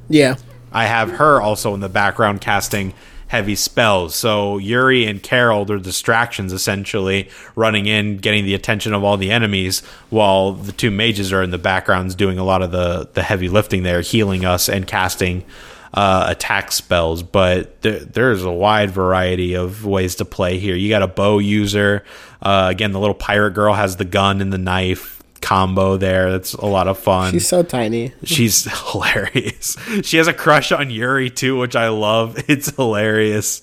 Yeah. 0.07 0.37
I 0.71 0.85
have 0.85 1.11
her 1.11 1.41
also 1.41 1.73
in 1.73 1.81
the 1.81 1.89
background 1.89 2.39
casting 2.39 2.93
heavy 3.31 3.55
spells. 3.55 4.13
So 4.13 4.57
Yuri 4.57 5.05
and 5.05 5.23
Karol, 5.23 5.63
they're 5.63 5.77
distractions 5.77 6.51
essentially, 6.51 7.29
running 7.55 7.85
in, 7.85 8.17
getting 8.17 8.43
the 8.43 8.53
attention 8.53 8.93
of 8.93 9.05
all 9.05 9.15
the 9.15 9.31
enemies, 9.31 9.79
while 10.09 10.51
the 10.51 10.73
two 10.73 10.91
mages 10.91 11.31
are 11.31 11.41
in 11.41 11.49
the 11.49 11.57
backgrounds 11.57 12.13
doing 12.13 12.37
a 12.37 12.43
lot 12.43 12.61
of 12.61 12.71
the, 12.71 13.07
the 13.13 13.23
heavy 13.23 13.47
lifting 13.47 13.83
there, 13.83 14.01
healing 14.01 14.43
us 14.43 14.67
and 14.67 14.85
casting 14.85 15.45
uh, 15.93 16.25
attack 16.27 16.73
spells. 16.73 17.23
But 17.23 17.81
there, 17.83 17.99
there's 17.99 18.43
a 18.43 18.51
wide 18.51 18.91
variety 18.91 19.53
of 19.53 19.85
ways 19.85 20.15
to 20.15 20.25
play 20.25 20.59
here. 20.59 20.75
You 20.75 20.89
got 20.89 21.01
a 21.01 21.07
bow 21.07 21.39
user. 21.39 22.03
Uh, 22.41 22.67
again, 22.69 22.91
the 22.91 22.99
little 22.99 23.15
pirate 23.15 23.51
girl 23.51 23.73
has 23.73 23.95
the 23.95 24.03
gun 24.03 24.41
and 24.41 24.51
the 24.51 24.57
knife 24.57 25.20
combo 25.41 25.97
there. 25.97 26.31
That's 26.31 26.53
a 26.53 26.65
lot 26.65 26.87
of 26.87 26.97
fun. 26.97 27.33
She's 27.33 27.47
so 27.47 27.63
tiny. 27.63 28.13
She's 28.23 28.63
hilarious. 28.91 29.75
She 30.03 30.17
has 30.17 30.27
a 30.27 30.33
crush 30.33 30.71
on 30.71 30.89
Yuri 30.89 31.29
too, 31.29 31.57
which 31.57 31.75
I 31.75 31.89
love. 31.89 32.37
It's 32.47 32.75
hilarious. 32.75 33.61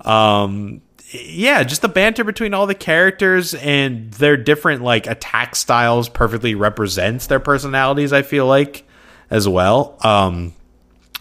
Um, 0.00 0.80
yeah, 1.10 1.62
just 1.62 1.82
the 1.82 1.88
banter 1.88 2.24
between 2.24 2.54
all 2.54 2.66
the 2.66 2.74
characters 2.74 3.52
and 3.54 4.10
their 4.12 4.36
different 4.36 4.82
like 4.82 5.06
attack 5.06 5.54
styles 5.54 6.08
perfectly 6.08 6.54
represents 6.54 7.26
their 7.26 7.40
personalities. 7.40 8.12
I 8.12 8.22
feel 8.22 8.46
like 8.46 8.84
as 9.30 9.46
well. 9.48 9.98
Um, 10.02 10.54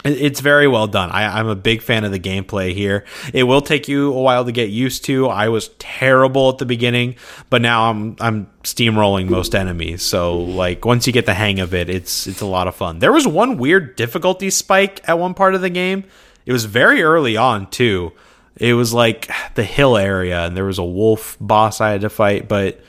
it's 0.03 0.39
very 0.39 0.67
well 0.67 0.87
done. 0.87 1.11
I, 1.11 1.39
I'm 1.39 1.47
a 1.47 1.55
big 1.55 1.81
fan 1.81 2.03
of 2.03 2.11
the 2.11 2.19
gameplay 2.19 2.73
here. 2.73 3.05
It 3.33 3.43
will 3.43 3.61
take 3.61 3.87
you 3.87 4.13
a 4.13 4.21
while 4.21 4.45
to 4.45 4.51
get 4.51 4.69
used 4.69 5.05
to. 5.05 5.27
I 5.27 5.49
was 5.49 5.69
terrible 5.79 6.49
at 6.49 6.57
the 6.57 6.65
beginning, 6.65 7.15
but 7.49 7.61
now 7.61 7.89
I'm 7.89 8.15
I'm 8.19 8.47
steamrolling 8.63 9.29
most 9.29 9.53
enemies. 9.53 10.01
So 10.01 10.39
like 10.39 10.85
once 10.85 11.07
you 11.07 11.13
get 11.13 11.25
the 11.25 11.33
hang 11.33 11.59
of 11.59 11.73
it, 11.73 11.89
it's 11.89 12.27
it's 12.27 12.41
a 12.41 12.45
lot 12.45 12.67
of 12.67 12.75
fun. 12.75 12.99
There 12.99 13.13
was 13.13 13.27
one 13.27 13.57
weird 13.57 13.95
difficulty 13.95 14.49
spike 14.49 15.01
at 15.07 15.19
one 15.19 15.33
part 15.33 15.55
of 15.55 15.61
the 15.61 15.69
game. 15.69 16.05
It 16.45 16.53
was 16.53 16.65
very 16.65 17.03
early 17.03 17.37
on 17.37 17.69
too. 17.69 18.13
It 18.57 18.73
was 18.73 18.93
like 18.93 19.31
the 19.55 19.63
hill 19.63 19.97
area, 19.97 20.45
and 20.45 20.57
there 20.57 20.65
was 20.65 20.77
a 20.79 20.83
wolf 20.83 21.37
boss 21.39 21.79
I 21.79 21.91
had 21.91 22.01
to 22.01 22.09
fight, 22.09 22.47
but 22.47 22.81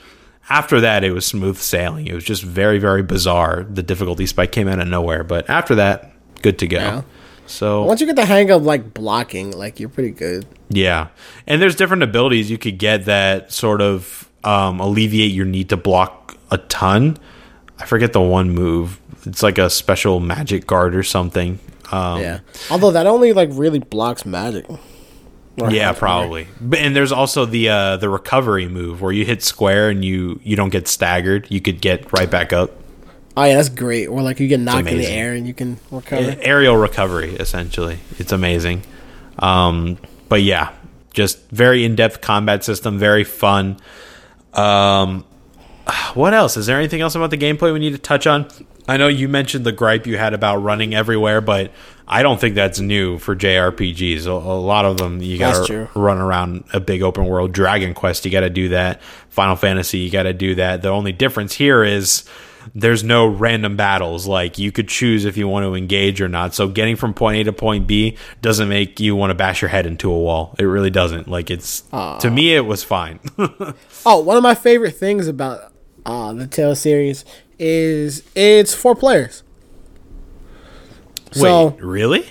after 0.50 0.80
that, 0.80 1.04
it 1.04 1.12
was 1.12 1.24
smooth 1.24 1.56
sailing. 1.56 2.08
It 2.08 2.14
was 2.14 2.24
just 2.24 2.42
very, 2.42 2.78
very 2.78 3.02
bizarre. 3.02 3.64
The 3.64 3.82
difficulty 3.82 4.26
spike 4.26 4.52
came 4.52 4.68
out 4.68 4.80
of 4.80 4.88
nowhere, 4.88 5.24
but 5.24 5.48
after 5.48 5.76
that, 5.76 6.11
good 6.42 6.58
to 6.58 6.66
go. 6.66 6.78
Yeah. 6.78 7.02
So 7.46 7.84
Once 7.84 8.00
you 8.00 8.06
get 8.06 8.16
the 8.16 8.24
hang 8.24 8.50
of 8.50 8.64
like 8.64 8.94
blocking, 8.94 9.50
like 9.52 9.78
you're 9.80 9.88
pretty 9.88 10.10
good. 10.10 10.46
yeah, 10.68 11.08
and 11.46 11.60
there's 11.60 11.74
different 11.76 12.02
abilities 12.02 12.50
you 12.50 12.58
could 12.58 12.78
get 12.78 13.04
that 13.06 13.52
sort 13.52 13.80
of 13.82 14.28
um, 14.44 14.80
alleviate 14.80 15.32
your 15.32 15.44
need 15.46 15.68
to 15.70 15.76
block 15.76 16.36
a 16.50 16.58
ton. 16.58 17.18
I 17.78 17.86
forget 17.86 18.12
the 18.12 18.20
one 18.20 18.50
move. 18.50 19.00
It's 19.26 19.42
like 19.42 19.58
a 19.58 19.68
special 19.70 20.20
magic 20.20 20.66
guard 20.66 20.94
or 20.94 21.02
something. 21.02 21.58
Um, 21.90 22.20
Yeah. 22.20 22.40
Although 22.70 22.92
that 22.92 23.06
only 23.06 23.32
like 23.32 23.50
really 23.52 23.78
blocks 23.80 24.24
magic. 24.24 24.66
Or 25.58 25.70
Yeah, 25.70 25.92
probably. 25.92 26.46
But 26.60 26.78
and 26.78 26.96
there's 26.96 27.12
also 27.12 27.44
the 27.44 27.68
uh, 27.68 27.96
the 27.98 28.08
recovery 28.08 28.66
move 28.68 29.02
where 29.02 29.12
you 29.12 29.24
hit 29.26 29.42
square 29.42 29.90
and 29.90 30.02
you 30.04 30.40
you 30.42 30.56
don't 30.56 30.70
get 30.70 30.88
staggered. 30.88 31.46
You 31.50 31.60
could 31.60 31.80
get 31.82 32.10
right 32.12 32.30
back 32.30 32.52
up. 32.52 32.70
Oh 33.36 33.44
yeah, 33.44 33.56
that's 33.56 33.68
great. 33.68 34.06
Or 34.08 34.22
like 34.22 34.40
you 34.40 34.48
get 34.48 34.60
knocked 34.60 34.88
in 34.88 34.98
the 34.98 35.06
air 35.06 35.32
and 35.32 35.46
you 35.46 35.54
can 35.54 35.78
recover. 35.90 36.36
aerial 36.40 36.76
recovery 36.76 37.34
essentially. 37.36 37.98
It's 38.18 38.32
amazing. 38.32 38.82
Um, 39.38 39.98
but 40.28 40.42
yeah 40.42 40.72
just 41.12 41.48
very 41.50 41.84
in-depth 41.84 42.20
combat 42.20 42.64
system 42.64 42.98
very 42.98 43.24
fun. 43.24 43.76
Um, 44.52 45.24
what 46.14 46.34
else? 46.34 46.56
Is 46.56 46.66
there 46.66 46.78
anything 46.78 47.00
else 47.00 47.14
about 47.14 47.30
the 47.30 47.38
gameplay 47.38 47.72
we 47.72 47.78
need 47.78 47.92
to 47.92 47.98
touch 47.98 48.26
on? 48.26 48.48
I 48.88 48.96
know 48.96 49.08
you 49.08 49.28
mentioned 49.28 49.64
the 49.64 49.72
gripe 49.72 50.06
you 50.06 50.16
had 50.16 50.34
about 50.34 50.56
running 50.56 50.92
everywhere 50.92 51.40
but 51.40 51.70
i 52.08 52.20
don't 52.20 52.40
think 52.40 52.56
that's 52.56 52.80
new 52.80 53.16
for 53.16 53.36
jrpgs 53.36 54.26
a, 54.26 54.32
a 54.32 54.58
lot 54.58 54.84
of 54.84 54.96
them 54.96 55.22
you 55.22 55.38
gotta 55.38 55.88
run 55.94 56.18
around 56.18 56.64
a 56.72 56.80
big 56.80 57.00
open 57.00 57.26
world. 57.26 57.52
Dragon 57.52 57.94
quest 57.94 58.24
you 58.24 58.30
gotta 58.32 58.50
do 58.50 58.70
that. 58.70 59.00
Final 59.30 59.54
fantasy 59.54 59.98
you 59.98 60.10
gotta 60.10 60.32
do 60.32 60.56
that. 60.56 60.82
The 60.82 60.88
only 60.88 61.12
difference 61.12 61.54
here 61.54 61.84
is 61.84 62.24
there's 62.74 63.02
no 63.04 63.26
random 63.26 63.76
battles. 63.76 64.26
Like 64.26 64.58
you 64.58 64.72
could 64.72 64.88
choose 64.88 65.24
if 65.24 65.36
you 65.36 65.48
want 65.48 65.64
to 65.64 65.74
engage 65.74 66.20
or 66.20 66.28
not. 66.28 66.54
So 66.54 66.68
getting 66.68 66.96
from 66.96 67.14
point 67.14 67.38
a 67.38 67.44
to 67.44 67.52
point 67.52 67.86
b 67.86 68.16
doesn't 68.40 68.68
make 68.68 69.00
you 69.00 69.16
want 69.16 69.30
to 69.30 69.34
bash 69.34 69.62
your 69.62 69.68
head 69.68 69.86
into 69.86 70.10
a 70.10 70.18
wall. 70.18 70.54
It 70.58 70.64
really 70.64 70.90
doesn't. 70.90 71.28
Like 71.28 71.50
it's 71.50 71.82
to 71.90 72.30
me 72.30 72.54
it 72.54 72.66
was 72.66 72.82
fine. 72.84 73.20
Oh, 74.04 74.18
one 74.18 74.36
of 74.36 74.42
my 74.42 74.56
favorite 74.56 74.96
things 74.96 75.28
about 75.28 75.72
uh, 76.04 76.32
the 76.32 76.48
Tales 76.48 76.80
series 76.80 77.24
is 77.60 78.24
it's 78.34 78.74
four 78.74 78.96
players. 78.96 79.44
So 81.30 81.68
wait 81.68 81.80
really? 81.82 82.26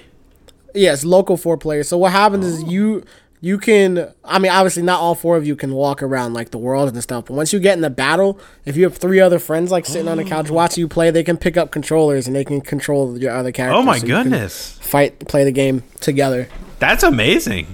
Yes, 0.73 1.03
local 1.05 1.37
four 1.37 1.57
players. 1.57 1.87
So 1.87 1.97
what 1.97 2.11
happens 2.11 2.45
is 2.45 2.63
you 2.63 3.03
you 3.43 3.57
can 3.57 4.13
I 4.23 4.37
mean 4.39 4.51
obviously 4.51 4.83
not 4.83 4.99
all 4.99 5.15
four 5.15 5.35
of 5.35 5.45
you 5.47 5.55
can 5.55 5.73
walk 5.73 6.01
around 6.03 6.33
like 6.33 6.51
the 6.51 6.57
world 6.59 6.89
and 6.93 7.01
stuff, 7.03 7.25
but 7.25 7.33
once 7.33 7.51
you 7.51 7.59
get 7.59 7.73
in 7.73 7.81
the 7.81 7.89
battle, 7.89 8.39
if 8.65 8.77
you 8.77 8.83
have 8.83 8.95
three 8.97 9.19
other 9.19 9.39
friends 9.39 9.71
like 9.71 9.85
sitting 9.85 10.07
on 10.07 10.17
the 10.17 10.23
couch 10.23 10.49
watching 10.51 10.81
you 10.81 10.87
play, 10.87 11.09
they 11.11 11.23
can 11.23 11.37
pick 11.37 11.57
up 11.57 11.71
controllers 11.71 12.27
and 12.27 12.35
they 12.35 12.45
can 12.45 12.61
control 12.61 13.17
your 13.17 13.31
other 13.35 13.51
characters. 13.51 13.79
oh 13.79 13.83
my 13.83 13.97
so 13.97 14.05
goodness 14.07 14.77
Fight 14.79 15.27
play 15.27 15.43
the 15.43 15.51
game 15.51 15.83
together. 15.99 16.47
that's 16.79 17.03
amazing 17.03 17.67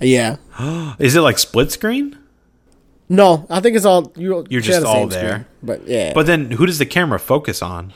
Yeah. 0.00 0.36
is 0.98 1.14
it 1.16 1.20
like 1.20 1.38
split 1.38 1.70
screen 1.72 2.18
No, 3.08 3.46
I 3.50 3.60
think 3.60 3.76
it's 3.76 3.84
all 3.84 4.12
you. 4.16 4.44
You're 4.48 4.60
just 4.60 4.80
the 4.80 4.86
all 4.88 4.94
same 5.02 5.08
there. 5.10 5.30
screen. 5.32 5.46
but 5.62 5.86
yeah. 5.86 6.12
but 6.14 6.26
then 6.26 6.50
who 6.52 6.66
does 6.66 6.78
the 6.78 6.86
camera 6.86 7.18
focus 7.20 7.62
on 7.62 7.92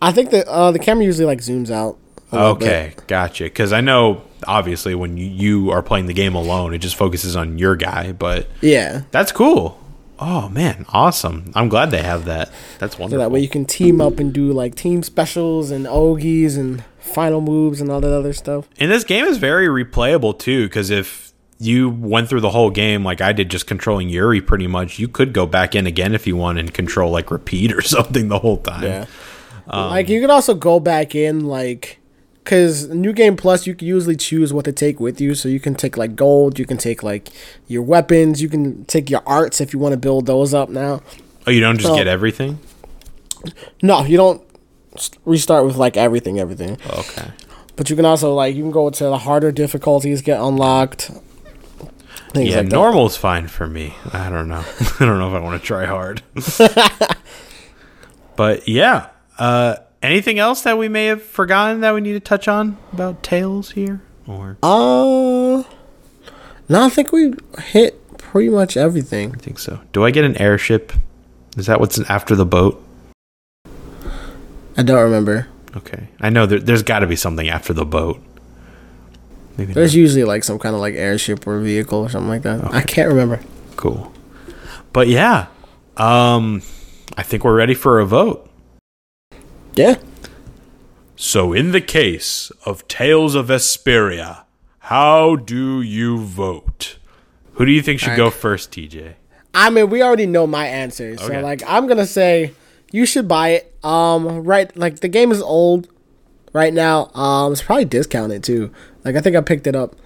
I 0.00 0.12
think 0.12 0.30
that 0.30 0.46
uh, 0.46 0.70
the 0.70 0.78
camera 0.78 1.04
usually 1.04 1.24
like 1.26 1.40
zooms 1.40 1.70
out. 1.72 1.98
Little 2.32 2.54
bit. 2.56 2.66
Okay, 2.68 2.92
gotcha. 3.06 3.44
Because 3.44 3.72
I 3.72 3.80
know 3.80 4.22
obviously 4.46 4.94
when 4.94 5.16
you, 5.16 5.26
you 5.26 5.70
are 5.70 5.82
playing 5.82 6.06
the 6.06 6.12
game 6.14 6.34
alone, 6.34 6.74
it 6.74 6.78
just 6.78 6.96
focuses 6.96 7.34
on 7.36 7.58
your 7.58 7.74
guy. 7.76 8.12
But 8.12 8.48
Yeah. 8.60 9.02
that's 9.10 9.32
cool. 9.32 9.80
Oh 10.20 10.48
man, 10.48 10.84
awesome! 10.88 11.52
I'm 11.54 11.68
glad 11.68 11.92
they 11.92 12.02
have 12.02 12.24
that. 12.24 12.50
That's 12.80 12.96
So 12.96 13.02
wonderful. 13.02 13.20
that 13.20 13.30
way 13.30 13.38
you 13.38 13.48
can 13.48 13.64
team 13.64 14.00
up 14.00 14.18
and 14.18 14.32
do 14.32 14.52
like 14.52 14.74
team 14.74 15.04
specials 15.04 15.70
and 15.70 15.86
ogies 15.86 16.58
and 16.58 16.82
final 16.98 17.40
moves 17.40 17.80
and 17.80 17.88
all 17.88 18.00
that 18.00 18.12
other 18.12 18.32
stuff. 18.32 18.68
and 18.80 18.90
this 18.90 19.04
game 19.04 19.24
is 19.24 19.38
very 19.38 19.68
replayable 19.68 20.36
too. 20.36 20.64
Because 20.64 20.90
if 20.90 21.32
you 21.60 21.88
went 21.88 22.28
through 22.28 22.40
the 22.40 22.50
whole 22.50 22.70
game 22.70 23.04
like 23.04 23.20
I 23.20 23.32
did, 23.32 23.48
just 23.48 23.68
controlling 23.68 24.08
Yuri, 24.08 24.40
pretty 24.40 24.66
much, 24.66 24.98
you 24.98 25.06
could 25.06 25.32
go 25.32 25.46
back 25.46 25.76
in 25.76 25.86
again 25.86 26.14
if 26.16 26.26
you 26.26 26.36
want 26.36 26.58
and 26.58 26.74
control 26.74 27.12
like 27.12 27.30
Repede 27.30 27.72
or 27.76 27.80
something 27.80 28.26
the 28.28 28.40
whole 28.40 28.56
time. 28.58 29.06
Um, 29.68 29.90
like 29.90 30.08
you 30.08 30.20
can 30.20 30.30
also 30.30 30.54
go 30.54 30.80
back 30.80 31.14
in 31.14 31.44
like 31.46 32.00
because 32.48 32.88
new 32.88 33.12
game 33.12 33.36
plus 33.36 33.66
you 33.66 33.74
can 33.74 33.86
usually 33.86 34.16
choose 34.16 34.54
what 34.54 34.64
to 34.64 34.72
take 34.72 34.98
with 34.98 35.20
you 35.20 35.34
so 35.34 35.50
you 35.50 35.60
can 35.60 35.74
take 35.74 35.98
like 35.98 36.16
gold 36.16 36.58
you 36.58 36.64
can 36.64 36.78
take 36.78 37.02
like 37.02 37.28
your 37.66 37.82
weapons 37.82 38.40
you 38.40 38.48
can 38.48 38.86
take 38.86 39.10
your 39.10 39.22
arts 39.26 39.60
if 39.60 39.74
you 39.74 39.78
want 39.78 39.92
to 39.92 39.98
build 39.98 40.24
those 40.24 40.54
up 40.54 40.70
now 40.70 41.02
Oh, 41.46 41.50
you 41.50 41.60
don't 41.60 41.76
just 41.76 41.88
So- 41.88 41.96
get 41.96 42.06
everything. 42.06 42.58
no 43.82 44.02
you 44.06 44.16
don't 44.16 44.40
restart 45.26 45.64
with 45.66 45.76
like 45.76 45.96
everything, 45.96 46.40
everything. 46.40 46.78
Okay. 46.90 47.30
But 47.76 47.88
you 47.90 47.96
can 47.96 48.04
also 48.06 48.34
like 48.34 48.56
you 48.56 48.62
can 48.62 48.72
go 48.72 48.88
to 48.90 49.04
the 49.04 49.18
harder 49.18 49.52
difficulties, 49.52 50.22
get 50.22 50.40
unlocked. 50.40 51.10
Things 52.32 52.50
Yeah, 52.50 52.56
like 52.58 52.68
that. 52.70 52.76
normal's 52.76 53.16
fine 53.16 53.46
for 53.46 53.66
me. 53.66 53.94
I 54.12 54.28
don't 54.30 54.48
know. 54.48 54.64
I 55.00 55.04
don't 55.06 55.18
know 55.18 55.28
if 55.28 55.34
I 55.34 55.40
want 55.40 55.60
to 55.60 55.66
try 55.66 55.84
hard. 55.86 56.22
but 58.36 58.66
yeah, 58.68 59.08
uh, 59.38 59.76
anything 60.02 60.38
else 60.38 60.62
that 60.62 60.78
we 60.78 60.88
may 60.88 61.06
have 61.06 61.22
forgotten 61.22 61.80
that 61.80 61.94
we 61.94 62.00
need 62.00 62.12
to 62.14 62.20
touch 62.20 62.48
on 62.48 62.76
about 62.92 63.22
Tales 63.22 63.72
here? 63.72 64.00
Or 64.26 64.56
Uh, 64.62 65.62
no, 66.68 66.84
I 66.84 66.88
think 66.90 67.12
we 67.12 67.32
hit 67.58 68.18
pretty 68.18 68.50
much 68.50 68.76
everything. 68.76 69.32
I 69.34 69.38
think 69.38 69.58
so. 69.58 69.80
Do 69.92 70.04
I 70.04 70.10
get 70.10 70.24
an 70.24 70.36
airship? 70.40 70.92
Is 71.56 71.66
that 71.66 71.80
what's 71.80 71.98
after 72.10 72.36
the 72.36 72.44
boat? 72.46 72.82
I 74.76 74.82
don't 74.82 75.02
remember. 75.02 75.48
Okay, 75.76 76.08
I 76.20 76.30
know 76.30 76.46
there, 76.46 76.60
there's 76.60 76.82
got 76.82 77.00
to 77.00 77.06
be 77.06 77.16
something 77.16 77.48
after 77.48 77.72
the 77.72 77.84
boat. 77.84 78.22
Maybe 79.56 79.72
There's 79.72 79.92
not. 79.94 80.00
usually 80.00 80.24
like 80.24 80.44
some 80.44 80.58
kind 80.58 80.74
of 80.74 80.80
like 80.80 80.94
airship 80.94 81.44
or 81.46 81.58
vehicle 81.58 81.98
or 81.98 82.08
something 82.08 82.28
like 82.28 82.42
that. 82.42 82.72
I 82.72 82.80
can't 82.82 83.08
remember. 83.08 83.40
cool. 83.76 84.12
But 84.92 85.08
yeah, 85.08 85.46
um, 85.96 86.62
I 87.16 87.22
think 87.24 87.44
we're 87.44 87.56
ready 87.56 87.74
for 87.74 87.98
a 88.00 88.06
vote. 88.06 88.47
Yeah. 89.78 89.96
So, 91.16 91.52
in 91.52 91.72
the 91.72 91.80
case 91.80 92.50
of 92.64 92.86
Tales 92.88 93.34
of 93.34 93.46
Vesperia, 93.46 94.44
how 94.80 95.36
do 95.36 95.80
you 95.82 96.18
vote? 96.18 96.98
Who 97.54 97.64
do 97.66 97.72
you 97.72 97.82
think 97.82 98.00
should 98.00 98.16
go 98.16 98.30
first, 98.30 98.70
TJ? 98.72 99.14
I 99.54 99.70
mean, 99.70 99.90
we 99.90 100.02
already 100.02 100.26
know 100.26 100.46
my 100.46 100.66
answer, 100.66 101.16
so 101.16 101.24
Okay. 101.26 101.42
like 101.42 101.62
I'm 101.66 101.86
gonna 101.86 102.06
say 102.06 102.52
you 102.92 103.04
should 103.06 103.26
buy 103.28 103.48
it. 103.50 103.74
Um, 103.84 104.44
right, 104.44 104.74
like 104.76 105.00
the 105.00 105.08
game 105.08 105.32
is 105.32 105.42
old 105.42 105.88
right 106.52 106.72
now. 106.72 107.10
Um, 107.14 107.52
it's 107.52 107.62
probably 107.62 107.84
discounted 107.84 108.44
too. 108.44 108.70
Like 109.04 109.16
I 109.16 109.20
think 109.20 109.34
I 109.36 109.40
picked 109.40 109.66
it 109.66 109.74
up. 109.74 109.96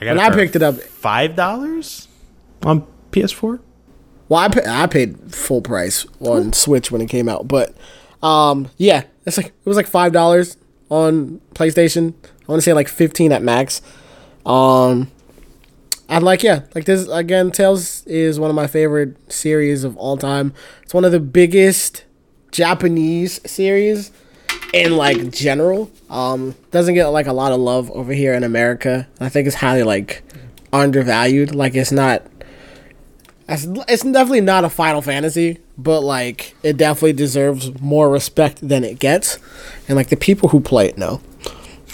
I 0.00 0.06
When 0.06 0.20
I 0.20 0.30
picked 0.30 0.56
it 0.56 0.62
up, 0.62 0.80
five 0.80 1.36
dollars 1.36 2.08
on 2.64 2.86
PS4. 3.12 3.60
well, 4.28 4.40
I, 4.40 4.48
pa- 4.48 4.60
I 4.66 4.86
paid 4.86 5.34
full 5.34 5.60
price 5.60 6.06
on 6.20 6.52
Switch 6.54 6.90
when 6.90 7.00
it 7.02 7.08
came 7.10 7.28
out, 7.28 7.46
but 7.48 7.74
um, 8.22 8.68
yeah, 8.76 9.04
it's 9.26 9.36
like 9.36 9.46
it 9.46 9.66
was 9.66 9.76
like 9.76 9.86
five 9.86 10.12
dollars 10.12 10.56
on 10.88 11.40
PlayStation. 11.54 12.14
I 12.24 12.52
want 12.52 12.58
to 12.58 12.62
say 12.62 12.72
like 12.72 12.88
fifteen 12.88 13.32
at 13.32 13.42
max. 13.42 13.82
Um, 14.44 15.10
and 16.08 16.24
like 16.24 16.42
yeah, 16.42 16.62
like 16.74 16.84
this 16.84 17.08
again. 17.08 17.50
Tales 17.50 18.06
is 18.06 18.38
one 18.38 18.50
of 18.50 18.56
my 18.56 18.66
favorite 18.66 19.32
series 19.32 19.84
of 19.84 19.96
all 19.96 20.16
time. 20.16 20.52
It's 20.82 20.94
one 20.94 21.04
of 21.04 21.12
the 21.12 21.20
biggest 21.20 22.04
Japanese 22.50 23.40
series 23.50 24.12
in 24.72 24.96
like 24.96 25.30
general. 25.30 25.90
Um, 26.10 26.54
doesn't 26.70 26.94
get 26.94 27.06
like 27.08 27.26
a 27.26 27.32
lot 27.32 27.52
of 27.52 27.60
love 27.60 27.90
over 27.92 28.12
here 28.12 28.34
in 28.34 28.44
America. 28.44 29.08
I 29.20 29.28
think 29.28 29.46
it's 29.46 29.56
highly 29.56 29.82
like 29.82 30.22
undervalued. 30.72 31.54
Like 31.54 31.74
it's 31.74 31.92
not. 31.92 32.22
It's, 33.52 33.64
it's 33.88 34.02
definitely 34.02 34.40
not 34.40 34.64
a 34.64 34.68
Final 34.68 35.02
Fantasy, 35.02 35.58
but 35.76 36.00
like 36.00 36.54
it 36.62 36.76
definitely 36.76 37.14
deserves 37.14 37.78
more 37.80 38.10
respect 38.10 38.66
than 38.66 38.84
it 38.84 38.98
gets, 38.98 39.38
and 39.88 39.96
like 39.96 40.08
the 40.08 40.16
people 40.16 40.48
who 40.50 40.60
play 40.60 40.88
it 40.88 40.98
know. 40.98 41.20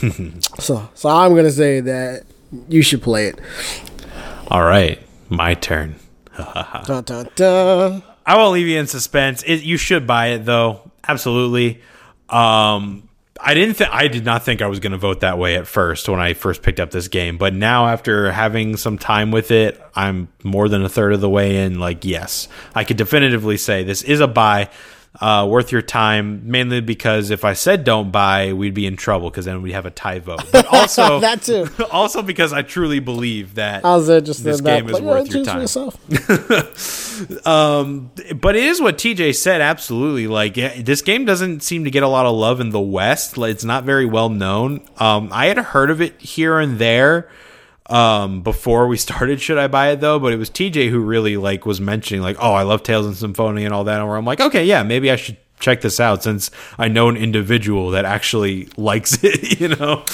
so, 0.58 0.88
so 0.94 1.08
I'm 1.08 1.34
gonna 1.34 1.50
say 1.50 1.80
that 1.80 2.24
you 2.68 2.82
should 2.82 3.02
play 3.02 3.26
it. 3.26 3.40
All 4.48 4.62
right, 4.62 5.00
my 5.28 5.54
turn. 5.54 5.96
Dun, 6.86 7.02
dun, 7.02 7.28
dun. 7.34 8.02
I 8.24 8.36
won't 8.36 8.52
leave 8.52 8.68
you 8.68 8.78
in 8.78 8.86
suspense. 8.86 9.42
It, 9.42 9.62
you 9.62 9.76
should 9.76 10.06
buy 10.06 10.28
it 10.28 10.44
though, 10.44 10.90
absolutely. 11.06 11.82
Um, 12.28 13.07
I 13.40 13.54
didn't. 13.54 13.76
Th- 13.76 13.90
I 13.92 14.08
did 14.08 14.24
not 14.24 14.44
think 14.44 14.62
I 14.62 14.66
was 14.66 14.80
going 14.80 14.92
to 14.92 14.98
vote 14.98 15.20
that 15.20 15.38
way 15.38 15.56
at 15.56 15.66
first 15.66 16.08
when 16.08 16.20
I 16.20 16.34
first 16.34 16.62
picked 16.62 16.80
up 16.80 16.90
this 16.90 17.08
game, 17.08 17.38
but 17.38 17.54
now 17.54 17.86
after 17.86 18.32
having 18.32 18.76
some 18.76 18.98
time 18.98 19.30
with 19.30 19.50
it, 19.50 19.80
I'm 19.94 20.28
more 20.42 20.68
than 20.68 20.84
a 20.84 20.88
third 20.88 21.12
of 21.12 21.20
the 21.20 21.30
way 21.30 21.64
in. 21.64 21.78
Like, 21.78 22.04
yes, 22.04 22.48
I 22.74 22.84
could 22.84 22.96
definitively 22.96 23.56
say 23.56 23.84
this 23.84 24.02
is 24.02 24.20
a 24.20 24.26
buy. 24.28 24.70
Uh, 25.20 25.44
worth 25.50 25.72
your 25.72 25.82
time, 25.82 26.48
mainly 26.48 26.80
because 26.80 27.30
if 27.30 27.44
I 27.44 27.52
said 27.52 27.82
don't 27.82 28.12
buy, 28.12 28.52
we'd 28.52 28.72
be 28.72 28.86
in 28.86 28.94
trouble 28.96 29.30
because 29.30 29.46
then 29.46 29.62
we'd 29.62 29.72
have 29.72 29.84
a 29.84 29.90
tie 29.90 30.20
vote. 30.20 30.44
But 30.52 30.66
also, 30.72 31.18
That 31.28 31.42
too. 31.42 31.68
also 31.90 32.22
because 32.22 32.52
I 32.52 32.62
truly 32.62 33.00
believe 33.00 33.56
that 33.56 33.84
I 33.84 33.96
was 33.96 34.08
interested 34.08 34.44
This 34.44 34.60
game 34.60 34.86
is 34.86 34.92
but, 34.92 35.02
yeah, 35.02 35.08
worth 35.08 35.34
your 35.34 35.44
time. 35.44 35.60
yourself. 35.60 35.96
Um, 37.46 38.10
but 38.36 38.54
it 38.54 38.62
is 38.62 38.80
what 38.80 38.96
TJ 38.96 39.34
said. 39.34 39.60
Absolutely, 39.60 40.28
like 40.28 40.56
yeah, 40.56 40.80
this 40.80 41.02
game 41.02 41.24
doesn't 41.24 41.64
seem 41.64 41.82
to 41.84 41.90
get 41.90 42.04
a 42.04 42.08
lot 42.08 42.26
of 42.26 42.36
love 42.36 42.60
in 42.60 42.70
the 42.70 42.80
West. 42.80 43.36
Like, 43.36 43.50
It's 43.50 43.64
not 43.64 43.82
very 43.84 44.06
well 44.06 44.28
known. 44.28 44.86
Um, 44.98 45.30
I 45.32 45.46
had 45.46 45.58
heard 45.58 45.90
of 45.90 46.00
it 46.00 46.20
here 46.20 46.58
and 46.60 46.78
there. 46.78 47.28
Um, 47.88 48.42
before 48.42 48.86
we 48.86 48.96
started, 49.08 49.40
should 49.40 49.58
I 49.58 49.66
buy 49.68 49.90
it 49.90 50.00
though? 50.00 50.18
But 50.18 50.32
it 50.32 50.36
was 50.36 50.50
TJ 50.50 50.90
who 50.90 51.00
really 51.00 51.36
like 51.36 51.66
was 51.66 51.80
mentioning 51.80 52.22
like, 52.22 52.36
oh, 52.40 52.52
I 52.52 52.62
love 52.62 52.82
Tales 52.82 53.06
and 53.06 53.16
Symphonia 53.16 53.64
and 53.64 53.74
all 53.74 53.84
that. 53.84 53.98
And 53.98 54.08
where 54.08 54.16
I'm 54.16 54.24
like, 54.24 54.40
okay, 54.40 54.64
yeah, 54.64 54.82
maybe 54.82 55.10
I 55.10 55.16
should 55.16 55.36
check 55.60 55.80
this 55.80 55.98
out 55.98 56.22
since 56.22 56.52
I 56.78 56.86
know 56.86 57.08
an 57.08 57.16
individual 57.16 57.90
that 57.90 58.04
actually 58.04 58.68
likes 58.76 59.18
it. 59.22 59.38
You 59.58 59.68
know, 59.68 60.04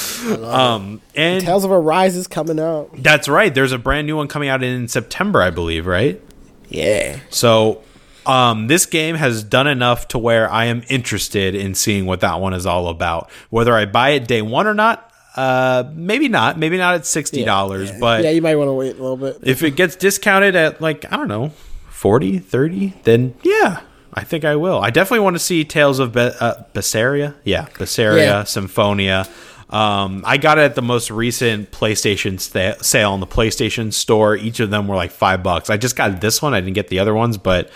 um, 0.43 1.03
and 1.15 1.45
Tales 1.45 1.65
of 1.65 1.71
Arise 1.71 2.17
is 2.17 2.27
coming 2.27 2.59
out. 2.59 2.91
that's 2.95 3.29
right. 3.29 3.55
There's 3.55 3.73
a 3.73 3.79
brand 3.79 4.07
new 4.07 4.17
one 4.17 4.27
coming 4.27 4.49
out 4.49 4.63
in 4.63 4.89
September, 4.89 5.43
I 5.43 5.51
believe. 5.51 5.87
Right. 5.87 6.23
Yeah. 6.71 7.19
So, 7.29 7.83
um, 8.25 8.69
this 8.69 8.87
game 8.87 9.17
has 9.17 9.45
done 9.45 9.67
enough 9.67 10.09
to 10.09 10.19
where 10.19 10.51
I 10.51 10.65
am 10.67 10.83
interested 10.89 11.55
in 11.55 11.75
seeing 11.75 12.07
what 12.07 12.21
that 12.21 12.41
one 12.41 12.55
is 12.55 12.65
all 12.65 12.89
about. 12.89 13.31
Whether 13.51 13.75
I 13.75 13.85
buy 13.85 14.11
it 14.11 14.27
day 14.27 14.41
one 14.41 14.67
or 14.67 14.73
not, 14.73 15.13
uh, 15.37 15.85
maybe 15.95 16.29
not. 16.29 16.59
Maybe 16.59 16.77
not 16.77 16.95
at 16.95 17.07
sixty 17.07 17.45
dollars, 17.45 17.91
but 17.93 18.23
yeah, 18.25 18.31
you 18.31 18.43
might 18.43 18.57
want 18.57 18.69
to 18.69 18.73
wait 18.73 18.97
a 18.97 19.03
little 19.03 19.17
bit. 19.17 19.39
if 19.43 19.63
it 19.63 19.73
gets 19.77 19.97
discounted 19.97 20.55
at 20.57 20.81
like 20.81 21.11
I 21.13 21.17
don't 21.17 21.29
know, 21.29 21.49
40, 21.91 22.39
30, 22.39 22.95
then 23.05 23.35
yeah. 23.43 23.81
I 24.17 24.23
think 24.23 24.45
I 24.45 24.55
will. 24.55 24.79
I 24.79 24.91
definitely 24.91 25.25
want 25.25 25.35
to 25.35 25.41
see 25.41 25.65
Tales 25.65 25.99
of 25.99 26.13
Be- 26.13 26.21
uh, 26.21 26.63
Berseria. 26.73 27.35
Yeah, 27.43 27.67
Berseria, 27.75 28.19
Yeah. 28.19 28.45
Symphonia. 28.45 29.27
Um, 29.71 30.23
I 30.25 30.37
got 30.37 30.57
it 30.59 30.61
at 30.61 30.77
the 30.77 30.83
most 30.83 31.11
recent 31.11 31.73
PlayStation 31.73 32.39
sta- 32.39 32.81
sale 32.81 33.11
on 33.13 33.19
the 33.19 33.27
PlayStation 33.27 33.93
Store. 33.93 34.37
Each 34.37 34.61
of 34.61 34.71
them 34.71 34.87
were 34.87 34.95
like 34.95 35.11
five 35.11 35.43
bucks. 35.43 35.69
I 35.69 35.79
just 35.79 35.97
got 35.97 36.21
this 36.21 36.41
one. 36.41 36.55
I 36.55 36.61
didn't 36.61 36.75
get 36.75 36.89
the 36.89 37.01
other 37.01 37.13
ones, 37.13 37.39
but 37.39 37.71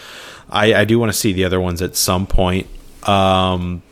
I, 0.49 0.75
I 0.75 0.85
do 0.85 1.01
want 1.01 1.11
to 1.11 1.19
see 1.19 1.33
the 1.33 1.45
other 1.45 1.61
ones 1.61 1.83
at 1.83 1.97
some 1.97 2.29
point. 2.29 2.69
Um, 3.03 3.83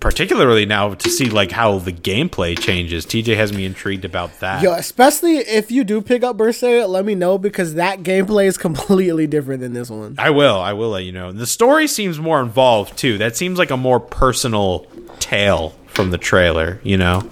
particularly 0.00 0.66
now 0.66 0.94
to 0.94 1.10
see 1.10 1.26
like 1.26 1.50
how 1.50 1.78
the 1.78 1.92
gameplay 1.92 2.58
changes. 2.58 3.06
TJ 3.06 3.36
has 3.36 3.52
me 3.52 3.64
intrigued 3.64 4.04
about 4.04 4.40
that. 4.40 4.62
Yo, 4.62 4.72
especially 4.72 5.38
if 5.38 5.70
you 5.70 5.84
do 5.84 6.00
pick 6.00 6.22
up 6.22 6.36
Berseria, 6.36 6.88
let 6.88 7.04
me 7.04 7.14
know 7.14 7.38
because 7.38 7.74
that 7.74 8.02
gameplay 8.02 8.46
is 8.46 8.58
completely 8.58 9.26
different 9.26 9.60
than 9.60 9.72
this 9.72 9.90
one. 9.90 10.14
I 10.18 10.30
will. 10.30 10.60
I 10.60 10.72
will 10.72 10.90
let 10.90 11.04
you 11.04 11.12
know. 11.12 11.32
The 11.32 11.46
story 11.46 11.86
seems 11.86 12.18
more 12.18 12.40
involved 12.40 12.96
too. 12.96 13.18
That 13.18 13.36
seems 13.36 13.58
like 13.58 13.70
a 13.70 13.76
more 13.76 14.00
personal 14.00 14.86
tale 15.18 15.70
from 15.86 16.10
the 16.10 16.18
trailer. 16.18 16.80
You 16.82 16.98
know. 16.98 17.28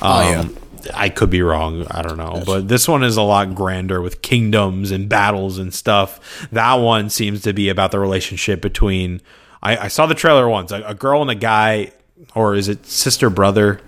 Um, 0.00 0.56
I 0.94 1.08
could 1.08 1.30
be 1.30 1.42
wrong. 1.42 1.86
I 1.90 2.02
don't 2.02 2.16
know, 2.16 2.42
but 2.46 2.68
this 2.68 2.86
one 2.86 3.02
is 3.02 3.16
a 3.16 3.22
lot 3.22 3.54
grander 3.54 4.00
with 4.00 4.22
kingdoms 4.22 4.90
and 4.90 5.08
battles 5.08 5.58
and 5.58 5.74
stuff. 5.74 6.48
That 6.52 6.74
one 6.74 7.10
seems 7.10 7.42
to 7.42 7.52
be 7.52 7.68
about 7.68 7.90
the 7.90 7.98
relationship 7.98 8.60
between. 8.60 9.20
I, 9.62 9.76
I 9.76 9.88
saw 9.88 10.06
the 10.06 10.14
trailer 10.14 10.48
once. 10.48 10.70
A, 10.72 10.82
a 10.82 10.94
girl 10.94 11.20
and 11.22 11.30
a 11.30 11.34
guy, 11.34 11.92
or 12.34 12.54
is 12.54 12.68
it 12.68 12.86
sister 12.86 13.30
brother? 13.30 13.80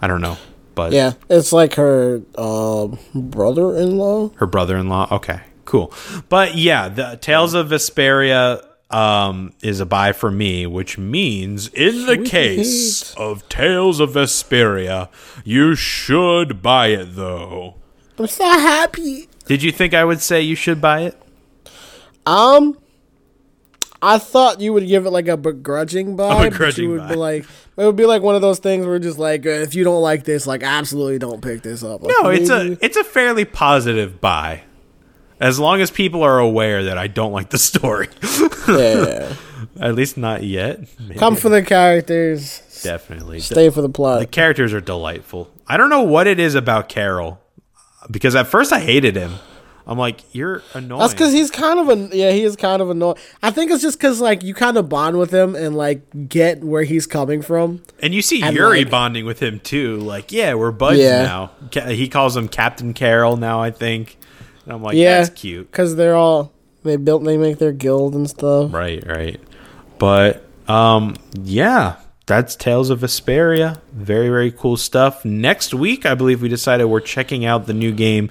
I 0.00 0.06
don't 0.06 0.20
know, 0.20 0.36
but 0.74 0.92
Yeah, 0.92 1.12
it's 1.30 1.52
like 1.52 1.74
her 1.74 2.20
um, 2.36 2.98
brother-in-law. 3.14 4.30
her 4.36 4.46
brother-in-law. 4.46 5.08
Okay, 5.12 5.40
cool. 5.64 5.92
But 6.28 6.56
yeah, 6.56 6.88
the 6.88 7.18
Tales 7.20 7.54
of 7.54 7.68
Vesperia 7.68 8.64
um, 8.90 9.52
is 9.62 9.80
a 9.80 9.86
buy 9.86 10.12
for 10.12 10.30
me, 10.30 10.66
which 10.66 10.98
means 10.98 11.68
in 11.68 12.06
the 12.06 12.18
case 12.18 13.14
of 13.14 13.48
Tales 13.48 13.98
of 14.00 14.10
Vesperia, 14.10 15.08
you 15.44 15.74
should 15.74 16.60
buy 16.62 16.88
it 16.88 17.14
though. 17.16 17.74
I'm 18.18 18.26
so 18.26 18.44
happy. 18.44 19.28
Did 19.46 19.62
you 19.62 19.72
think 19.72 19.94
I 19.94 20.04
would 20.04 20.20
say 20.20 20.40
you 20.42 20.54
should 20.54 20.80
buy 20.80 21.00
it? 21.02 21.20
Um, 22.26 22.78
I 24.04 24.18
thought 24.18 24.60
you 24.60 24.72
would 24.72 24.86
give 24.86 25.06
it 25.06 25.10
like 25.10 25.28
a 25.28 25.36
begrudging 25.36 26.16
buy. 26.16 26.28
but 26.44 26.50
begrudging 26.50 26.90
would 26.90 27.00
buy. 27.00 27.08
be 27.10 27.14
like, 27.16 27.44
it 27.76 27.84
would 27.86 27.96
be 27.96 28.04
like 28.06 28.22
one 28.22 28.34
of 28.34 28.42
those 28.42 28.58
things 28.58 28.86
where 28.86 28.98
just 28.98 29.18
like, 29.18 29.46
if 29.46 29.74
you 29.74 29.82
don't 29.84 30.02
like 30.02 30.24
this, 30.24 30.46
like 30.46 30.62
absolutely 30.62 31.18
don't 31.18 31.40
pick 31.42 31.62
this 31.62 31.82
up. 31.82 32.02
Like, 32.02 32.14
No, 32.22 32.28
it's 32.30 32.50
a 32.50 32.76
it's 32.84 32.96
a 32.96 33.04
fairly 33.04 33.44
positive 33.44 34.20
buy. 34.20 34.62
As 35.40 35.58
long 35.58 35.80
as 35.80 35.90
people 35.90 36.22
are 36.22 36.38
aware 36.38 36.84
that 36.84 36.96
I 36.98 37.06
don't 37.08 37.32
like 37.32 37.50
the 37.50 37.58
story. 37.58 38.08
yeah. 38.68 39.34
At 39.80 39.94
least 39.94 40.16
not 40.16 40.42
yet. 40.44 40.80
Maybe. 41.00 41.18
Come 41.18 41.36
for 41.36 41.48
the 41.48 41.62
characters, 41.62 42.80
Definitely. 42.82 43.40
stay 43.40 43.70
for 43.70 43.82
the 43.82 43.88
plot. 43.88 44.20
The 44.20 44.26
characters 44.26 44.72
are 44.72 44.80
delightful. 44.80 45.50
I 45.66 45.76
don't 45.76 45.90
know 45.90 46.02
what 46.02 46.26
it 46.26 46.38
is 46.38 46.54
about 46.54 46.88
Karol 46.88 47.40
because 48.10 48.34
at 48.36 48.46
first 48.46 48.72
I 48.72 48.80
hated 48.80 49.16
him. 49.16 49.32
I'm 49.86 49.98
like, 49.98 50.22
you're 50.34 50.62
annoying. 50.72 51.00
That's 51.00 51.12
because 51.12 51.32
he's 51.32 51.50
kind 51.50 51.78
of 51.78 51.88
a 51.90 52.16
yeah. 52.16 52.30
He 52.30 52.42
is 52.42 52.56
kind 52.56 52.80
of 52.80 52.88
annoying. 52.88 53.16
I 53.42 53.50
think 53.50 53.70
it's 53.70 53.82
just 53.82 53.98
because 53.98 54.20
like 54.20 54.42
you 54.42 54.54
kind 54.54 54.78
of 54.78 54.88
bond 54.88 55.18
with 55.18 55.30
him 55.32 55.54
and 55.54 55.76
like 55.76 56.28
get 56.28 56.64
where 56.64 56.84
he's 56.84 57.06
coming 57.06 57.42
from. 57.42 57.82
and 58.00 58.14
you 58.14 58.22
see 58.22 58.42
and, 58.42 58.56
Yuri 58.56 58.80
like- 58.84 58.90
bonding 58.90 59.26
with 59.26 59.40
him 59.42 59.60
too. 59.60 59.96
Like, 59.98 60.32
yeah, 60.32 60.54
we're 60.54 60.70
buds 60.70 60.98
Yeah. 61.00 61.22
now. 61.22 61.50
Ca- 61.72 61.88
He 61.90 62.08
calls 62.08 62.34
him 62.36 62.48
Captain 62.48 62.94
Karol 62.94 63.36
now. 63.36 63.60
I 63.60 63.70
think. 63.70 64.16
And 64.64 64.72
I'm 64.72 64.82
like, 64.82 64.96
Yeah, 64.96 65.18
that's 65.18 65.28
cute. 65.38 65.70
because 65.70 65.96
they're 65.96 66.16
all 66.16 66.52
they 66.82 66.96
built. 66.96 67.22
They 67.24 67.36
make 67.36 67.58
their 67.58 67.72
guild 67.72 68.14
and 68.14 68.28
stuff. 68.30 68.72
Right, 68.72 69.06
right. 69.06 69.38
But 69.98 70.44
um 70.66 71.16
yeah, 71.34 71.96
that's 72.24 72.56
Tales 72.56 72.88
of 72.88 73.00
Vesperia. 73.00 73.82
Very, 73.92 74.28
very 74.30 74.50
cool 74.50 74.78
stuff. 74.78 75.26
Next 75.26 75.74
week, 75.74 76.06
I 76.06 76.14
believe 76.14 76.40
we 76.40 76.48
decided 76.48 76.86
we're 76.86 77.00
checking 77.00 77.44
out 77.44 77.66
the 77.66 77.74
new 77.74 77.92
game 77.92 78.30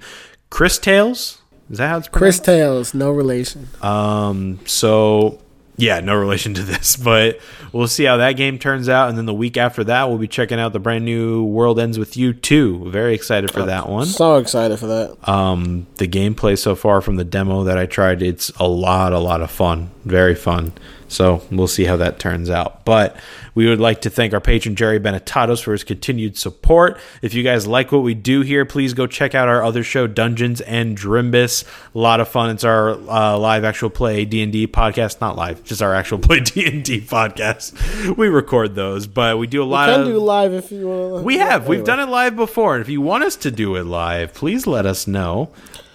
Cris 0.50 0.80
Tales. 0.80 1.40
Is 1.70 1.78
that 1.78 1.90
how 1.90 1.98
it's 1.98 2.08
pronounced? 2.08 2.44
Cris? 2.44 2.46
Tales, 2.46 2.94
no 2.94 3.12
relation. 3.12 3.68
Um 3.82 4.60
so 4.66 5.40
yeah, 5.76 6.00
no 6.02 6.16
relation 6.16 6.54
to 6.54 6.62
this, 6.64 6.96
but 6.96 7.40
we'll 7.72 7.88
see 7.88 8.04
how 8.04 8.18
that 8.18 8.34
game 8.34 8.60
turns 8.60 8.90
out. 8.90 9.10
And 9.10 9.18
then 9.18 9.26
the 9.26 9.34
week 9.34 9.58
after 9.58 9.84
that, 9.86 10.08
we'll 10.10 10.18
be 10.18 10.28
checking 10.28 10.60
out 10.60 10.74
the 10.74 10.80
brand 10.80 11.06
new 11.06 11.44
World 11.44 11.80
Ends 11.80 11.98
With 11.98 12.16
You 12.16 12.34
2. 12.34 12.90
Very 12.92 13.16
excited 13.16 13.52
for 13.52 13.64
that 13.64 13.90
one. 13.90 14.06
So 14.06 14.38
excited 14.38 14.78
for 14.78 14.88
that. 14.88 15.28
Um, 15.28 15.88
the 15.96 16.08
gameplay 16.08 16.58
so 16.58 16.76
far 16.76 17.02
from 17.02 17.16
the 17.16 17.24
demo 17.24 17.64
that 17.64 17.78
I 17.78 17.86
tried, 17.86 18.22
it's 18.22 18.50
a 18.58 18.68
lot, 18.68 19.14
a 19.14 19.20
lot 19.20 19.42
of 19.42 19.50
fun. 19.50 19.90
Very 20.06 20.36
fun. 20.36 20.74
So 21.08 21.42
we'll 21.52 21.68
see 21.68 21.86
how 21.86 21.98
that 21.98 22.20
turns 22.20 22.50
out. 22.50 22.86
But 22.86 23.16
we 23.56 23.68
would 23.68 23.80
like 23.80 24.02
to 24.02 24.10
thank 24.10 24.34
our 24.34 24.42
patron 24.42 24.76
Jerry 24.76 25.00
Benetatos 25.00 25.62
for 25.64 25.72
his 25.72 25.84
continued 25.84 26.38
support. 26.38 27.00
If 27.22 27.34
you 27.34 27.44
guys 27.44 27.68
like 27.68 27.92
what 27.92 28.00
we 28.04 28.14
do 28.14 28.42
here, 28.42 28.66
please 28.66 28.94
go 28.94 29.08
check 29.08 29.36
out 29.36 29.48
our 29.48 29.64
other 29.64 29.84
show, 29.84 30.08
Dungeons 30.08 30.62
and 30.62 30.98
Drimbus. 30.98 31.64
A 31.94 31.98
lot 32.00 32.20
of 32.20 32.28
fun. 32.28 32.50
It's 32.50 32.64
our 32.64 32.92
uh, 32.92 33.38
live 33.38 33.64
actual 33.64 33.90
play 33.90 34.26
D 34.26 34.42
and 34.44 34.52
D 34.52 34.68
podcast, 34.68 35.22
not 35.22 35.36
live, 35.36 35.64
just 35.64 35.82
our 35.82 35.94
actual 35.94 36.20
play 36.20 36.40
D 36.40 36.66
and 36.68 36.84
D 36.84 37.00
podcast. 37.02 38.16
We 38.18 38.28
record 38.28 38.76
those, 38.76 39.08
but 39.08 39.38
we 39.38 39.48
do 39.48 39.62
a 39.62 39.66
lot 39.66 39.90
Can 39.90 40.02
of. 40.02 40.08
do 40.08 40.18
live 40.20 40.54
if 40.54 40.72
you 40.72 40.88
want. 40.88 41.24
we 41.24 41.38
have. 41.38 41.68
We've 41.68 41.84
done 41.84 42.00
it 42.00 42.10
live 42.10 42.36
before. 42.36 42.76
And 42.76 42.82
if 42.82 42.90
you 42.90 43.02
want 43.02 43.24
us 43.24 43.36
to 43.38 43.52
do 43.52 43.76
it 43.76 43.86
live, 43.86 44.34
please 44.34 44.68
let 44.68 44.86
us 44.86 45.08
know. 45.08 45.50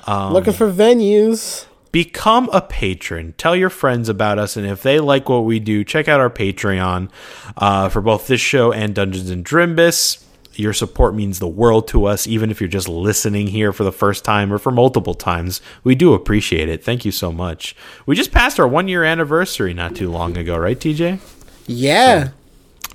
Looking 0.07 0.55
for 0.55 0.73
venues. 0.73 1.67
Become 1.91 2.51
a 2.53 2.61
patron. 2.61 3.34
Tell 3.39 3.57
your 3.57 3.70
friends 3.70 4.09
about 4.09 4.39
us. 4.39 4.57
And 4.57 4.66
if 4.66 4.82
they 4.82 5.01
like 5.01 5.28
what 5.28 5.45
we 5.45 5.59
do, 5.59 5.84
check 5.84 6.09
out 6.09 6.20
our 6.20 6.30
Patreon 6.30 7.11
uh, 7.57 7.89
for 7.89 8.01
both 8.01 8.26
this 8.26 8.41
show 8.41 8.72
and 8.72 8.95
Dungeons 8.95 9.30
and 9.30 9.45
Drimbus. 9.45 10.24
Your 10.55 10.72
support 10.72 11.14
means 11.14 11.39
the 11.39 11.47
world 11.47 11.86
to 11.89 12.07
us, 12.07 12.26
even 12.26 12.51
if 12.51 12.61
you're 12.61 12.68
just 12.68 12.89
listening 12.89 13.47
here 13.47 13.72
for 13.72 13.84
the 13.84 13.93
first 13.93 14.24
time 14.24 14.53
or 14.53 14.59
for 14.59 14.72
multiple 14.72 15.14
times. 15.14 15.61
We 15.84 15.95
do 15.95 16.14
appreciate 16.14 16.68
it. 16.68 16.82
Thank 16.82 17.05
you 17.05 17.12
so 17.12 17.30
much. 17.30 17.76
We 18.07 18.16
just 18.16 18.32
passed 18.32 18.59
our 18.59 18.66
one 18.66 18.89
year 18.89 19.05
anniversary 19.05 19.72
not 19.72 19.95
too 19.95 20.11
long 20.11 20.36
ago, 20.36 20.57
right, 20.57 20.78
TJ? 20.78 21.20
Yeah. 21.68 22.30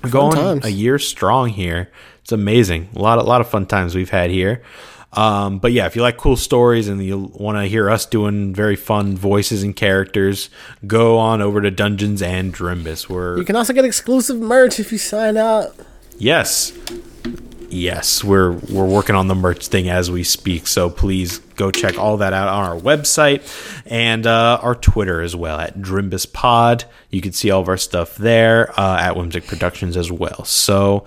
We're 0.02 0.10
going 0.10 0.36
times. 0.36 0.64
a 0.66 0.70
year 0.70 0.98
strong 0.98 1.48
here. 1.48 1.90
It's 2.20 2.32
amazing. 2.32 2.90
A 2.94 2.98
lot, 2.98 3.18
a 3.18 3.22
lot 3.22 3.40
of 3.40 3.48
fun 3.48 3.64
times 3.64 3.94
we've 3.94 4.10
had 4.10 4.30
here. 4.30 4.62
Um, 5.16 5.58
but 5.58 5.72
yeah, 5.72 5.86
if 5.86 5.94
you 5.96 6.02
like 6.02 6.16
cool 6.16 6.36
stories 6.36 6.88
and 6.88 7.02
you 7.04 7.30
want 7.34 7.56
to 7.58 7.64
hear 7.64 7.88
us 7.88 8.04
doing 8.06 8.54
very 8.54 8.76
fun 8.76 9.16
voices 9.16 9.62
and 9.62 9.74
characters, 9.74 10.50
go 10.86 11.18
on 11.18 11.40
over 11.40 11.60
to 11.60 11.70
Dungeons 11.70 12.20
and 12.22 12.52
Drimbus. 12.54 13.08
We're 13.08 13.38
You 13.38 13.44
can 13.44 13.56
also 13.56 13.72
get 13.72 13.84
exclusive 13.84 14.38
merch 14.40 14.80
if 14.80 14.90
you 14.92 14.98
sign 14.98 15.36
up. 15.36 15.74
yes, 16.18 16.72
yes, 17.70 18.22
we're 18.22 18.52
we're 18.52 18.86
working 18.86 19.16
on 19.16 19.28
the 19.28 19.34
merch 19.34 19.66
thing 19.68 19.88
as 19.88 20.10
we 20.10 20.22
speak. 20.24 20.66
So 20.66 20.90
please 20.90 21.38
go 21.56 21.70
check 21.70 21.98
all 21.98 22.16
that 22.18 22.32
out 22.32 22.48
on 22.48 22.64
our 22.70 22.80
website 22.80 23.42
and 23.86 24.26
uh, 24.26 24.58
our 24.62 24.74
Twitter 24.74 25.20
as 25.20 25.34
well 25.36 25.58
at 25.60 25.78
Drimbus 25.78 26.32
Pod. 26.32 26.84
You 27.10 27.20
can 27.20 27.32
see 27.32 27.50
all 27.50 27.60
of 27.60 27.68
our 27.68 27.76
stuff 27.76 28.16
there 28.16 28.72
uh, 28.78 28.98
at 29.00 29.16
Whimsic 29.16 29.46
Productions 29.46 29.96
as 29.96 30.10
well. 30.10 30.44
So 30.44 31.04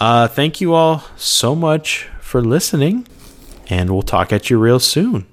uh, 0.00 0.28
thank 0.28 0.60
you 0.60 0.72
all 0.74 1.04
so 1.16 1.54
much 1.54 2.08
for 2.20 2.40
listening, 2.42 3.06
and 3.70 3.90
we'll 3.90 4.02
talk 4.02 4.32
at 4.32 4.50
you 4.50 4.58
real 4.58 4.80
soon. 4.80 5.26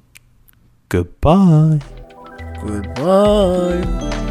Goodbye. 0.89 1.81
Goodbye. 2.61 4.23